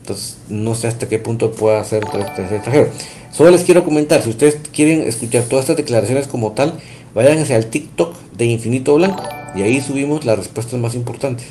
Entonces, 0.00 0.38
no 0.48 0.74
sé 0.74 0.88
hasta 0.88 1.08
qué 1.08 1.18
punto 1.18 1.52
pueda 1.52 1.82
ser 1.84 2.04
extranjero. 2.04 2.88
Solo 3.32 3.50
les 3.50 3.62
quiero 3.62 3.84
comentar, 3.84 4.22
si 4.22 4.30
ustedes 4.30 4.58
quieren 4.72 5.02
escuchar 5.02 5.44
todas 5.44 5.64
estas 5.64 5.76
declaraciones 5.76 6.26
como 6.26 6.52
tal, 6.52 6.74
váyanse 7.14 7.54
al 7.54 7.66
TikTok 7.66 8.14
de 8.36 8.46
Infinito 8.46 8.94
Blanco. 8.96 9.22
Y 9.54 9.62
ahí 9.62 9.80
subimos 9.80 10.24
las 10.24 10.38
respuestas 10.38 10.80
más 10.80 10.94
importantes. 10.94 11.46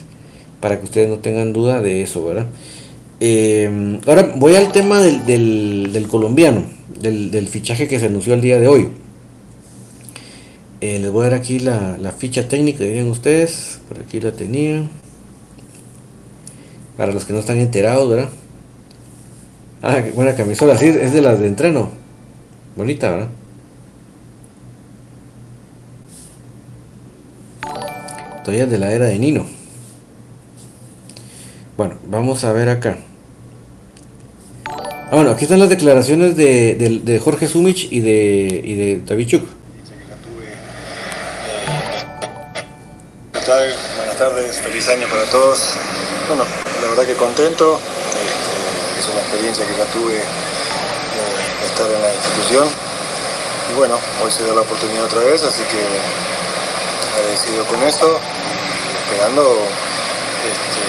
Para 0.59 0.77
que 0.77 0.86
ustedes 0.86 1.09
no 1.09 1.19
tengan 1.19 1.53
duda 1.53 1.82
de 1.82 2.01
eso, 2.01 2.25
¿verdad? 2.25 2.47
Eh, 3.21 3.99
ahora 4.05 4.34
voy 4.36 4.55
al 4.55 4.71
tema 4.71 4.99
del, 5.01 5.25
del, 5.91 6.07
colombiano, 6.07 6.63
del, 7.01 7.32
del, 7.32 7.47
fichaje 7.47 7.88
que 7.88 7.99
se 7.99 8.05
anunció 8.05 8.34
el 8.34 8.41
día 8.41 8.59
de 8.59 8.67
hoy. 8.67 8.89
Eh, 10.82 10.99
les 10.99 11.11
voy 11.11 11.25
a 11.25 11.30
dar 11.30 11.39
aquí 11.39 11.59
la, 11.59 11.97
la 11.97 12.11
ficha 12.11 12.47
técnica, 12.47 12.84
dirían 12.84 13.09
ustedes. 13.09 13.82
Por 13.89 13.99
aquí 13.99 14.19
la 14.21 14.32
tenía. 14.32 14.89
Para 16.95 17.11
los 17.11 17.25
que 17.25 17.34
no 17.34 17.39
están 17.39 17.57
enterados, 17.57 18.09
¿verdad? 18.09 18.30
Ah, 19.82 20.01
qué 20.03 20.11
buena 20.11 20.36
camisola. 20.36 20.77
Sí, 20.77 20.88
es 20.88 21.13
de 21.13 21.21
las 21.21 21.39
de 21.39 21.47
entreno. 21.47 21.89
Bonita, 22.75 23.11
¿verdad? 23.11 23.30
Todavía 28.43 28.65
de 28.65 28.77
la 28.77 28.91
era 28.91 29.05
de 29.05 29.19
Nino. 29.19 29.45
Bueno, 31.77 31.95
vamos 32.07 32.43
a 32.43 32.51
ver 32.51 32.69
acá. 32.69 32.97
Ah, 35.11 35.15
bueno, 35.15 35.32
aquí 35.32 35.43
están 35.43 35.59
las 35.59 35.69
declaraciones 35.69 36.36
de, 36.36 37.01
de, 37.03 37.19
Jorge 37.19 37.47
Sumich 37.47 37.88
y 37.91 37.99
de, 37.99 38.61
y 38.63 38.73
de 38.75 39.01
David. 39.05 39.41
Feliz 44.80 44.89
año 44.95 45.07
para 45.09 45.25
todos. 45.25 45.75
Bueno, 46.27 46.45
la 46.82 46.88
verdad 46.88 47.05
que 47.05 47.15
contento, 47.15 47.80
este, 48.15 48.99
es 48.99 49.07
una 49.09 49.19
experiencia 49.19 49.67
que 49.67 49.75
ya 49.75 49.84
tuve 49.91 50.13
de 50.13 51.67
estar 51.67 51.91
en 51.91 52.01
la 52.01 52.13
institución 52.13 52.69
y 53.69 53.73
bueno, 53.73 53.99
hoy 54.23 54.32
se 54.32 54.45
da 54.45 54.53
la 54.53 54.61
oportunidad 54.61 55.03
otra 55.03 55.19
vez, 55.19 55.43
así 55.43 55.63
que 55.63 55.84
agradecido 57.19 57.65
con 57.65 57.84
eso, 57.84 58.19
esperando 59.03 59.41
este, 60.47 60.84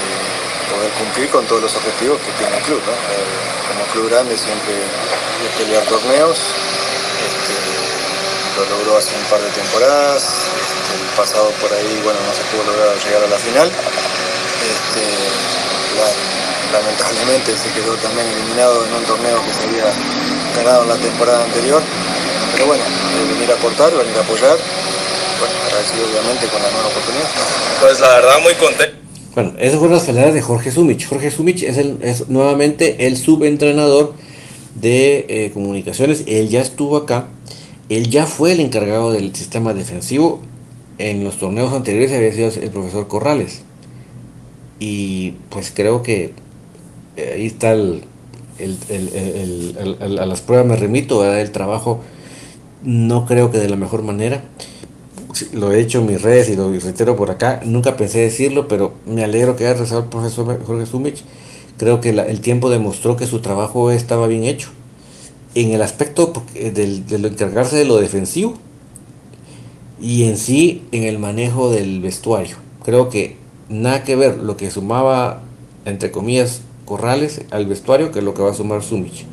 poder 0.70 0.90
cumplir 0.92 1.30
con 1.30 1.44
todos 1.46 1.62
los 1.62 1.74
objetivos 1.74 2.20
que 2.20 2.30
tiene 2.38 2.58
el 2.58 2.62
club. 2.62 2.78
Eh, 2.78 3.74
como 3.74 3.84
club 3.92 4.10
grande 4.10 4.38
siempre 4.38 4.74
pelear 5.58 5.82
torneos, 5.86 6.38
este, 7.26 7.58
lo 8.56 8.76
logró 8.76 8.98
hace 8.98 9.16
un 9.16 9.24
par 9.24 9.40
de 9.40 9.50
temporadas, 9.50 10.30
pasado 11.16 11.50
por 11.60 11.72
ahí, 11.72 12.00
bueno, 12.04 12.18
no 12.26 12.32
se 12.34 12.42
pudo 12.50 12.70
lograr 12.72 12.96
llegar 13.04 13.24
a 13.24 13.28
la 13.28 13.38
final. 13.38 13.68
Este, 13.68 15.04
lamentablemente 16.72 17.56
se 17.56 17.68
quedó 17.72 17.94
también 17.96 18.26
eliminado 18.26 18.84
en 18.86 18.92
un 18.94 19.04
torneo 19.04 19.38
que 19.42 19.52
se 19.52 19.64
había 19.68 19.88
ganado 20.56 20.82
en 20.84 20.88
la 20.88 20.96
temporada 20.96 21.44
anterior. 21.44 21.82
Pero 22.52 22.66
bueno, 22.66 22.84
venir 23.32 23.50
a 23.50 23.54
aportar, 23.54 23.90
venir 23.92 24.16
a 24.16 24.20
apoyar. 24.20 24.56
Bueno, 25.38 25.54
agradecido 25.66 26.04
obviamente 26.06 26.46
con 26.48 26.62
la 26.62 26.70
nueva 26.70 26.88
oportunidad. 26.88 27.28
Pues 27.80 28.00
la 28.00 28.08
verdad 28.08 28.42
muy 28.42 28.54
contento. 28.54 28.96
Bueno, 29.34 29.54
esas 29.58 29.78
fueron 29.78 29.96
las 29.96 30.06
palabras 30.06 30.34
de 30.34 30.42
Jorge 30.42 30.72
Sumich. 30.72 31.06
Jorge 31.08 31.30
Sumich 31.30 31.62
es, 31.62 31.78
el, 31.78 31.98
es 32.02 32.28
nuevamente 32.28 33.06
el 33.06 33.16
subentrenador 33.16 34.14
de 34.74 35.26
eh, 35.28 35.50
comunicaciones. 35.54 36.24
Él 36.26 36.48
ya 36.48 36.60
estuvo 36.60 36.96
acá. 36.96 37.28
Él 37.88 38.10
ya 38.10 38.26
fue 38.26 38.52
el 38.52 38.60
encargado 38.60 39.12
del 39.12 39.34
sistema 39.34 39.72
defensivo 39.72 40.42
en 41.00 41.24
los 41.24 41.38
torneos 41.38 41.72
anteriores 41.72 42.12
había 42.12 42.32
sido 42.32 42.48
el 42.62 42.70
profesor 42.70 43.08
Corrales. 43.08 43.62
Y 44.78 45.32
pues 45.48 45.72
creo 45.74 46.02
que 46.02 46.32
eh, 47.16 47.32
ahí 47.34 47.46
está 47.46 47.72
el, 47.72 48.04
a 50.00 50.26
las 50.26 50.40
pruebas 50.42 50.66
me 50.66 50.76
remito, 50.76 51.24
el 51.24 51.50
trabajo 51.50 52.00
no 52.82 53.26
creo 53.26 53.50
que 53.50 53.58
de 53.58 53.68
la 53.68 53.76
mejor 53.76 54.02
manera. 54.02 54.44
Lo 55.52 55.72
he 55.72 55.80
hecho 55.80 56.00
en 56.00 56.06
mis 56.06 56.20
redes 56.20 56.48
y 56.50 56.56
lo 56.56 56.70
reitero 56.70 57.16
por 57.16 57.30
acá. 57.30 57.60
Nunca 57.64 57.96
pensé 57.96 58.20
decirlo, 58.20 58.68
pero 58.68 58.94
me 59.06 59.24
alegro 59.24 59.56
que 59.56 59.66
haya 59.66 59.78
rezado 59.78 60.02
el 60.02 60.08
profesor 60.08 60.62
Jorge 60.64 60.86
Sumich. 60.86 61.24
Creo 61.78 62.00
que 62.00 62.10
el 62.10 62.40
tiempo 62.40 62.68
demostró 62.68 63.16
que 63.16 63.26
su 63.26 63.40
trabajo 63.40 63.90
estaba 63.90 64.26
bien 64.26 64.44
hecho. 64.44 64.68
En 65.54 65.70
el 65.70 65.82
aspecto 65.82 66.32
de 66.54 67.18
lo 67.18 67.28
encargarse 67.28 67.76
de 67.76 67.84
lo 67.84 67.96
defensivo, 67.96 68.58
y 70.00 70.24
en 70.24 70.36
sí 70.36 70.82
en 70.92 71.04
el 71.04 71.18
manejo 71.18 71.70
del 71.70 72.00
vestuario. 72.00 72.56
Creo 72.84 73.08
que 73.08 73.36
nada 73.68 74.02
que 74.04 74.16
ver 74.16 74.38
lo 74.38 74.56
que 74.56 74.70
sumaba, 74.70 75.42
entre 75.84 76.10
comillas, 76.10 76.62
Corrales 76.90 77.42
al 77.52 77.66
vestuario 77.66 78.10
que 78.10 78.20
lo 78.20 78.34
que 78.34 78.42
va 78.42 78.50
a 78.50 78.54
sumar 78.54 78.82
Sumich. 78.82 79.24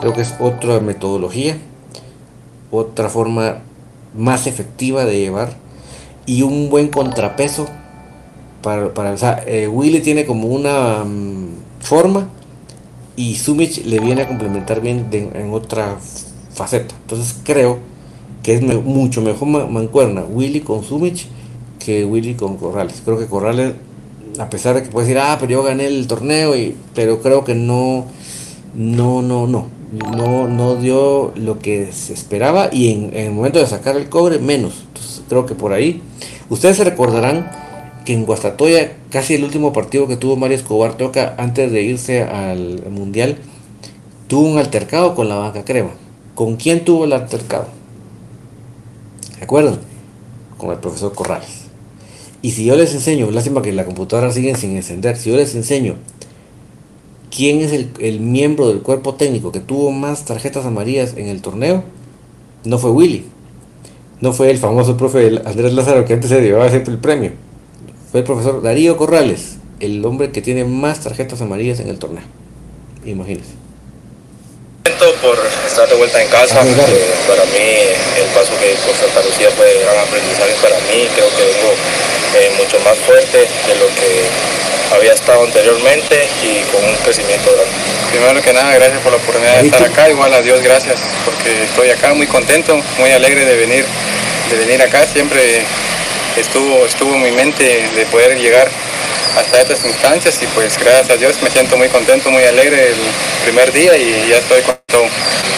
Creo 0.00 0.14
que 0.14 0.22
es 0.22 0.34
otra 0.40 0.80
metodología, 0.80 1.58
otra 2.70 3.10
forma 3.10 3.58
más 4.16 4.46
efectiva 4.46 5.04
de 5.04 5.20
llevar 5.20 5.52
y 6.24 6.40
un 6.40 6.70
buen 6.70 6.88
contrapeso 6.88 7.66
para, 8.62 8.94
para 8.94 9.12
o 9.12 9.18
sea, 9.18 9.42
eh, 9.46 9.68
Willy 9.68 10.00
tiene 10.00 10.24
como 10.24 10.48
una 10.48 11.04
mm, 11.04 11.48
forma 11.80 12.28
y 13.16 13.34
Sumich 13.34 13.84
le 13.84 14.00
viene 14.00 14.22
a 14.22 14.28
complementar 14.28 14.80
bien 14.80 15.08
en 15.12 15.52
otra 15.52 15.98
faceta. 16.54 16.94
Entonces 17.02 17.36
creo 17.44 17.80
que 18.42 18.54
es 18.54 18.62
mucho 18.62 19.20
mejor 19.20 19.48
mancuerna 19.68 20.22
Willy 20.22 20.60
con 20.60 20.84
Sumich 20.84 21.26
que 21.78 22.04
Willy 22.04 22.34
con 22.34 22.56
Corrales. 22.56 23.00
Creo 23.04 23.18
que 23.18 23.26
Corrales, 23.26 23.72
a 24.38 24.50
pesar 24.50 24.74
de 24.74 24.82
que 24.82 24.90
puede 24.90 25.06
decir, 25.06 25.20
ah, 25.22 25.38
pero 25.40 25.52
yo 25.52 25.62
gané 25.62 25.86
el 25.86 26.06
torneo, 26.06 26.56
y, 26.56 26.76
pero 26.94 27.22
creo 27.22 27.44
que 27.44 27.54
no, 27.54 28.04
no, 28.74 29.22
no, 29.22 29.46
no, 29.46 29.68
no, 30.16 30.48
no 30.48 30.76
dio 30.76 31.32
lo 31.34 31.58
que 31.58 31.92
se 31.92 32.12
esperaba 32.12 32.68
y 32.70 32.92
en, 32.92 33.16
el 33.16 33.32
momento 33.32 33.58
de 33.58 33.66
sacar 33.66 33.96
el 33.96 34.08
cobre, 34.08 34.38
menos. 34.38 34.84
Entonces 34.88 35.22
creo 35.28 35.46
que 35.46 35.54
por 35.54 35.72
ahí, 35.72 36.02
ustedes 36.50 36.76
se 36.76 36.84
recordarán 36.84 37.50
que 38.04 38.12
en 38.12 38.26
Guastatoya, 38.26 38.92
casi 39.10 39.34
el 39.34 39.44
último 39.44 39.72
partido 39.72 40.06
que 40.08 40.16
tuvo 40.16 40.36
Mario 40.36 40.56
Escobar 40.56 40.96
Toca 40.96 41.34
antes 41.38 41.72
de 41.72 41.82
irse 41.82 42.22
al 42.22 42.82
Mundial, 42.90 43.38
tuvo 44.26 44.46
un 44.46 44.58
altercado 44.58 45.14
con 45.14 45.28
la 45.28 45.36
banca 45.36 45.64
crema. 45.64 45.90
¿Con 46.34 46.56
quién 46.56 46.84
tuvo 46.84 47.04
el 47.04 47.12
altercado? 47.12 47.77
¿De 49.38 49.44
acuerdo? 49.44 49.78
Con 50.56 50.70
el 50.70 50.78
profesor 50.78 51.14
Corrales. 51.14 51.68
Y 52.42 52.52
si 52.52 52.64
yo 52.64 52.76
les 52.76 52.94
enseño, 52.94 53.30
lástima 53.30 53.62
que 53.62 53.72
la 53.72 53.84
computadora 53.84 54.32
sigue 54.32 54.54
sin 54.54 54.76
encender, 54.76 55.16
si 55.16 55.30
yo 55.30 55.36
les 55.36 55.54
enseño 55.54 55.96
quién 57.34 57.60
es 57.60 57.72
el, 57.72 57.90
el 58.00 58.20
miembro 58.20 58.68
del 58.68 58.80
cuerpo 58.80 59.14
técnico 59.14 59.50
que 59.50 59.60
tuvo 59.60 59.90
más 59.90 60.24
tarjetas 60.24 60.64
amarillas 60.64 61.14
en 61.16 61.26
el 61.26 61.42
torneo, 61.42 61.82
no 62.64 62.78
fue 62.78 62.90
Willy, 62.90 63.26
no 64.20 64.32
fue 64.32 64.50
el 64.50 64.58
famoso 64.58 64.96
profe 64.96 65.40
Andrés 65.44 65.72
Lázaro 65.72 66.04
que 66.04 66.14
antes 66.14 66.30
se 66.30 66.40
llevaba 66.40 66.68
siempre 66.68 66.92
el 66.92 67.00
premio, 67.00 67.32
fue 68.10 68.20
el 68.20 68.26
profesor 68.26 68.62
Darío 68.62 68.96
Corrales, 68.96 69.56
el 69.80 70.04
hombre 70.04 70.30
que 70.30 70.42
tiene 70.42 70.64
más 70.64 71.00
tarjetas 71.00 71.40
amarillas 71.40 71.80
en 71.80 71.88
el 71.88 71.98
torneo. 71.98 72.24
Imagínense. 73.04 73.52
por 75.22 75.36
estar 75.66 75.88
de 75.88 75.96
vuelta 75.96 76.22
en 76.22 76.30
casa. 76.30 76.60
Ah, 76.60 76.64
claro. 76.64 76.92
Eh, 76.92 77.14
para 77.28 77.44
mí 77.44 77.97
el 78.18 78.28
paso 78.34 78.52
que 78.58 78.74
por 78.86 78.96
Santa 78.96 79.22
Lucía 79.22 79.50
fue 79.56 79.66
gran 79.82 79.98
aprendizaje 79.98 80.54
para 80.62 80.76
mí. 80.90 81.08
Creo 81.14 81.28
que 81.36 81.44
vengo 81.44 81.72
eh, 82.36 82.50
mucho 82.58 82.78
más 82.80 82.98
fuerte 82.98 83.38
de 83.38 83.74
lo 83.76 83.86
que 83.94 84.22
había 84.94 85.12
estado 85.12 85.44
anteriormente 85.44 86.28
y 86.42 86.60
con 86.72 86.84
un 86.84 86.96
crecimiento 86.96 87.52
grande. 87.52 87.72
Primero 88.10 88.42
que 88.42 88.52
nada, 88.52 88.72
gracias 88.74 89.00
por 89.02 89.12
la 89.12 89.18
oportunidad 89.18 89.60
de 89.60 89.66
estar 89.66 89.84
acá. 89.84 90.08
Igual 90.08 90.32
a 90.32 90.40
Dios, 90.40 90.60
gracias 90.62 91.00
porque 91.24 91.64
estoy 91.64 91.90
acá 91.90 92.14
muy 92.14 92.26
contento, 92.26 92.80
muy 92.98 93.10
alegre 93.10 93.44
de 93.44 93.56
venir, 93.56 93.84
de 94.50 94.56
venir 94.56 94.82
acá. 94.82 95.06
Siempre 95.06 95.64
estuvo, 96.36 96.86
estuvo 96.86 97.14
en 97.14 97.22
mi 97.22 97.32
mente 97.32 97.88
de 97.94 98.06
poder 98.06 98.38
llegar 98.38 98.70
hasta 99.36 99.60
estas 99.60 99.84
instancias 99.84 100.42
y 100.42 100.46
pues 100.48 100.78
gracias 100.78 101.10
a 101.10 101.16
Dios 101.16 101.36
me 101.42 101.50
siento 101.50 101.76
muy 101.76 101.88
contento, 101.88 102.30
muy 102.30 102.42
alegre 102.44 102.88
el 102.88 102.96
primer 103.44 103.72
día 103.72 103.96
y 103.96 104.28
ya 104.28 104.38
estoy 104.38 104.62
con 104.62 104.78
todo. 104.86 105.06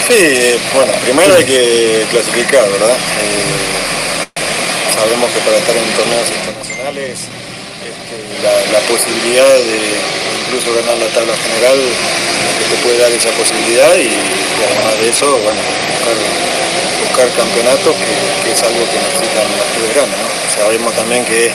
Sí, 0.08 0.58
bueno, 0.74 0.92
primero 1.04 1.34
hay 1.36 1.44
que 1.44 2.04
clasificar, 2.10 2.68
¿verdad? 2.68 2.96
Eh, 2.96 4.26
sabemos 4.94 5.30
que 5.30 5.40
para 5.40 5.56
estar 5.56 5.76
en 5.76 5.86
torneos 5.94 6.28
internacionales 6.28 7.18
este, 7.80 8.16
la, 8.42 8.52
la 8.72 8.80
posibilidad 8.86 9.46
de 9.46 9.78
incluso 10.46 10.74
ganar 10.74 10.98
la 10.98 11.06
tabla 11.14 11.34
general 11.36 11.78
que 11.78 12.64
te 12.74 12.76
puede 12.82 12.98
dar 12.98 13.12
esa 13.12 13.30
posibilidad 13.38 13.94
y, 13.96 14.10
y 14.10 14.60
además 14.66 15.00
de 15.00 15.08
eso, 15.08 15.26
bueno, 15.30 15.60
buscar, 15.94 16.16
buscar 17.06 17.26
campeonatos 17.38 17.94
que, 17.94 18.14
que 18.44 18.50
es 18.52 18.62
algo 18.62 18.82
que 18.90 18.98
necesitan 18.98 19.46
los 19.56 19.66
clubes 19.72 19.94
grandes, 19.94 20.18
¿no? 20.18 20.28
Sabemos 20.50 20.92
también 20.94 21.24
que 21.24 21.52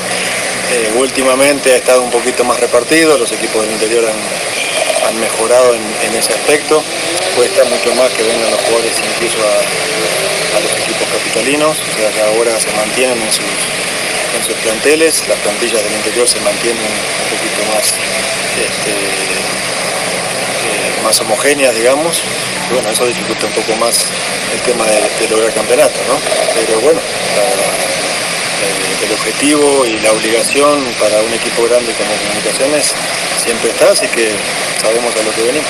eh, 0.72 0.92
últimamente 0.98 1.74
ha 1.74 1.78
estado 1.78 2.02
un 2.02 2.12
poquito 2.12 2.44
más 2.44 2.60
repartido, 2.60 3.18
los 3.18 3.32
equipos 3.32 3.62
del 3.64 3.72
interior 3.74 4.06
han, 4.06 4.16
han 5.08 5.20
mejorado 5.20 5.74
en, 5.76 6.16
ese 6.16 6.34
aspecto, 6.34 6.84
cuesta 7.36 7.64
mucho 7.66 7.94
más 7.96 8.10
que 8.12 8.24
vengan 8.24 8.50
los 8.52 8.60
jugadores 8.62 8.94
incluso 9.14 9.38
a, 9.44 10.58
a 10.58 10.60
los 10.62 10.72
equipos 10.72 11.08
capitalinos, 11.12 11.78
o 11.78 12.00
sea 12.00 12.10
que 12.12 12.22
ahora 12.22 12.60
se 12.60 12.72
mantienen 12.72 13.22
en 13.22 13.32
sus, 13.32 13.44
en 13.46 14.44
sus 14.46 14.56
planteles, 14.64 15.28
las 15.28 15.38
plantillas 15.40 15.84
del 15.84 15.94
interior 15.94 16.28
se 16.28 16.40
mantienen 16.42 16.82
un 16.82 17.38
poquito 17.38 17.62
más, 17.76 17.94
este, 18.58 18.92
eh, 18.92 21.04
más 21.04 21.20
homogéneas, 21.22 21.76
digamos, 21.76 22.22
y 22.70 22.74
bueno, 22.74 22.90
eso 22.90 23.06
dificulta 23.06 23.46
un 23.46 23.54
poco 23.54 23.76
más 23.76 24.08
el 24.54 24.60
tema 24.62 24.86
de, 24.86 25.02
de 25.20 25.28
lograr 25.30 25.54
campeonato, 25.54 26.00
¿no? 26.08 26.18
Pero 26.56 26.80
bueno, 26.82 27.00
la- 27.36 27.95
el, 28.66 29.06
el 29.08 29.12
objetivo 29.14 29.86
y 29.86 30.00
la 30.00 30.12
obligación 30.12 30.84
para 31.00 31.22
un 31.22 31.34
equipo 31.34 31.64
grande 31.68 31.94
como 31.94 32.12
Comunicaciones 32.16 32.94
siempre 33.44 33.70
está, 33.72 33.92
así 33.92 34.08
que 34.08 34.30
sabemos 34.82 35.14
a 35.16 35.22
lo 35.24 35.32
que 35.36 35.42
venimos. 35.44 35.70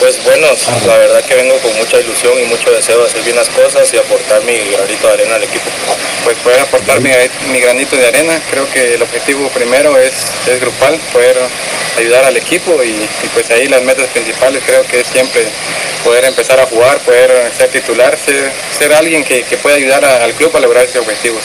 Pues 0.00 0.22
bueno, 0.24 0.46
la 0.86 0.96
verdad 0.98 1.24
que 1.24 1.34
vengo 1.36 1.56
con 1.60 1.74
mucha 1.76 1.98
ilusión 2.00 2.34
y 2.40 2.44
mucho 2.44 2.70
deseo 2.70 2.98
de 3.00 3.06
hacer 3.06 3.22
bien 3.22 3.36
las 3.36 3.48
cosas 3.48 3.92
y 3.94 3.96
aportar 3.96 4.42
mi 4.44 4.58
granito 4.70 5.06
de 5.06 5.12
arena 5.14 5.36
al 5.36 5.44
equipo. 5.44 5.70
Pues 6.24 6.36
poder 6.38 6.60
aportar 6.60 7.00
mi, 7.00 7.10
mi 7.52 7.60
granito 7.60 7.96
de 7.96 8.06
arena, 8.08 8.40
creo 8.50 8.68
que 8.70 8.94
el 8.94 9.02
objetivo 9.02 9.48
primero 9.50 9.96
es, 9.98 10.14
es 10.46 10.60
grupal, 10.60 10.98
poder 11.12 11.38
ayudar 11.96 12.24
al 12.24 12.36
equipo 12.36 12.82
y, 12.82 12.88
y 12.88 13.28
pues 13.32 13.48
ahí 13.50 13.68
las 13.68 13.82
metas 13.82 14.08
principales 14.08 14.62
creo 14.66 14.84
que 14.86 15.00
es 15.00 15.06
siempre 15.06 15.46
poder 16.02 16.24
empezar 16.24 16.58
a 16.60 16.66
jugar, 16.66 16.98
poder 17.00 17.52
ser 17.56 17.70
titular, 17.70 18.18
ser, 18.18 18.52
ser 18.76 18.92
alguien 18.92 19.22
que, 19.24 19.44
que 19.44 19.56
pueda 19.58 19.76
ayudar 19.76 20.04
a- 20.04 20.24
al 20.24 20.34
club 20.34 20.54
a 20.56 20.60
lograr 20.60 20.84
esos 20.84 20.96
objetivos. 21.02 21.44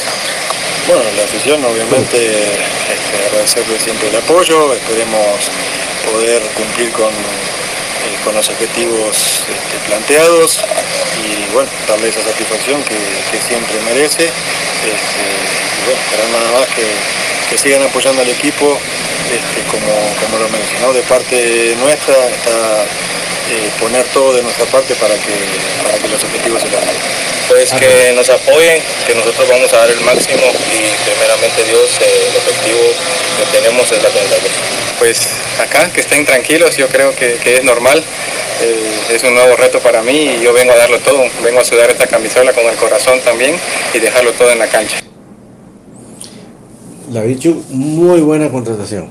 Bueno, 0.89 1.03
la 1.17 1.23
afición 1.23 1.63
obviamente 1.63 2.17
este, 2.17 3.27
agradecerle 3.29 3.77
siempre 3.79 4.07
el 4.07 4.15
apoyo, 4.15 4.73
esperemos 4.73 5.51
poder 6.11 6.41
cumplir 6.57 6.91
con, 6.93 7.13
eh, 7.13 8.17
con 8.23 8.33
los 8.33 8.49
objetivos 8.49 9.43
este, 9.45 9.77
planteados 9.85 10.57
y 11.21 11.53
bueno, 11.53 11.69
darle 11.87 12.09
esa 12.09 12.23
satisfacción 12.23 12.81
que, 12.81 12.97
siempre 13.39 13.79
merece. 13.85 14.25
Este, 14.25 15.25
esperar 15.93 16.29
nada 16.31 16.59
más 16.59 16.67
que, 16.73 16.81
que 17.51 17.57
sigan 17.59 17.83
apoyando 17.83 18.23
al 18.23 18.29
equipo 18.29 18.79
este, 19.29 19.61
como, 19.69 19.93
como 20.25 20.39
lo. 20.39 20.49
¿no? 20.81 20.91
De 20.91 21.03
parte 21.03 21.75
nuestra 21.77 22.15
está 22.29 22.85
eh, 23.49 23.69
poner 23.79 24.05
todo 24.13 24.33
de 24.33 24.43
nuestra 24.43 24.65
parte 24.65 24.93
para 24.95 25.15
que, 25.15 25.33
para 25.83 25.97
que 25.97 26.07
los 26.07 26.23
objetivos 26.23 26.61
se 26.61 26.69
logren. 26.69 26.95
Pues 27.47 27.73
que 27.73 28.13
nos 28.15 28.29
apoyen, 28.29 28.81
que 29.07 29.15
nosotros 29.15 29.49
vamos 29.49 29.73
a 29.73 29.77
dar 29.77 29.89
el 29.89 29.99
máximo 30.01 30.43
y 30.69 31.09
primeramente 31.09 31.63
Dios, 31.65 31.89
eh, 31.99 32.29
el 32.29 32.37
objetivo 32.37 32.79
que 33.37 33.57
tenemos 33.57 33.91
es 33.91 34.03
la 34.03 34.09
tentativa. 34.09 34.53
Pues 34.99 35.27
acá, 35.59 35.89
que 35.91 36.01
estén 36.01 36.25
tranquilos, 36.25 36.77
yo 36.77 36.87
creo 36.87 37.15
que, 37.15 37.35
que 37.43 37.57
es 37.57 37.63
normal. 37.63 38.03
Eh, 38.61 39.15
es 39.15 39.23
un 39.23 39.33
nuevo 39.33 39.55
reto 39.55 39.79
para 39.79 40.01
mí 40.01 40.35
y 40.37 40.43
yo 40.43 40.53
vengo 40.53 40.73
a 40.73 40.75
darlo 40.75 40.99
todo. 40.99 41.23
Vengo 41.43 41.61
a 41.61 41.65
sudar 41.65 41.89
esta 41.89 42.05
camisola 42.05 42.53
con 42.53 42.65
el 42.65 42.75
corazón 42.75 43.19
también 43.21 43.55
y 43.93 43.99
dejarlo 43.99 44.31
todo 44.33 44.51
en 44.51 44.59
la 44.59 44.67
cancha. 44.67 44.97
La 47.11 47.21
Bichu, 47.21 47.63
muy 47.69 48.21
buena 48.21 48.49
contratación. 48.51 49.09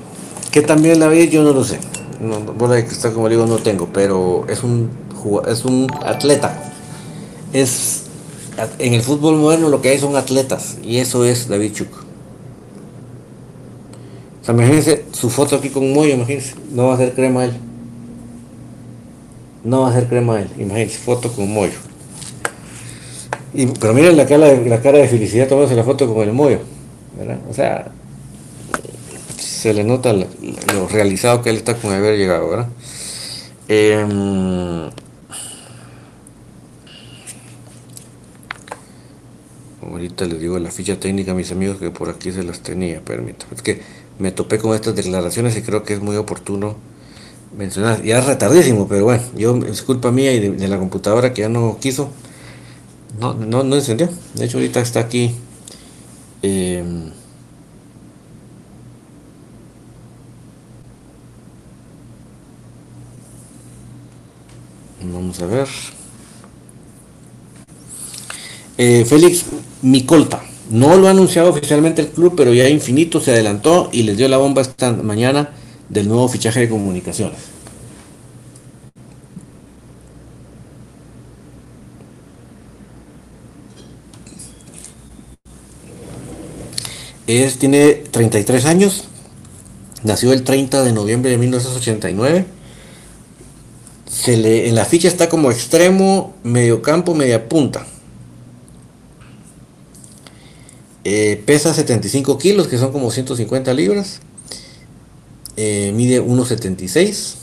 Que 0.52 0.62
también 0.62 1.00
la 1.00 1.08
vi, 1.08 1.28
yo 1.28 1.42
no 1.42 1.52
lo 1.52 1.64
sé. 1.64 1.78
No, 2.20 2.40
bola 2.40 2.74
de 2.74 2.86
cristal, 2.86 3.12
como 3.12 3.28
digo, 3.28 3.46
no 3.46 3.58
tengo, 3.58 3.88
pero 3.92 4.44
es 4.48 4.62
un, 4.64 4.90
es 5.46 5.64
un 5.64 5.86
atleta. 6.04 6.72
Es 7.52 8.04
en 8.78 8.94
el 8.94 9.02
fútbol 9.02 9.36
moderno 9.36 9.68
lo 9.68 9.80
que 9.80 9.90
hay 9.90 9.98
son 9.98 10.16
atletas 10.16 10.78
y 10.82 10.98
eso 10.98 11.24
es 11.24 11.48
David 11.48 11.72
Chuk. 11.74 11.88
O 14.42 14.44
sea, 14.44 14.54
imagínense 14.54 15.04
su 15.12 15.30
foto 15.30 15.56
aquí 15.56 15.68
con 15.70 15.92
Moyo, 15.92 16.14
imagínense, 16.14 16.54
no 16.72 16.88
va 16.88 16.94
a 16.94 16.96
ser 16.96 17.14
crema 17.14 17.44
él. 17.44 17.52
No 19.62 19.82
va 19.82 19.90
a 19.90 19.92
ser 19.92 20.08
crema 20.08 20.40
él, 20.40 20.48
imagínense, 20.58 20.98
foto 20.98 21.32
con 21.32 21.52
Moyo. 21.52 21.78
Y, 23.54 23.66
pero 23.66 23.94
miren 23.94 24.16
la 24.16 24.26
cara, 24.26 24.54
la 24.54 24.80
cara 24.80 24.98
de 24.98 25.08
felicidad 25.08 25.48
tomándose 25.48 25.76
la 25.76 25.84
foto 25.84 26.12
con 26.12 26.26
el 26.26 26.32
Moyo. 26.32 26.60
O 27.48 27.54
sea, 27.54 27.92
se 29.58 29.74
le 29.74 29.84
nota 29.84 30.12
lo, 30.12 30.26
lo 30.74 30.88
realizado 30.88 31.42
que 31.42 31.50
él 31.50 31.56
está 31.56 31.76
con 31.76 31.92
haber 31.92 32.16
llegado, 32.18 32.48
¿verdad? 32.50 32.68
Em, 33.68 34.90
Ahorita 39.80 40.26
les 40.26 40.40
digo 40.40 40.58
la 40.58 40.70
ficha 40.70 40.98
técnica 40.98 41.32
a 41.32 41.34
mis 41.34 41.52
amigos 41.52 41.78
que 41.78 41.90
por 41.90 42.08
aquí 42.10 42.32
se 42.32 42.42
las 42.42 42.60
tenía, 42.60 43.00
permítanme. 43.04 43.54
Es 43.54 43.62
que 43.62 43.80
me 44.18 44.32
topé 44.32 44.58
con 44.58 44.74
estas 44.74 44.96
declaraciones 44.96 45.56
y 45.56 45.62
creo 45.62 45.84
que 45.84 45.94
es 45.94 46.00
muy 46.00 46.16
oportuno 46.16 46.76
mencionar. 47.56 48.02
Ya 48.02 48.18
es 48.18 48.26
retardísimo, 48.26 48.88
pero 48.88 49.04
bueno, 49.04 49.22
yo 49.36 49.56
es 49.66 49.82
culpa 49.82 50.10
mía 50.12 50.32
y 50.34 50.40
de, 50.40 50.50
de 50.52 50.68
la 50.68 50.78
computadora 50.78 51.32
que 51.34 51.42
ya 51.42 51.48
no 51.48 51.78
quiso. 51.80 52.10
No, 53.20 53.34
no, 53.34 53.64
no 53.64 53.76
encendió. 53.76 54.08
De 54.34 54.44
hecho, 54.44 54.58
ahorita 54.58 54.80
está 54.80 55.00
aquí. 55.00 55.34
eh, 56.42 56.82
a 65.42 65.46
ver. 65.46 65.68
Eh, 68.76 69.04
Félix 69.04 69.44
Micolta. 69.82 70.42
No 70.70 70.96
lo 70.96 71.08
ha 71.08 71.10
anunciado 71.10 71.50
oficialmente 71.50 72.02
el 72.02 72.08
club, 72.08 72.34
pero 72.36 72.52
ya 72.52 72.68
Infinito 72.68 73.20
se 73.20 73.30
adelantó 73.30 73.88
y 73.92 74.02
les 74.02 74.16
dio 74.16 74.28
la 74.28 74.36
bomba 74.36 74.62
esta 74.62 74.92
mañana 74.92 75.50
del 75.88 76.08
nuevo 76.08 76.28
fichaje 76.28 76.60
de 76.60 76.68
comunicaciones. 76.68 77.38
Es, 87.26 87.58
tiene 87.58 87.92
33 88.10 88.64
años, 88.64 89.04
nació 90.02 90.32
el 90.32 90.44
30 90.44 90.82
de 90.82 90.92
noviembre 90.92 91.30
de 91.30 91.38
1989. 91.38 92.57
Se 94.10 94.36
le, 94.36 94.68
en 94.68 94.74
la 94.74 94.84
ficha 94.84 95.08
está 95.08 95.28
como 95.28 95.50
extremo, 95.50 96.34
mediocampo, 96.42 97.14
media 97.14 97.48
punta. 97.48 97.86
Eh, 101.04 101.42
pesa 101.46 101.72
75 101.72 102.38
kilos, 102.38 102.68
que 102.68 102.78
son 102.78 102.92
como 102.92 103.10
150 103.10 103.72
libras. 103.74 104.20
Eh, 105.56 105.92
mide 105.94 106.22
1,76. 106.22 107.34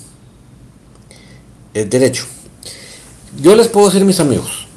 Es 1.74 1.90
derecho. 1.90 2.26
Yo 3.42 3.56
les 3.56 3.68
puedo 3.68 3.88
decir, 3.88 4.06
mis 4.06 4.20
amigos, 4.20 4.68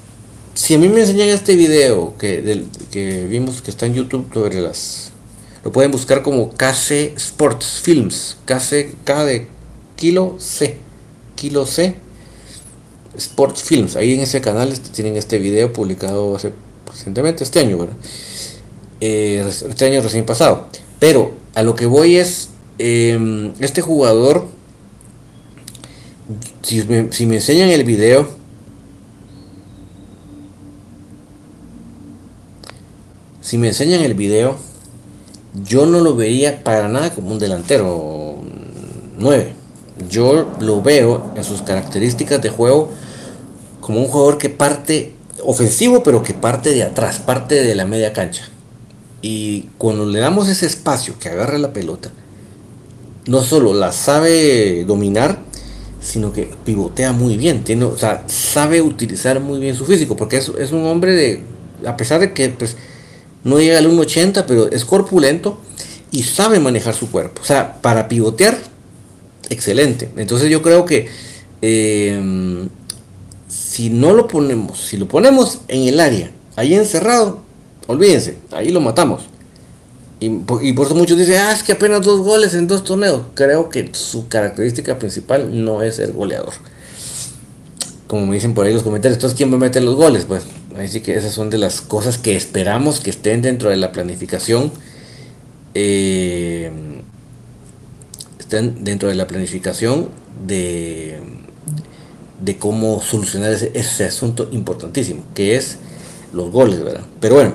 si 0.55 0.74
a 0.74 0.78
mí 0.78 0.89
me 0.89 1.01
enseñan 1.01 1.28
este 1.28 1.55
video 1.55 2.16
que, 2.18 2.64
que 2.91 3.26
vimos 3.26 3.62
que 3.62 3.70
está 3.70 3.86
en 3.86 3.95
YouTube 3.95 4.28
sobre 4.34 4.61
las, 4.61 5.12
Lo 5.62 5.70
pueden 5.70 5.93
buscar 5.93 6.22
como 6.22 6.51
KC 6.51 7.14
Sports 7.16 7.80
Films. 7.82 8.36
KC, 8.45 8.97
K 9.05 9.24
de 9.24 9.49
Kilo 9.97 10.36
C. 10.39 10.88
Kilo 11.39 11.66
C. 11.66 11.95
Sports 13.16 13.62
Films. 13.62 13.97
Ahí 13.97 14.14
en 14.14 14.20
ese 14.20 14.41
canal 14.41 14.78
tienen 14.80 15.16
este 15.16 15.39
video 15.39 15.72
publicado 15.72 16.34
hace 16.34 16.53
recientemente, 16.86 17.45
este 17.45 17.61
año. 17.61 17.89
Eh, 19.01 19.45
este 19.49 19.86
año 19.86 20.03
recién 20.03 20.26
pasado. 20.26 20.66
Pero 20.99 21.32
a 21.55 21.62
lo 21.62 21.74
que 21.76 21.86
voy 21.86 22.16
es, 22.16 22.49
em, 22.78 23.53
este 23.61 23.82
jugador, 23.82 24.47
si 26.62 26.82
me, 26.82 27.12
si 27.12 27.26
me 27.26 27.36
enseñan 27.36 27.68
el 27.70 27.84
video, 27.84 28.28
si 33.41 33.59
me 33.59 33.68
enseñan 33.68 34.03
el 34.03 34.14
video, 34.14 34.57
yo 35.64 35.86
no 35.86 36.01
lo 36.01 36.16
veía 36.16 36.62
para 36.64 36.89
nada 36.89 37.14
como 37.14 37.30
un 37.30 37.39
delantero 37.39 38.36
9. 39.18 39.57
Yo 40.09 40.55
lo 40.61 40.82
veo 40.82 41.32
en 41.36 41.44
sus 41.44 41.62
características 41.62 42.40
de 42.40 42.51
juego 42.51 42.90
como 43.80 44.01
un 44.01 44.07
jugador 44.07 44.38
que 44.38 44.51
parte 44.51 45.14
ofensivo, 45.42 46.03
pero 46.03 46.22
que 46.22 46.34
parte 46.34 46.70
de 46.70 46.82
atrás, 46.82 47.18
parte 47.18 47.55
de 47.55 47.74
la 47.74 47.84
media 47.84 48.12
cancha. 48.12 48.49
Y 49.22 49.70
cuando 49.78 50.07
le 50.07 50.20
damos 50.20 50.49
ese 50.49 50.66
espacio 50.66 51.18
que 51.18 51.28
agarre 51.28 51.59
la 51.59 51.72
pelota, 51.72 52.11
no 53.26 53.42
solo 53.42 53.74
la 53.74 53.92
sabe 53.92 54.84
dominar, 54.84 55.40
sino 56.01 56.32
que 56.32 56.51
pivotea 56.64 57.12
muy 57.12 57.36
bien, 57.36 57.64
tiene, 57.64 57.84
o 57.84 57.99
sea, 57.99 58.24
sabe 58.28 58.80
utilizar 58.80 59.40
muy 59.40 59.59
bien 59.59 59.74
su 59.74 59.84
físico, 59.84 60.16
porque 60.16 60.38
es, 60.38 60.51
es 60.59 60.72
un 60.72 60.86
hombre 60.86 61.12
de, 61.12 61.42
a 61.84 61.96
pesar 61.96 62.20
de 62.20 62.32
que 62.32 62.49
pues, 62.51 62.76
no 63.44 63.59
llega 63.59 63.78
al 63.78 63.90
1,80, 63.90 64.44
pero 64.46 64.70
es 64.70 64.84
corpulento 64.84 65.59
y 66.11 66.22
sabe 66.22 66.61
manejar 66.61 66.94
su 66.94 67.11
cuerpo. 67.11 67.42
O 67.42 67.44
sea, 67.44 67.80
para 67.80 68.09
pivotear, 68.09 68.59
excelente. 69.51 70.09
Entonces 70.16 70.51
yo 70.51 70.62
creo 70.62 70.84
que 70.84 71.09
eh, 71.62 72.68
si 73.49 73.90
no 73.90 74.12
lo 74.12 74.28
ponemos, 74.28 74.80
si 74.80 74.96
lo 74.96 75.09
ponemos 75.09 75.61
en 75.68 75.88
el 75.88 76.01
área, 76.01 76.30
ahí 76.57 76.74
encerrado, 76.74 77.42
olvídense, 77.86 78.36
ahí 78.53 78.70
lo 78.70 78.80
matamos. 78.80 79.22
Y 80.20 80.30
por, 80.30 80.62
eso 80.62 80.94
muchos 80.96 81.16
dicen, 81.16 81.36
ah, 81.36 81.53
es 81.53 81.62
que 81.62 81.72
apenas 81.72 82.03
dos 82.03 82.20
goles 82.20 82.53
en 82.55 82.66
dos 82.66 82.82
torneos. 82.82 83.22
Creo 83.34 83.68
que 83.68 83.90
su 83.92 84.26
característica 84.26 84.99
principal 84.99 85.64
no 85.64 85.82
es 85.82 85.96
ser 85.96 86.12
goleador. 86.12 86.55
Como 88.09 88.26
me 88.26 88.34
dicen 88.34 88.55
por 88.55 88.66
ahí 88.66 88.74
los 88.74 88.82
comentarios, 88.82 89.16
entonces 89.16 89.36
¿quién 89.36 89.53
va 89.53 89.57
a 89.57 89.61
meter 89.61 89.82
los 89.82 89.94
goles? 89.94 90.24
Pues 90.24 90.42
así 90.76 91.03
que 91.03 91.14
esas 91.14 91.32
son 91.32 91.51
de 91.51 91.59
las 91.59 91.80
cosas 91.80 92.18
que 92.18 92.36
esperamos 92.36 93.01
que 93.01 93.11
estén 93.11 93.42
dentro 93.42 93.70
de 93.70 93.76
la 93.76 93.92
planificación. 93.92 94.72
Eh, 95.74 96.72
estén 98.49 98.84
dentro 98.84 99.09
de 99.09 99.14
la 99.14 99.26
planificación 99.26 100.09
de, 100.46 101.20
de 102.40 102.57
cómo 102.57 103.01
solucionar 103.03 103.53
ese, 103.53 103.70
ese 103.74 104.05
asunto 104.05 104.49
importantísimo, 104.53 105.22
que 105.34 105.57
es 105.57 105.78
los 106.32 106.51
goles, 106.51 106.82
¿verdad? 106.82 107.05
Pero 107.20 107.36
bueno, 107.36 107.55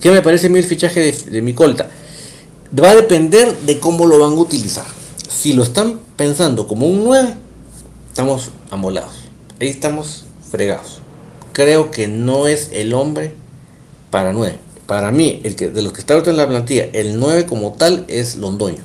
¿Qué 0.00 0.12
me 0.12 0.22
parece 0.22 0.46
a 0.46 0.50
mí 0.50 0.58
el 0.58 0.64
fichaje 0.64 1.12
de, 1.12 1.42
mi 1.42 1.54
colta? 1.54 1.88
Va 2.78 2.90
a 2.90 2.94
depender 2.94 3.56
de 3.58 3.80
cómo 3.80 4.06
lo 4.06 4.20
van 4.20 4.32
a 4.32 4.36
utilizar. 4.36 4.84
Si 5.28 5.54
lo 5.54 5.64
están 5.64 5.98
pensando 6.16 6.68
como 6.68 6.86
un 6.86 7.02
9, 7.02 7.34
estamos 8.08 8.50
amolados. 8.70 9.12
Ahí 9.60 9.68
estamos 9.68 10.24
fregados. 10.50 11.00
Creo 11.52 11.90
que 11.90 12.06
no 12.06 12.46
es 12.46 12.70
el 12.72 12.94
hombre 12.94 13.34
para 14.10 14.32
9. 14.32 14.56
Para 14.86 15.10
mí, 15.10 15.40
el 15.42 15.56
que, 15.56 15.68
de 15.68 15.82
los 15.82 15.92
que 15.92 16.00
están 16.00 16.22
en 16.24 16.36
la 16.36 16.46
plantilla, 16.46 16.88
el 16.92 17.18
9 17.18 17.46
como 17.46 17.72
tal 17.72 18.04
es 18.06 18.36
Londoño. 18.36 18.82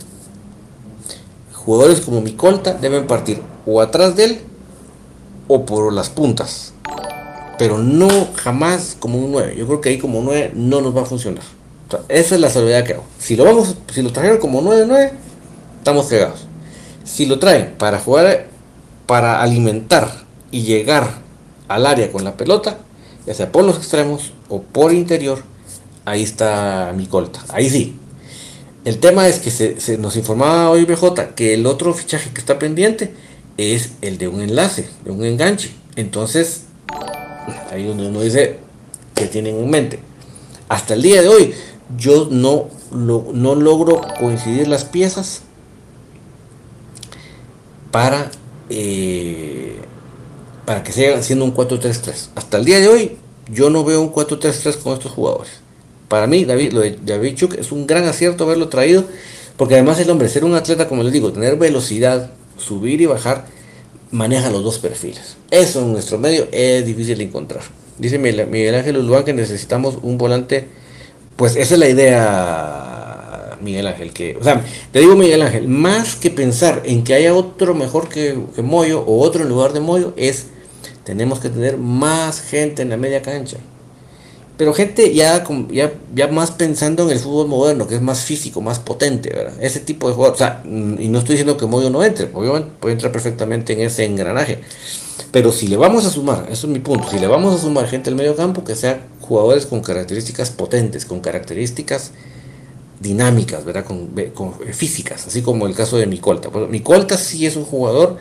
Jugadores 1.65 2.01
como 2.01 2.21
mi 2.21 2.33
colta 2.33 2.73
deben 2.73 3.07
partir 3.07 3.41
o 3.65 3.81
atrás 3.81 4.15
de 4.15 4.25
él 4.25 4.41
o 5.47 5.65
por 5.65 5.93
las 5.93 6.09
puntas 6.09 6.73
pero 7.57 7.77
no 7.77 8.09
jamás 8.35 8.97
como 8.99 9.17
un 9.17 9.31
9. 9.31 9.55
Yo 9.57 9.65
creo 9.67 9.81
que 9.81 9.89
ahí 9.89 9.97
como 9.97 10.21
9 10.21 10.51
no 10.55 10.81
nos 10.81 10.95
va 10.95 11.01
a 11.01 11.05
funcionar. 11.05 11.43
esa 12.09 12.35
es 12.35 12.41
la 12.41 12.49
salvedad 12.49 12.83
que 12.83 12.93
hago. 12.93 13.05
Si 13.19 13.35
lo 13.35 13.45
vamos, 13.45 13.75
si 13.93 14.01
lo 14.01 14.11
trajeron 14.11 14.39
como 14.39 14.61
9-9, 14.61 15.11
estamos 15.77 16.07
fregados. 16.07 16.47
Si 17.03 17.25
lo 17.25 17.39
traen 17.39 17.75
para 17.77 17.99
jugar, 17.99 18.47
para 19.05 19.41
alimentar 19.41 20.25
y 20.49 20.63
llegar 20.63 21.09
al 21.67 21.85
área 21.85 22.11
con 22.11 22.23
la 22.23 22.35
pelota, 22.35 22.79
ya 23.25 23.33
sea 23.33 23.51
por 23.51 23.63
los 23.63 23.77
extremos 23.77 24.33
o 24.49 24.61
por 24.61 24.91
interior, 24.91 25.43
ahí 26.05 26.23
está 26.23 26.93
mi 26.95 27.05
colta. 27.05 27.39
Ahí 27.49 27.69
sí. 27.69 27.99
El 28.85 28.99
tema 28.99 29.27
es 29.27 29.39
que 29.39 29.49
se, 29.49 29.97
nos 29.97 30.15
informaba 30.17 30.69
hoy 30.69 30.85
BJ 30.85 31.35
que 31.35 31.53
el 31.53 31.65
otro 31.65 31.93
fichaje 31.93 32.31
que 32.31 32.39
está 32.39 32.59
pendiente 32.59 33.13
es 33.57 33.91
el 34.01 34.17
de 34.17 34.27
un 34.27 34.41
enlace, 34.41 34.89
de 35.05 35.11
un 35.11 35.23
enganche. 35.23 35.71
Entonces, 35.95 36.63
Ahí 37.71 37.85
donde 37.85 38.07
uno 38.07 38.21
dice 38.21 38.59
que 39.15 39.25
tienen 39.27 39.57
en 39.57 39.69
mente. 39.69 39.99
Hasta 40.69 40.93
el 40.93 41.01
día 41.01 41.21
de 41.21 41.27
hoy 41.27 41.53
yo 41.97 42.27
no, 42.31 42.69
no 42.91 43.55
logro 43.55 44.01
coincidir 44.19 44.67
las 44.67 44.85
piezas 44.85 45.41
para, 47.91 48.31
eh, 48.69 49.77
para 50.65 50.83
que 50.83 50.91
siga 50.91 51.21
siendo 51.21 51.45
un 51.45 51.53
4-3-3. 51.53 52.29
Hasta 52.35 52.57
el 52.57 52.65
día 52.65 52.79
de 52.79 52.87
hoy 52.87 53.17
yo 53.51 53.69
no 53.69 53.83
veo 53.83 54.01
un 54.01 54.11
4-3-3 54.11 54.77
con 54.77 54.93
estos 54.93 55.11
jugadores. 55.11 55.62
Para 56.13 56.27
mí, 56.27 56.45
David, 56.45 56.73
lo 56.73 56.81
de 56.81 56.95
David 57.03 57.33
Chuk 57.33 57.55
es 57.55 57.71
un 57.71 57.87
gran 57.87 58.03
acierto 58.03 58.43
haberlo 58.43 58.69
traído, 58.69 59.03
porque 59.57 59.73
además 59.73 59.99
el 59.99 60.11
hombre, 60.11 60.29
ser 60.29 60.45
un 60.45 60.53
atleta, 60.53 60.87
como 60.87 61.01
les 61.01 61.11
digo, 61.11 61.33
tener 61.33 61.55
velocidad, 61.55 62.29
subir 62.55 63.01
y 63.01 63.07
bajar, 63.07 63.45
maneja 64.11 64.51
los 64.51 64.63
dos 64.63 64.77
perfiles. 64.77 65.37
Eso 65.49 65.81
en 65.81 65.91
nuestro 65.91 66.19
medio 66.19 66.47
es 66.51 66.85
difícil 66.85 67.17
de 67.17 67.23
encontrar. 67.23 67.63
Dice 67.97 68.19
Miguel 68.19 68.75
Ángel 68.75 68.97
Uluán 68.97 69.23
que 69.23 69.33
necesitamos 69.33 69.97
un 70.03 70.19
volante. 70.19 70.67
Pues 71.35 71.55
esa 71.55 71.73
es 71.73 71.79
la 71.79 71.89
idea, 71.89 73.57
Miguel 73.59 73.87
Ángel. 73.87 74.13
Que, 74.13 74.37
o 74.39 74.43
sea, 74.43 74.63
te 74.91 74.99
digo 74.99 75.15
Miguel 75.15 75.41
Ángel, 75.41 75.67
más 75.67 76.15
que 76.15 76.29
pensar 76.29 76.83
en 76.85 77.03
que 77.03 77.15
haya 77.15 77.33
otro 77.33 77.73
mejor 77.73 78.07
que, 78.07 78.37
que 78.55 78.61
Moyo 78.61 79.01
o 79.01 79.19
otro 79.19 79.41
en 79.41 79.49
lugar 79.49 79.73
de 79.73 79.79
Moyo, 79.79 80.13
es 80.15 80.45
tenemos 81.05 81.39
que 81.39 81.49
tener 81.49 81.77
más 81.77 82.39
gente 82.39 82.83
en 82.83 82.89
la 82.89 82.97
media 82.97 83.23
cancha. 83.23 83.57
Pero 84.57 84.73
gente 84.73 85.13
ya, 85.13 85.43
ya, 85.71 85.93
ya 86.13 86.27
más 86.27 86.51
pensando 86.51 87.03
en 87.03 87.09
el 87.09 87.19
fútbol 87.19 87.47
moderno, 87.47 87.87
que 87.87 87.95
es 87.95 88.01
más 88.01 88.23
físico, 88.23 88.61
más 88.61 88.79
potente, 88.79 89.29
¿verdad? 89.29 89.53
Ese 89.59 89.79
tipo 89.79 90.07
de 90.07 90.13
jugadores. 90.13 90.41
O 90.41 90.43
sea, 90.45 90.61
y 90.63 91.07
no 91.07 91.19
estoy 91.19 91.33
diciendo 91.33 91.57
que 91.57 91.65
Moyo 91.65 91.89
no 91.89 92.03
entre, 92.03 92.29
obviamente 92.33 92.69
puede 92.79 92.93
entrar 92.93 93.11
perfectamente 93.11 93.73
en 93.73 93.81
ese 93.81 94.05
engranaje. 94.05 94.59
Pero 95.31 95.51
si 95.51 95.67
le 95.67 95.77
vamos 95.77 96.05
a 96.05 96.11
sumar, 96.11 96.47
eso 96.51 96.67
es 96.67 96.73
mi 96.73 96.79
punto, 96.79 97.09
si 97.09 97.17
le 97.17 97.27
vamos 97.27 97.55
a 97.55 97.57
sumar 97.61 97.87
gente 97.87 98.11
al 98.11 98.15
medio 98.15 98.35
campo, 98.35 98.63
que 98.63 98.75
sean 98.75 99.01
jugadores 99.19 99.65
con 99.65 99.81
características 99.81 100.51
potentes, 100.51 101.05
con 101.05 101.19
características 101.21 102.11
dinámicas, 102.99 103.65
¿verdad? 103.65 103.85
Con, 103.85 104.09
físicas, 104.71 105.27
así 105.27 105.41
como 105.41 105.65
el 105.65 105.75
caso 105.75 105.97
de 105.97 106.05
Micolta. 106.05 106.51
Pues, 106.51 106.69
Micolta 106.69 107.17
sí 107.17 107.47
es 107.47 107.55
un 107.55 107.65
jugador 107.65 108.17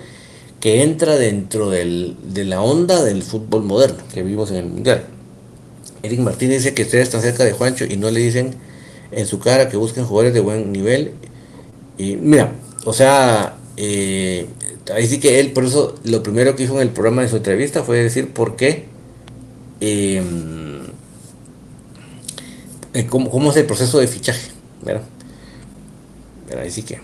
que 0.60 0.82
entra 0.82 1.16
dentro 1.16 1.70
del, 1.70 2.16
de 2.22 2.44
la 2.44 2.62
onda 2.62 3.02
del 3.02 3.22
fútbol 3.22 3.64
moderno 3.64 4.02
que 4.12 4.22
vivimos 4.22 4.50
en 4.50 4.56
el 4.56 4.66
Mundial. 4.66 5.04
Eric 6.02 6.20
Martínez 6.20 6.58
dice 6.58 6.74
que 6.74 6.82
ustedes 6.82 7.04
están 7.04 7.22
cerca 7.22 7.44
de 7.44 7.52
Juancho 7.52 7.84
y 7.84 7.96
no 7.96 8.10
le 8.10 8.20
dicen 8.20 8.54
en 9.10 9.26
su 9.26 9.38
cara 9.38 9.68
que 9.68 9.76
busquen 9.76 10.04
jugadores 10.04 10.34
de 10.34 10.40
buen 10.40 10.72
nivel. 10.72 11.12
Y 11.98 12.16
mira, 12.16 12.52
o 12.84 12.92
sea, 12.92 13.56
eh, 13.76 14.46
ahí 14.94 15.06
sí 15.06 15.20
que 15.20 15.38
él, 15.38 15.52
por 15.52 15.64
eso 15.64 15.94
lo 16.04 16.22
primero 16.22 16.56
que 16.56 16.64
hizo 16.64 16.74
en 16.74 16.82
el 16.82 16.90
programa 16.90 17.22
de 17.22 17.28
su 17.28 17.36
entrevista 17.36 17.82
fue 17.82 18.02
decir 18.02 18.32
por 18.32 18.56
qué, 18.56 18.86
em, 19.80 20.82
eh, 22.94 23.06
cómo, 23.06 23.50
es 23.50 23.56
el 23.56 23.66
proceso 23.66 23.98
de 23.98 24.08
fichaje. 24.08 24.50
¿verdad? 24.84 25.02
ahí 26.60 26.70
sí 26.70 26.82
que 26.82 26.98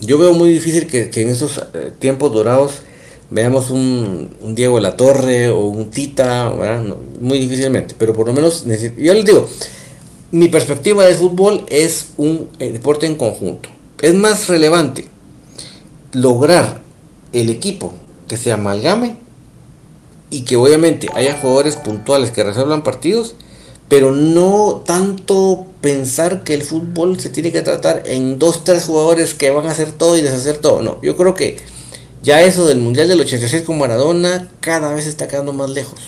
yo 0.00 0.18
veo 0.18 0.34
muy 0.34 0.50
difícil 0.50 0.86
que, 0.86 1.10
en 1.14 1.28
esos 1.28 1.62
eh, 1.74 1.92
tiempos 1.98 2.32
dorados 2.32 2.82
veamos 3.30 3.70
un, 3.70 4.30
Diego 4.54 4.80
la 4.80 4.96
Torre 4.96 5.48
o 5.48 5.66
un 5.66 5.90
Tita, 5.90 6.52
muy 7.20 7.38
difícilmente, 7.38 7.94
pero 7.96 8.12
por 8.12 8.26
lo 8.26 8.32
menos, 8.32 8.64
yo 8.64 9.14
les 9.14 9.24
digo, 9.24 9.48
mi 10.32 10.48
perspectiva 10.48 11.04
del 11.04 11.14
fútbol 11.14 11.64
es 11.68 12.08
un 12.16 12.48
deporte 12.58 13.06
en 13.06 13.16
conjunto. 13.16 13.68
Es 14.00 14.14
más 14.14 14.48
relevante 14.48 15.08
lograr 16.12 16.80
el 17.32 17.50
equipo 17.50 17.94
que 18.28 18.36
se 18.36 18.52
amalgame 18.52 19.16
y 20.30 20.42
que 20.42 20.56
obviamente 20.56 21.08
haya 21.14 21.38
jugadores 21.38 21.76
puntuales 21.76 22.30
que 22.30 22.44
resuelvan 22.44 22.82
partidos, 22.82 23.34
pero 23.88 24.12
no 24.12 24.82
tanto 24.86 25.66
pensar 25.80 26.44
que 26.44 26.54
el 26.54 26.62
fútbol 26.62 27.18
se 27.18 27.28
tiene 27.28 27.50
que 27.50 27.62
tratar 27.62 28.04
en 28.06 28.38
dos, 28.38 28.62
tres 28.62 28.84
jugadores 28.84 29.34
que 29.34 29.50
van 29.50 29.66
a 29.66 29.72
hacer 29.72 29.90
todo 29.90 30.16
y 30.16 30.22
deshacer 30.22 30.58
todo. 30.58 30.80
No, 30.82 31.02
yo 31.02 31.16
creo 31.16 31.34
que 31.34 31.58
ya 32.22 32.42
eso 32.42 32.66
del 32.66 32.78
Mundial 32.78 33.08
del 33.08 33.20
86 33.20 33.62
con 33.62 33.78
Maradona 33.78 34.48
cada 34.60 34.92
vez 34.94 35.06
está 35.06 35.28
quedando 35.28 35.52
más 35.52 35.70
lejos. 35.70 36.00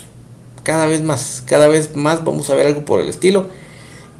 Cada 0.63 0.85
vez 0.85 1.01
más, 1.01 1.43
cada 1.45 1.67
vez 1.67 1.95
más 1.95 2.23
vamos 2.23 2.49
a 2.49 2.55
ver 2.55 2.67
algo 2.67 2.85
por 2.85 3.01
el 3.01 3.09
estilo. 3.09 3.49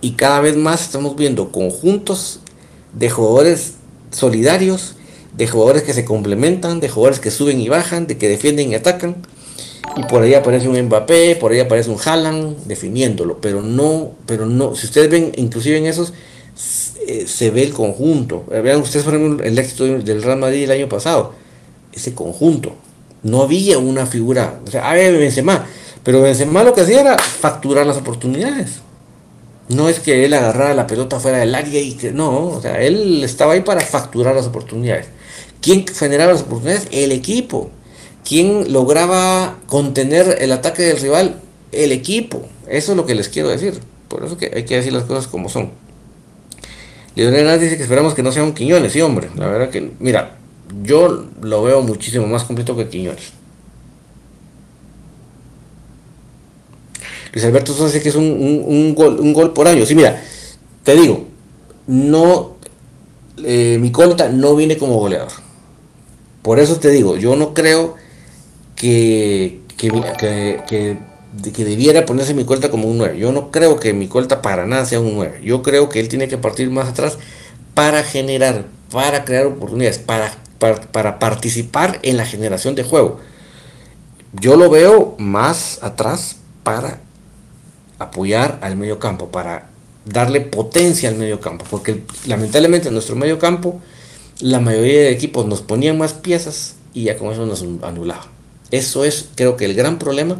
y 0.02 0.12
cada 0.14 0.42
vez 0.42 0.58
más 0.58 0.82
estamos 0.82 1.16
viendo 1.16 1.52
conjuntos 1.54 2.42
de 2.92 3.10
jugadores 3.10 3.76
solidarios, 4.12 4.96
de 5.38 5.48
jugadores 5.48 5.84
que 5.84 5.94
se 5.94 6.04
complementan, 6.04 6.82
de 6.82 6.90
jugadores 6.90 7.22
que 7.22 7.32
suben 7.32 7.62
y 7.62 7.70
bajan, 7.70 8.06
de 8.08 8.18
que 8.18 8.28
defienden 8.28 8.72
y 8.72 8.76
atacan. 8.76 9.16
Y 9.96 10.04
por 10.04 10.24
ahí 10.24 10.34
aparece 10.34 10.68
un 10.68 10.82
Mbappé, 10.82 11.38
por 11.38 11.52
ahí 11.52 11.60
aparece 11.60 11.90
un 11.90 11.98
Haaland 12.04 12.66
definiéndolo, 12.66 13.40
pero 13.40 13.62
no, 13.62 14.12
pero 14.26 14.46
no, 14.46 14.76
si 14.76 14.88
ustedes 14.88 15.10
ven, 15.10 15.32
inclusive 15.36 15.78
en 15.78 15.86
esos 15.86 16.14
eh, 17.08 17.26
se 17.28 17.52
ve 17.52 17.64
el 17.64 17.74
conjunto. 17.74 18.46
Eh, 18.52 18.62
vean 18.62 18.82
ustedes 18.82 19.06
por 19.06 19.16
ejemplo 19.16 19.46
el 19.46 19.58
éxito 19.58 19.86
del 19.86 20.24
Real 20.24 20.40
Madrid 20.40 20.64
el 20.64 20.72
año 20.72 20.90
pasado, 20.90 21.34
ese 21.94 22.14
conjunto. 22.14 22.76
No 23.24 23.42
había 23.42 23.78
una 23.78 24.06
figura, 24.06 24.60
o 24.66 24.72
sea, 24.72 24.90
había 24.90 25.12
Benzema, 25.12 25.66
pero 26.04 26.22
Benzema 26.22 26.64
lo 26.64 26.74
que 26.74 26.82
hacía 26.82 27.02
era 27.02 27.18
facturar 27.18 27.86
las 27.86 27.98
oportunidades. 27.98 28.82
No 29.70 29.88
es 29.88 30.00
que 30.00 30.26
él 30.26 30.34
agarrara 30.34 30.74
la 30.74 30.88
pelota 30.88 31.20
fuera 31.20 31.38
del 31.38 31.56
área 31.56 31.80
y 31.80 31.94
que 31.94 32.12
no, 32.12 32.48
o 32.48 32.62
sea, 32.62 32.82
él 32.82 33.24
estaba 33.24 33.54
ahí 33.54 33.62
para 33.62 33.82
facturar 33.82 34.36
las 34.36 34.46
oportunidades. 34.46 35.08
¿Quién 35.62 35.88
generaba 35.88 36.34
las 36.34 36.42
oportunidades? 36.42 36.88
El 36.92 37.14
equipo. 37.14 37.72
¿Quién 38.28 38.74
lograba 38.74 39.58
contener 39.68 40.38
el 40.42 40.52
ataque 40.52 40.84
del 40.84 41.00
rival? 41.00 41.40
El 41.72 41.94
equipo. 41.94 42.42
Eso 42.68 42.92
es 42.92 42.98
lo 42.98 43.06
que 43.06 43.16
les 43.16 43.30
quiero 43.30 43.48
decir. 43.48 43.80
Por 44.10 44.26
eso 44.26 44.38
que 44.38 44.52
hay 44.54 44.66
que 44.66 44.76
decir 44.76 44.92
las 44.92 45.04
cosas 45.04 45.28
como 45.28 45.48
son. 45.48 45.72
Leonel 47.16 47.60
dice 47.60 47.78
que 47.78 47.84
esperamos 47.84 48.14
que 48.14 48.24
no 48.24 48.32
sea 48.32 48.44
un 48.44 48.54
Quiñones, 48.54 48.92
sí 48.92 49.02
hombre. 49.02 49.30
La 49.36 49.48
verdad 49.48 49.70
que, 49.70 49.92
mira, 50.00 50.38
yo 50.82 51.28
lo 51.42 51.64
veo 51.64 51.82
muchísimo 51.82 52.26
más 52.28 52.44
completo 52.44 52.76
que 52.76 52.90
Quiñones. 52.90 53.34
Luis 57.34 57.46
Alberto 57.46 57.74
Sosa 57.74 58.00
que 58.00 58.10
es 58.10 58.16
un, 58.16 58.94
gol, 58.96 59.20
un 59.20 59.34
gol 59.34 59.54
por 59.54 59.68
año. 59.68 59.86
Sí, 59.86 59.96
mira, 59.96 60.22
te 60.84 60.96
digo, 60.96 61.26
no, 61.88 62.58
eh, 63.44 63.78
mi 63.80 63.92
colta 63.92 64.30
no 64.30 64.56
viene 64.56 64.78
como 64.78 65.00
goleador. 65.00 65.32
Por 66.44 66.60
eso 66.60 66.76
te 66.78 66.90
digo, 66.90 67.18
yo 67.18 67.36
no 67.36 67.54
creo 67.54 67.96
que, 68.76 69.62
que, 69.78 70.98
debiera 71.64 72.06
ponerse 72.06 72.34
mi 72.34 72.46
colta 72.46 72.70
como 72.70 72.88
un 72.88 72.98
9. 72.98 73.18
Yo 73.18 73.32
no 73.32 73.50
creo 73.50 73.80
que 73.80 73.94
mi 73.94 74.08
colta 74.08 74.42
para 74.42 74.66
nada 74.66 74.86
sea 74.86 75.00
un 75.00 75.16
9. 75.16 75.42
Yo 75.44 75.64
creo 75.64 75.90
que 75.90 76.00
él 76.00 76.10
tiene 76.10 76.28
que 76.28 76.38
partir 76.38 76.70
más 76.70 76.90
atrás 76.90 77.18
para 77.74 78.04
generar, 78.04 78.66
para 78.92 79.26
crear 79.26 79.48
oportunidades, 79.48 79.98
para, 79.98 80.32
para 80.92 81.20
participar 81.20 82.00
en 82.04 82.18
la 82.18 82.26
generación 82.26 82.76
de 82.76 82.84
juego. 82.84 83.20
Yo 84.34 84.56
lo 84.56 84.70
veo 84.70 85.16
más 85.20 85.84
atrás 85.84 86.38
para 86.64 87.00
apoyar 88.00 88.60
al 88.62 88.76
medio 88.76 89.00
campo, 89.00 89.30
para 89.30 89.70
darle 90.06 90.42
potencia 90.42 91.10
al 91.10 91.16
medio 91.16 91.40
campo, 91.40 91.66
porque 91.70 92.04
lamentablemente 92.26 92.88
en 92.88 92.94
nuestro 92.94 93.16
medio 93.16 93.40
campo 93.40 93.80
la 94.40 94.60
mayoría 94.60 95.02
de 95.02 95.12
equipos 95.12 95.46
nos 95.46 95.62
ponían 95.62 95.98
más 95.98 96.14
piezas 96.14 96.76
y 96.94 97.04
ya 97.04 97.18
con 97.18 97.32
eso 97.32 97.46
nos 97.46 97.64
anulaba. 97.84 98.28
Eso 98.72 99.06
es 99.06 99.30
creo 99.36 99.56
que 99.56 99.66
el 99.66 99.76
gran 99.76 100.00
problema 100.00 100.38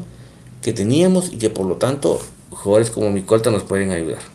que 0.62 0.74
teníamos 0.74 1.32
y 1.32 1.38
que 1.38 1.50
por 1.50 1.66
lo 1.66 1.76
tanto 1.76 2.20
jugadores 2.50 2.90
como 2.90 3.12
Micolta 3.12 3.52
nos 3.52 3.64
pueden 3.64 3.92
ayudar. 3.92 4.33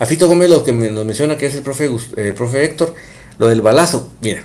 A 0.00 0.06
Fito 0.06 0.26
Gómez 0.28 0.48
lo 0.48 0.64
que 0.64 0.72
nos 0.72 1.04
menciona 1.04 1.36
que 1.36 1.44
es 1.44 1.54
el 1.54 1.62
profe, 1.62 1.90
el 2.16 2.32
profe 2.32 2.64
Héctor, 2.64 2.94
lo 3.38 3.48
del 3.48 3.60
balazo, 3.60 4.10
mira, 4.22 4.42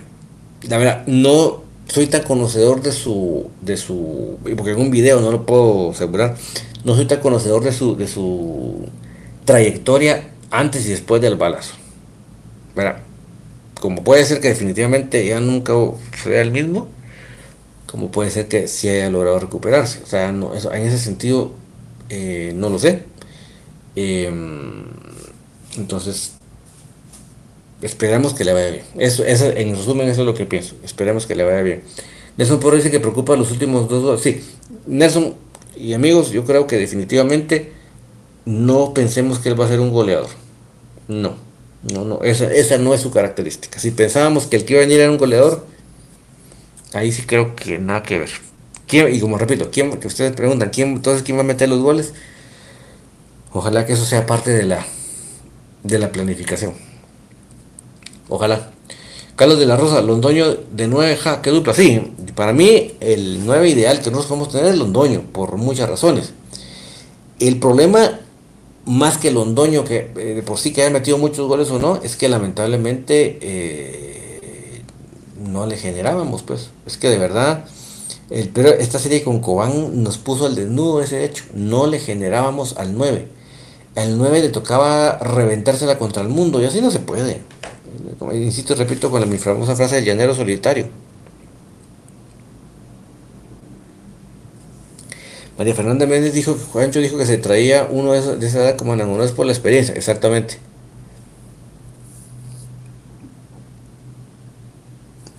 la 0.68 0.78
verdad, 0.78 1.04
no 1.08 1.64
soy 1.88 2.08
tan 2.08 2.24
conocedor 2.24 2.82
de 2.82 2.92
su, 2.92 3.50
de 3.62 3.78
su, 3.78 4.38
porque 4.58 4.72
en 4.72 4.82
un 4.82 4.92
video 4.92 5.22
no 5.22 5.32
lo 5.32 5.46
puedo 5.46 5.92
asegurar, 5.92 6.36
no 6.84 6.94
soy 6.96 7.06
tan 7.06 7.22
conocedor 7.22 7.64
de 7.64 7.72
su, 7.72 7.96
de 7.96 8.10
su 8.10 8.90
trayectoria 9.46 10.28
antes 10.52 10.86
y 10.88 10.90
después 10.90 11.22
del 11.22 11.38
balazo. 11.38 11.76
Mira, 12.76 13.02
como 13.80 14.04
puede 14.04 14.26
ser 14.26 14.42
que 14.42 14.50
definitivamente 14.50 15.26
ya 15.26 15.40
nunca 15.40 15.74
sea 16.22 16.42
el 16.42 16.52
mismo, 16.52 16.90
como 17.86 18.12
puede 18.12 18.30
ser 18.30 18.50
que 18.50 18.68
sí 18.68 18.90
haya 18.90 19.10
logrado 19.10 19.40
recuperarse. 19.40 20.04
O 20.04 20.06
sea, 20.06 20.34
no, 20.34 20.54
eso, 20.54 20.74
en 20.74 20.82
ese 20.82 20.98
sentido 20.98 21.54
eh, 22.10 22.52
no 22.54 22.70
lo 22.70 22.78
sé. 22.78 23.04
Em, 23.96 25.05
entonces, 25.78 26.34
Esperamos 27.82 28.34
que 28.34 28.44
le 28.44 28.54
vaya 28.54 28.72
bien. 28.72 28.84
Eso, 28.98 29.24
eso, 29.26 29.46
en 29.46 29.76
resumen, 29.76 30.08
eso 30.08 30.22
es 30.22 30.26
lo 30.26 30.34
que 30.34 30.46
pienso. 30.46 30.76
Esperemos 30.84 31.26
que 31.26 31.36
le 31.36 31.44
vaya 31.44 31.62
bien. 31.62 31.84
Nelson 32.38 32.60
Porro 32.60 32.78
dice 32.78 32.90
que 32.90 33.00
preocupa 33.00 33.36
los 33.36 33.52
últimos 33.52 33.88
dos 33.88 34.22
Sí, 34.22 34.42
Nelson 34.88 35.36
y 35.78 35.94
amigos, 35.94 36.32
yo 36.32 36.46
creo 36.46 36.68
que 36.68 36.78
definitivamente 36.78 37.72
no 38.46 38.94
pensemos 38.94 39.40
que 39.40 39.50
él 39.50 39.60
va 39.60 39.66
a 39.66 39.68
ser 39.68 39.82
un 39.82 39.92
goleador. 39.92 40.30
No, 41.08 41.36
no, 41.94 42.06
no, 42.06 42.22
esa, 42.24 42.52
esa 42.52 42.78
no 42.78 42.94
es 42.94 43.02
su 43.02 43.12
característica. 43.12 43.78
Si 43.80 43.92
pensábamos 43.92 44.48
que 44.48 44.56
el 44.56 44.66
que 44.66 44.74
iba 44.74 44.82
a 44.82 44.86
venir 44.86 45.02
era 45.02 45.12
un 45.12 45.18
goleador, 45.18 45.68
ahí 46.94 47.12
sí 47.12 47.24
creo 47.24 47.56
que 47.56 47.78
nada 47.78 48.04
que 48.04 48.20
ver. 48.20 48.30
y 49.14 49.20
como 49.20 49.38
repito, 49.38 49.70
¿quién, 49.72 49.92
que 49.98 50.08
ustedes 50.08 50.32
preguntan, 50.32 50.70
¿quién, 50.70 50.94
entonces 50.94 51.24
quién 51.24 51.38
va 51.38 51.42
a 51.42 51.46
meter 51.46 51.68
los 51.68 51.82
goles? 51.82 52.14
Ojalá 53.52 53.86
que 53.86 53.94
eso 53.94 54.06
sea 54.06 54.26
parte 54.26 54.52
de 54.52 54.64
la, 54.64 54.86
de 55.86 56.00
la 56.00 56.12
planificación. 56.12 56.74
Ojalá. 58.28 58.72
Carlos 59.36 59.60
de 59.60 59.66
la 59.66 59.76
Rosa, 59.76 60.02
Londoño 60.02 60.56
de 60.72 60.88
9, 60.88 61.18
ja, 61.18 61.42
qué 61.42 61.52
dupla. 61.52 61.74
Sí, 61.74 62.14
para 62.36 62.54
mí 62.54 62.94
el 63.02 63.46
9 63.46 63.70
ideal 63.70 64.02
que 64.02 64.10
nosotros 64.10 64.28
podemos 64.28 64.50
tener 64.50 64.68
es 64.68 64.78
Londoño, 64.78 65.22
por 65.32 65.58
muchas 65.58 65.90
razones. 65.90 66.34
El 67.40 67.60
problema, 67.60 68.20
más 68.86 69.18
que 69.18 69.32
Londoño, 69.32 69.84
que 69.84 70.12
eh, 70.16 70.34
de 70.36 70.42
por 70.42 70.58
sí 70.58 70.74
que 70.74 70.82
haya 70.82 70.90
metido 70.90 71.18
muchos 71.18 71.48
goles 71.48 71.70
o 71.70 71.80
no, 71.80 72.00
es 72.02 72.16
que 72.16 72.30
lamentablemente 72.30 73.38
eh, 73.42 74.82
no 75.38 75.68
le 75.68 75.78
generábamos, 75.78 76.44
pues. 76.44 76.70
Es 76.86 76.98
que 76.98 77.10
de 77.10 77.18
verdad, 77.18 77.66
pero 78.54 78.70
esta 78.70 79.00
serie 79.00 79.22
con 79.22 79.42
Cobán 79.42 80.02
nos 80.02 80.18
puso 80.18 80.46
al 80.46 80.56
desnudo 80.56 81.02
ese 81.02 81.26
hecho. 81.26 81.44
No 81.54 81.88
le 81.88 82.00
generábamos 82.00 82.78
al 82.78 82.98
9. 82.98 83.35
Al 83.96 84.18
9 84.18 84.42
le 84.42 84.50
tocaba 84.50 85.18
reventársela 85.20 85.98
contra 85.98 86.22
el 86.22 86.28
mundo 86.30 86.62
y 86.62 86.66
así 86.66 86.82
no 86.82 86.92
se 86.92 87.00
puede 87.00 87.42
insisto, 88.34 88.76
repito 88.76 89.10
con 89.12 89.22
la, 89.22 89.28
mi 89.28 89.38
famosa 89.38 89.76
frase 89.76 89.96
del 89.96 90.06
llanero 90.06 90.34
solitario. 90.34 90.88
María 95.58 95.74
Fernanda 95.74 96.06
Méndez 96.06 96.34
dijo 96.34 96.56
que 96.56 96.64
Juancho 96.64 97.00
dijo 97.00 97.18
que 97.18 97.26
se 97.26 97.38
traía 97.38 97.88
uno 97.90 98.12
de 98.12 98.46
esa, 98.46 98.60
edad 98.60 98.76
como 98.76 98.94
es 99.24 99.32
por 99.32 99.46
la 99.46 99.54
experiencia, 99.54 99.96
exactamente. 99.96 100.58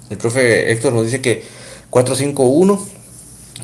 El 0.09 0.17
profe 0.17 0.73
Héctor 0.73 0.95
nos 0.95 1.05
dice 1.05 1.21
que 1.21 1.45
451 1.91 2.96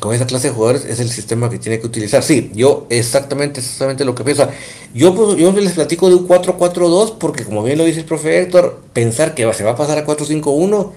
con 0.03 0.13
esa 0.13 0.27
clase 0.27 0.49
de 0.49 0.53
jugadores 0.53 0.83
es 0.83 0.99
el 0.99 1.09
sistema 1.09 1.49
que 1.49 1.59
tiene 1.59 1.79
que 1.79 1.87
utilizar. 1.87 2.21
Sí, 2.23 2.51
yo 2.53 2.87
exactamente, 2.89 3.61
exactamente 3.61 4.03
lo 4.03 4.13
que 4.13 4.25
pienso. 4.25 4.45
Yo, 4.93 5.15
pues, 5.15 5.37
yo 5.37 5.49
les 5.53 5.71
platico 5.71 6.09
de 6.09 6.15
un 6.15 6.27
4-4-2 6.27 7.15
porque 7.17 7.45
como 7.45 7.63
bien 7.63 7.77
lo 7.77 7.85
dice 7.85 8.01
el 8.01 8.05
profe 8.05 8.41
Héctor, 8.41 8.81
pensar 8.91 9.33
que 9.33 9.49
se 9.53 9.63
va 9.63 9.71
a 9.71 9.75
pasar 9.77 9.97
a 9.97 10.05
4-5-1, 10.05 10.89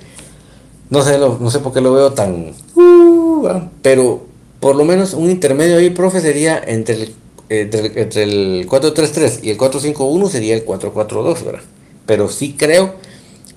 no 0.90 1.02
sé, 1.04 1.18
no 1.18 1.50
sé 1.52 1.60
por 1.60 1.72
qué 1.72 1.80
lo 1.80 1.92
veo 1.92 2.14
tan... 2.14 2.52
Uh, 2.74 3.48
pero 3.80 4.24
por 4.58 4.74
lo 4.74 4.84
menos 4.84 5.14
un 5.14 5.30
intermedio 5.30 5.78
ahí, 5.78 5.90
profe, 5.90 6.20
sería 6.20 6.60
entre 6.66 6.94
el, 6.96 7.14
entre, 7.48 8.24
el 8.24 8.68
4-3-3 8.68 9.38
y 9.44 9.50
el 9.50 9.56
4-5-1 9.56 10.28
sería 10.30 10.56
el 10.56 10.66
4-4-2, 10.66 11.44
¿verdad? 11.44 11.62
Pero 12.06 12.28
sí 12.28 12.56
creo 12.58 12.94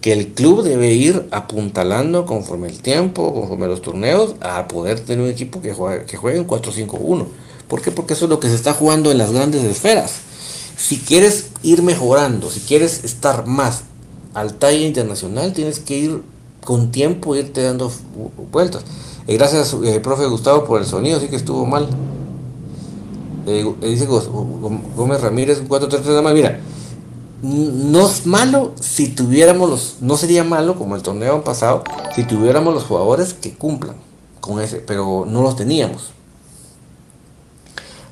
que 0.02 0.14
el 0.14 0.30
club 0.30 0.64
debe 0.64 0.94
ir 0.94 1.28
apuntalando 1.32 2.26
conforme 2.26 2.68
el 2.70 2.82
tiempo, 2.82 3.34
conforme 3.34 3.68
los 3.68 3.82
torneos, 3.82 4.36
a 4.40 4.68
poder 4.68 5.00
tener 5.02 5.24
un 5.24 5.30
equipo 5.30 5.62
que 5.62 5.74
juegue, 5.74 6.06
que 6.06 6.18
juegue 6.18 6.38
en 6.38 6.48
4-5-1. 6.48 7.26
¿Por 7.68 7.82
qué? 7.82 7.92
Porque 7.92 8.14
eso 8.14 8.26
es 8.26 8.30
lo 8.30 8.40
que 8.40 8.48
se 8.48 8.56
está 8.56 8.74
jugando 8.74 9.12
en 9.12 9.18
las 9.18 9.32
grandes 9.32 9.64
esferas. 9.64 10.14
Si 10.78 10.98
quieres 10.98 11.50
ir 11.62 11.84
mejorando, 11.84 12.50
si 12.50 12.62
quieres 12.62 13.04
estar 13.04 13.46
más 13.46 13.84
al 14.34 14.54
talla 14.54 14.86
internacional, 14.86 15.54
tienes 15.54 15.80
que 15.80 15.98
ir 15.98 16.22
con 16.64 16.92
tiempo, 16.92 17.36
irte 17.36 17.62
dando 17.62 17.92
vueltas. 18.52 18.84
Eh, 19.28 19.36
gracias, 19.38 19.76
eh, 19.84 20.00
profe 20.00 20.26
Gustavo, 20.26 20.66
por 20.66 20.80
el 20.80 20.88
sonido, 20.88 21.20
sí 21.20 21.28
que 21.28 21.36
estuvo 21.36 21.66
mal. 21.66 21.88
Eh, 23.46 23.66
dice 23.82 24.06
Gómez 24.06 25.22
Ramírez, 25.22 25.62
4-3-3 25.68 26.06
nada 26.06 26.22
más. 26.22 26.34
Mira, 26.34 26.60
no 27.42 28.08
es 28.08 28.26
malo 28.26 28.74
si 28.80 29.10
tuviéramos 29.10 29.70
los, 29.70 29.96
no 30.02 30.18
sería 30.18 30.44
malo 30.44 30.76
como 30.76 30.96
el 30.96 31.02
torneo 31.02 31.44
pasado, 31.44 31.84
si 32.16 32.24
tuviéramos 32.24 32.74
los 32.74 32.84
jugadores 32.84 33.34
que 33.34 33.54
cumplan 33.54 33.96
con 34.40 34.62
ese, 34.62 34.78
pero 34.78 35.26
no 35.28 35.42
los 35.42 35.56
teníamos. 35.56 36.12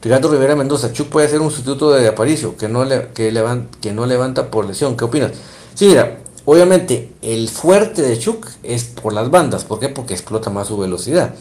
Ricardo 0.02 0.30
Rivera 0.30 0.56
Mendoza, 0.56 0.94
Chuck 0.94 1.08
puede 1.08 1.28
ser 1.28 1.42
un 1.42 1.50
sustituto 1.50 1.92
de 1.92 2.08
Aparicio, 2.08 2.56
que 2.56 2.70
no, 2.70 2.86
le, 2.86 3.10
que, 3.10 3.34
que 3.82 3.94
no 3.94 4.06
levanta 4.06 4.52
por 4.52 4.66
lesión. 4.66 4.96
¿Qué 4.96 5.04
opinas? 5.04 5.32
Sí, 5.74 5.88
mira, 5.88 6.20
obviamente 6.46 7.14
el 7.22 7.50
fuerte 7.50 8.04
de 8.04 8.18
Chuck 8.18 8.48
es 8.64 8.86
por 8.86 9.12
las 9.12 9.30
bandas. 9.32 9.66
¿Por 9.66 9.80
qué? 9.80 9.90
Porque 9.90 10.14
explota 10.14 10.50
más 10.50 10.68
su 10.68 10.78
velocidad. 10.78 11.34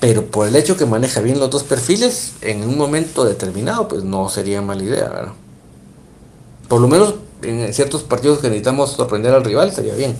Pero 0.00 0.26
por 0.26 0.46
el 0.46 0.54
hecho 0.54 0.76
que 0.76 0.86
maneja 0.86 1.20
bien 1.20 1.40
los 1.40 1.50
dos 1.50 1.64
perfiles, 1.64 2.34
en 2.40 2.62
un 2.62 2.78
momento 2.78 3.24
determinado, 3.24 3.88
pues 3.88 4.04
no 4.04 4.28
sería 4.28 4.62
mala 4.62 4.84
idea, 4.84 5.08
¿verdad? 5.08 5.32
Por 6.68 6.80
lo 6.80 6.88
menos 6.88 7.14
en 7.42 7.72
ciertos 7.72 8.02
partidos 8.02 8.38
que 8.38 8.48
necesitamos 8.48 8.92
sorprender 8.92 9.32
al 9.32 9.44
rival, 9.44 9.72
sería 9.72 9.94
bien. 9.94 10.16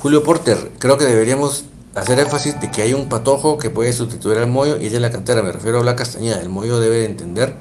Julio 0.00 0.22
Porter, 0.24 0.72
creo 0.78 0.98
que 0.98 1.04
deberíamos 1.04 1.64
hacer 1.94 2.18
énfasis 2.18 2.60
de 2.60 2.70
que 2.70 2.82
hay 2.82 2.94
un 2.94 3.08
patojo 3.08 3.58
que 3.58 3.70
puede 3.70 3.92
sustituir 3.92 4.38
al 4.38 4.48
Moyo 4.48 4.78
y 4.80 4.86
es 4.86 4.92
de 4.92 4.98
la 4.98 5.10
cantera, 5.10 5.42
me 5.42 5.52
refiero 5.52 5.80
a 5.80 5.84
la 5.84 5.94
Castañeda. 5.94 6.40
El 6.40 6.48
Moyo 6.48 6.80
debe 6.80 6.98
de 6.98 7.04
entender 7.04 7.56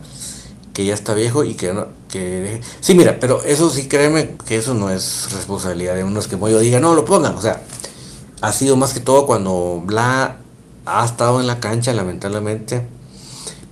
que 0.74 0.86
ya 0.86 0.94
está 0.94 1.14
viejo 1.14 1.44
y 1.44 1.54
que 1.56 1.74
no, 1.74 1.88
que 2.10 2.62
sí 2.80 2.94
mira 2.94 3.18
pero 3.20 3.44
eso 3.44 3.70
sí 3.70 3.88
créeme 3.88 4.36
que 4.46 4.58
eso 4.58 4.74
no 4.74 4.90
es 4.90 5.30
responsabilidad 5.34 5.96
de 5.96 6.04
unos 6.04 6.28
que 6.28 6.38
Moyo 6.38 6.60
diga 6.60 6.80
no 6.80 6.96
lo 6.96 7.06
pongan 7.06 7.36
o 7.36 7.42
sea 7.42 7.62
ha 8.42 8.52
sido 8.54 8.76
más 8.76 8.94
que 8.94 9.00
todo 9.00 9.26
cuando 9.26 9.84
Bla 9.86 10.38
ha 10.86 11.06
estado 11.06 11.40
en 11.40 11.48
la 11.48 11.60
cancha 11.60 11.94
lamentablemente 11.94 12.86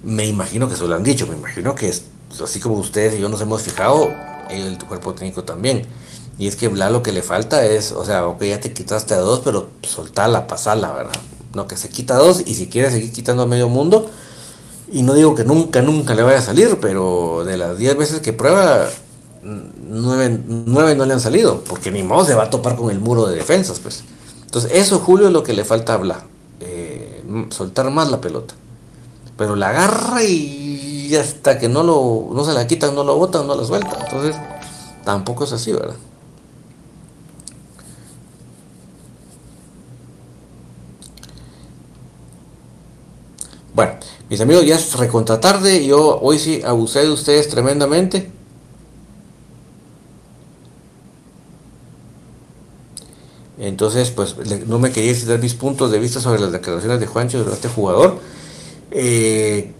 me 0.03 0.25
imagino 0.25 0.67
que 0.67 0.75
eso 0.75 0.87
lo 0.87 0.95
han 0.95 1.03
dicho 1.03 1.27
me 1.27 1.35
imagino 1.35 1.75
que 1.75 1.89
es, 1.89 2.03
así 2.43 2.59
como 2.59 2.75
ustedes 2.75 3.15
y 3.15 3.19
yo 3.19 3.29
nos 3.29 3.41
hemos 3.41 3.61
fijado 3.61 4.09
el 4.49 4.77
cuerpo 4.77 5.13
técnico 5.13 5.43
también 5.43 5.85
y 6.37 6.47
es 6.47 6.55
que 6.55 6.67
Bla 6.69 6.89
lo 6.89 7.03
que 7.03 7.11
le 7.11 7.21
falta 7.21 7.65
es 7.65 7.91
o 7.91 8.05
sea 8.05 8.25
ok 8.27 8.43
ya 8.43 8.59
te 8.59 8.73
quitaste 8.73 9.13
a 9.13 9.17
dos 9.17 9.41
pero 9.43 9.69
soltala 9.83 10.47
pasala 10.47 10.91
verdad 10.91 11.19
no 11.53 11.67
que 11.67 11.77
se 11.77 11.89
quita 11.89 12.15
a 12.15 12.17
dos 12.17 12.43
y 12.45 12.55
si 12.55 12.67
quiere 12.67 12.91
seguir 12.91 13.11
quitando 13.11 13.43
a 13.43 13.45
medio 13.45 13.69
mundo 13.69 14.09
y 14.91 15.03
no 15.03 15.13
digo 15.13 15.35
que 15.35 15.43
nunca, 15.43 15.81
nunca 15.81 16.15
le 16.15 16.23
vaya 16.23 16.39
a 16.39 16.41
salir, 16.41 16.77
pero 16.81 17.43
de 17.45 17.57
las 17.57 17.77
10 17.77 17.97
veces 17.97 18.19
que 18.21 18.33
prueba, 18.33 18.89
9, 19.43 20.95
no 20.95 21.05
le 21.05 21.13
han 21.13 21.19
salido, 21.19 21.63
porque 21.63 21.91
ni 21.91 22.03
modo 22.03 22.25
se 22.25 22.33
va 22.33 22.45
a 22.45 22.49
topar 22.49 22.75
con 22.75 22.89
el 22.89 22.99
muro 22.99 23.27
de 23.27 23.35
defensas, 23.35 23.79
pues. 23.79 24.03
Entonces, 24.41 24.71
eso, 24.73 24.99
Julio, 24.99 25.27
es 25.27 25.33
lo 25.33 25.43
que 25.43 25.53
le 25.53 25.63
falta 25.63 25.93
hablar. 25.93 26.23
Eh, 26.23 26.38
soltar 27.49 27.89
más 27.91 28.09
la 28.09 28.21
pelota. 28.21 28.55
Pero 29.37 29.55
la 29.55 29.69
agarra 29.69 30.23
y 30.23 31.15
hasta 31.15 31.57
que 31.57 31.69
no, 31.69 31.83
lo, 31.83 32.29
no 32.33 32.43
se 32.43 32.53
la 32.53 32.67
quitan, 32.67 32.95
no 32.95 33.03
lo 33.03 33.17
botan, 33.17 33.47
no 33.47 33.55
la 33.55 33.65
suelta. 33.65 33.97
Entonces, 34.03 34.35
tampoco 35.03 35.43
es 35.45 35.53
así, 35.53 35.71
¿verdad? 35.71 35.95
Bueno, 43.73 43.93
mis 44.29 44.41
amigos, 44.41 44.65
ya 44.65 44.75
es 44.75 44.93
recontra 44.97 45.39
tarde. 45.39 45.85
Yo 45.85 46.19
hoy 46.21 46.37
sí 46.37 46.61
abusé 46.65 47.01
de 47.01 47.11
ustedes 47.11 47.49
tremendamente. 47.49 48.38
Entonces, 53.59 54.09
pues 54.11 54.35
no 54.67 54.79
me 54.79 54.91
quería 54.91 55.13
dar 55.27 55.39
mis 55.39 55.53
puntos 55.53 55.91
de 55.91 55.99
vista 55.99 56.19
sobre 56.19 56.39
las 56.39 56.51
declaraciones 56.51 56.99
de 56.99 57.07
Juancho 57.07 57.43
de 57.43 57.53
este 57.53 57.67
jugador. 57.67 58.19
Eh, 58.91 59.73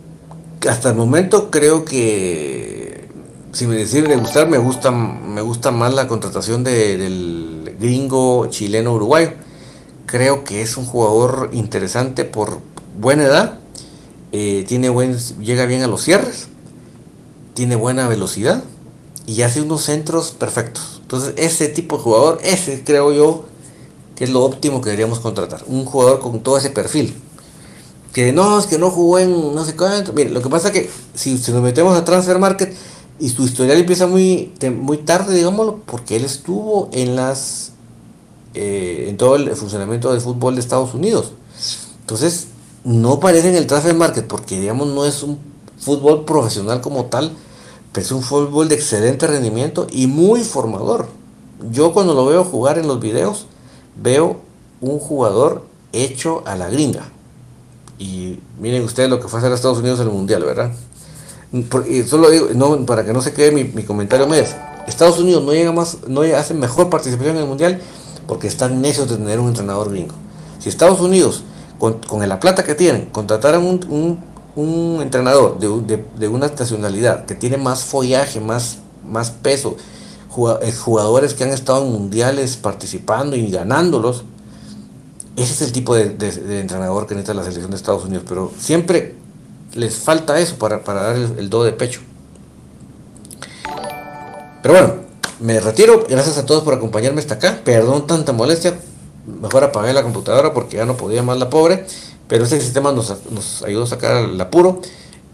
hasta 0.70 0.90
el 0.90 0.96
momento 0.96 1.50
creo 1.50 1.86
que, 1.86 3.08
si 3.54 3.68
me 3.68 3.78
deciden 3.78 4.10
de 4.10 4.18
gustar, 4.18 4.50
me 4.50 4.58
gusta, 4.58 4.92
me 4.92 5.42
gusta 5.42 5.72
más 5.72 5.94
la 5.94 6.08
contratación 6.08 6.64
del 6.64 7.76
gringo 7.80 8.48
chileno 8.48 8.94
uruguayo. 8.94 9.32
Creo 10.06 10.44
que 10.44 10.62
es 10.62 10.76
un 10.76 10.86
jugador 10.86 11.50
interesante 11.54 12.26
por 12.26 12.60
buena 13.00 13.24
edad 13.24 13.60
eh, 14.32 14.64
tiene 14.68 14.90
buen, 14.90 15.18
llega 15.40 15.66
bien 15.66 15.82
a 15.82 15.88
los 15.88 16.04
cierres, 16.04 16.50
tiene 17.56 17.76
buena 17.76 18.08
velocidad 18.08 18.64
y 19.26 19.42
hace 19.42 19.62
unos 19.62 19.84
centros 19.84 20.32
perfectos. 20.32 21.00
Entonces, 21.02 21.34
ese 21.38 21.68
tipo 21.68 21.98
de 21.98 22.04
jugador, 22.04 22.40
ese 22.44 22.84
creo 22.84 23.12
yo 23.12 23.46
que 24.20 24.26
es 24.26 24.32
lo 24.32 24.44
óptimo 24.44 24.82
que 24.82 24.90
deberíamos 24.90 25.20
contratar. 25.20 25.64
Un 25.66 25.86
jugador 25.86 26.20
con 26.20 26.42
todo 26.42 26.58
ese 26.58 26.72
perfil. 26.72 27.16
Que 28.12 28.34
no, 28.34 28.60
es 28.60 28.66
que 28.66 28.78
no 28.78 28.92
jugó 28.92 29.18
en 29.18 29.56
no 29.56 29.64
sé 29.64 29.78
cuánto. 29.78 30.12
Mire, 30.12 30.30
lo 30.30 30.42
que 30.42 30.50
pasa 30.50 30.68
es 30.68 30.74
que 30.74 30.90
si, 31.14 31.36
nos 31.36 31.64
metemos 31.64 31.98
a 31.98 32.04
Transfer 32.04 32.38
Market 32.38 32.76
y 33.18 33.30
su 33.30 33.46
historial 33.46 33.78
empieza 33.78 34.08
muy, 34.08 34.52
muy 34.78 34.98
tarde, 34.98 35.34
digámoslo, 35.34 35.80
porque 35.86 36.18
él 36.18 36.26
estuvo 36.26 36.90
en 36.92 37.16
las 37.16 37.72
eh, 38.56 39.06
en 39.08 39.16
todo 39.16 39.38
el 39.38 39.56
funcionamiento 39.56 40.12
del 40.12 40.20
fútbol 40.20 40.56
de 40.56 40.62
Estados 40.62 40.94
Unidos. 40.94 41.32
Entonces, 42.02 42.48
no 42.84 43.14
aparece 43.14 43.48
en 43.48 43.56
el 43.56 43.68
transfer 43.68 43.96
market 43.96 44.28
porque 44.28 44.60
digamos 44.60 44.90
no 44.90 45.06
es 45.06 45.24
un 45.24 45.40
fútbol 45.80 46.26
profesional 46.26 46.82
como 46.82 47.06
tal, 47.06 47.32
pero 47.94 48.06
es 48.06 48.12
un 48.12 48.22
fútbol 48.22 48.68
de 48.68 48.76
excelente 48.76 49.28
rendimiento 49.28 49.88
y 49.90 50.08
muy 50.08 50.44
formador. 50.44 51.08
Yo 51.72 51.94
cuando 51.94 52.14
lo 52.14 52.26
veo 52.26 52.44
jugar 52.44 52.78
en 52.78 52.88
los 52.88 53.00
videos, 53.00 53.46
veo 54.02 54.42
un 54.82 55.00
jugador 55.00 55.66
hecho 55.92 56.44
a 56.46 56.56
la 56.56 56.70
gringa. 56.70 57.10
Y 57.98 58.40
miren 58.60 58.84
ustedes 58.84 59.10
lo 59.10 59.20
que 59.20 59.28
fue 59.28 59.40
hacer 59.40 59.52
a 59.52 59.56
Estados 59.56 59.80
Unidos 59.80 60.00
en 60.00 60.08
el 60.08 60.14
Mundial, 60.14 60.44
¿verdad? 60.44 60.72
Y 61.52 62.04
solo 62.04 62.30
digo, 62.30 62.48
no, 62.54 62.86
para 62.86 63.04
que 63.04 63.12
no 63.12 63.22
se 63.22 63.34
quede 63.34 63.52
mi, 63.52 63.64
mi 63.64 63.84
comentario 63.84 64.28
mes. 64.28 64.56
Estados 64.88 65.20
Unidos 65.20 65.44
no 65.44 65.52
llega 65.52 65.72
más, 65.72 65.98
no 66.08 66.22
hace 66.22 66.54
mejor 66.54 66.90
participación 66.90 67.36
en 67.36 67.44
el 67.44 67.48
Mundial 67.48 67.82
porque 68.28 68.48
están 68.48 68.82
necios 68.82 69.10
de 69.10 69.18
tener 69.18 69.40
un 69.40 69.50
entrenador 69.50 69.90
gringo. 69.90 70.16
Si 70.60 70.70
Estados 70.70 71.00
Unidos 71.00 71.44
con, 71.80 72.00
la 72.28 72.40
plata 72.40 72.64
que 72.64 72.76
tienen, 72.76 73.08
contrataran 73.08 73.64
un, 73.66 74.20
un, 74.56 75.02
entrenador 75.02 75.58
de, 75.60 76.04
de, 76.18 76.28
una 76.28 76.48
nacionalidad 76.48 77.26
que 77.26 77.34
tiene 77.34 77.58
más 77.58 77.84
follaje, 77.84 78.40
más, 78.40 78.80
más 79.04 79.32
peso, 79.32 79.78
jugadores 80.84 81.34
que 81.34 81.44
han 81.44 81.52
estado 81.52 81.86
en 81.86 81.92
mundiales 81.92 82.58
participando 82.58 83.36
y 83.36 83.50
ganándolos, 83.50 84.24
ese 85.36 85.54
es 85.54 85.62
el 85.62 85.72
tipo 85.72 85.96
de, 85.96 86.16
entrenador 86.60 87.08
que 87.08 87.16
necesita 87.16 87.34
la 87.34 87.44
selección 87.44 87.72
de 87.72 87.78
Estados 87.78 88.06
Unidos, 88.06 88.26
pero 88.28 88.52
siempre 88.58 89.16
les 89.74 89.98
falta 89.98 90.40
eso 90.40 90.58
para, 90.58 90.80
dar 90.80 91.16
el, 91.16 91.38
el 91.38 91.50
do 91.50 91.64
de 91.64 91.72
pecho. 91.72 92.02
Pero 94.62 94.74
bueno, 94.74 94.94
me 95.40 95.60
retiro. 95.60 96.06
Gracias 96.10 96.38
a 96.38 96.46
todos 96.46 96.64
por 96.64 96.74
acompañarme 96.74 97.22
hasta 97.22 97.36
acá. 97.36 97.62
Perdón 97.64 98.08
tanta 98.08 98.34
molestia 98.34 98.78
mejor 99.42 99.64
apagué 99.64 99.94
la 99.94 100.04
computadora 100.04 100.54
porque 100.54 100.78
ya 100.78 100.86
no 100.86 100.98
podía 100.98 101.24
más 101.24 101.38
la 101.38 101.50
pobre, 101.50 101.86
pero 102.28 102.44
este 102.44 102.60
sistema 102.60 102.92
nos, 102.92 103.64
ayudó 103.64 103.84
a 103.84 103.88
sacar 103.88 104.26
el 104.26 104.40
apuro. 104.40 104.82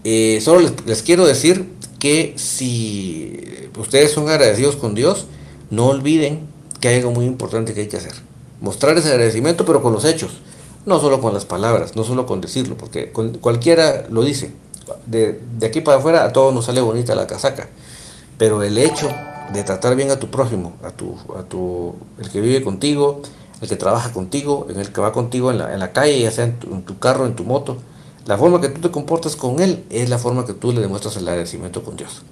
Eh, 0.03 0.39
solo 0.41 0.69
les, 0.85 1.01
quiero 1.01 1.25
decir 1.25 1.73
que 2.05 2.35
si 2.37 3.67
ustedes 3.79 4.11
son 4.11 4.29
agradecidos 4.29 4.75
con 4.75 4.93
Dios, 4.93 5.25
no 5.71 5.87
olviden 5.87 6.41
que 6.79 6.89
hay 6.89 6.97
algo 6.97 7.09
muy 7.09 7.25
importante 7.25 7.73
que 7.73 7.81
hay 7.81 7.87
que 7.87 7.97
hacer. 7.97 8.13
Mostrar 8.61 8.95
ese 8.95 9.09
agradecimiento, 9.09 9.65
pero 9.65 9.81
con 9.81 9.91
los 9.91 10.05
hechos, 10.05 10.33
no 10.85 10.99
solo 10.99 11.19
con 11.19 11.33
las 11.33 11.45
palabras, 11.45 11.95
no 11.95 12.03
solo 12.03 12.27
con 12.27 12.41
decirlo, 12.41 12.77
porque 12.77 13.11
cualquiera 13.11 14.05
lo 14.07 14.21
dice. 14.21 14.51
De, 15.07 15.41
de 15.57 15.65
aquí 15.65 15.81
para 15.81 15.97
afuera 15.97 16.25
a 16.25 16.31
todos 16.31 16.53
nos 16.53 16.65
sale 16.65 16.79
bonita 16.79 17.15
la 17.15 17.25
casaca, 17.25 17.69
pero 18.37 18.61
el 18.61 18.77
hecho 18.77 19.09
de 19.51 19.63
tratar 19.63 19.95
bien 19.95 20.11
a 20.11 20.19
tu 20.19 20.29
prójimo, 20.29 20.73
a 20.83 20.91
tu, 20.91 21.17
a 21.35 21.41
tu, 21.41 21.95
el 22.19 22.29
que 22.29 22.39
vive 22.39 22.61
contigo, 22.61 23.23
el 23.61 23.67
que 23.67 23.77
trabaja 23.77 24.13
contigo, 24.13 24.67
en 24.69 24.79
el 24.79 24.91
que 24.91 25.01
va 25.01 25.11
contigo 25.11 25.49
en 25.49 25.57
la, 25.57 25.73
en 25.73 25.79
la 25.79 25.91
calle, 25.91 26.19
ya 26.19 26.29
sea 26.29 26.45
en 26.45 26.83
tu, 26.83 26.99
carro, 26.99 27.25
en 27.25 27.35
tu 27.35 27.45
moto. 27.45 27.77
La 28.25 28.37
forma 28.37 28.59
que 28.59 28.69
tú 28.69 28.81
te 28.81 28.91
comportas 28.91 29.35
con 29.35 29.59
él 29.59 29.85
es 29.89 30.09
la 30.09 30.17
forma 30.17 30.45
que 30.45 30.53
tú 30.53 30.71
le 30.71 30.81
demuestras 30.81 31.15
el 31.17 31.27
agradecimiento 31.27 31.83
con 31.83 31.95
Dios. 31.95 32.23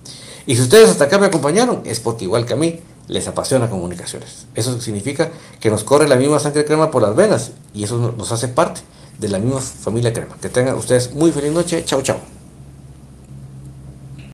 Y 0.45 0.55
si 0.55 0.61
ustedes 0.63 0.89
hasta 0.89 1.05
acá 1.05 1.19
me 1.19 1.27
acompañaron, 1.27 1.81
es 1.85 1.99
porque 1.99 2.25
igual 2.25 2.45
que 2.45 2.53
a 2.53 2.57
mí, 2.57 2.79
les 3.07 3.27
apasiona 3.27 3.69
comunicaciones. 3.69 4.47
Eso 4.55 4.79
significa 4.79 5.31
que 5.59 5.69
nos 5.69 5.83
corre 5.83 6.07
la 6.07 6.15
misma 6.15 6.39
sangre 6.39 6.65
crema 6.65 6.89
por 6.89 7.01
las 7.01 7.15
venas 7.15 7.51
y 7.73 7.83
eso 7.83 8.13
nos 8.17 8.31
hace 8.31 8.47
parte 8.47 8.81
de 9.19 9.29
la 9.29 9.39
misma 9.39 9.61
familia 9.61 10.13
crema. 10.13 10.35
Que 10.41 10.49
tengan 10.49 10.75
ustedes 10.75 11.13
muy 11.13 11.31
feliz 11.31 11.51
noche. 11.51 11.83
Chao, 11.85 12.01
chao. 12.01 12.42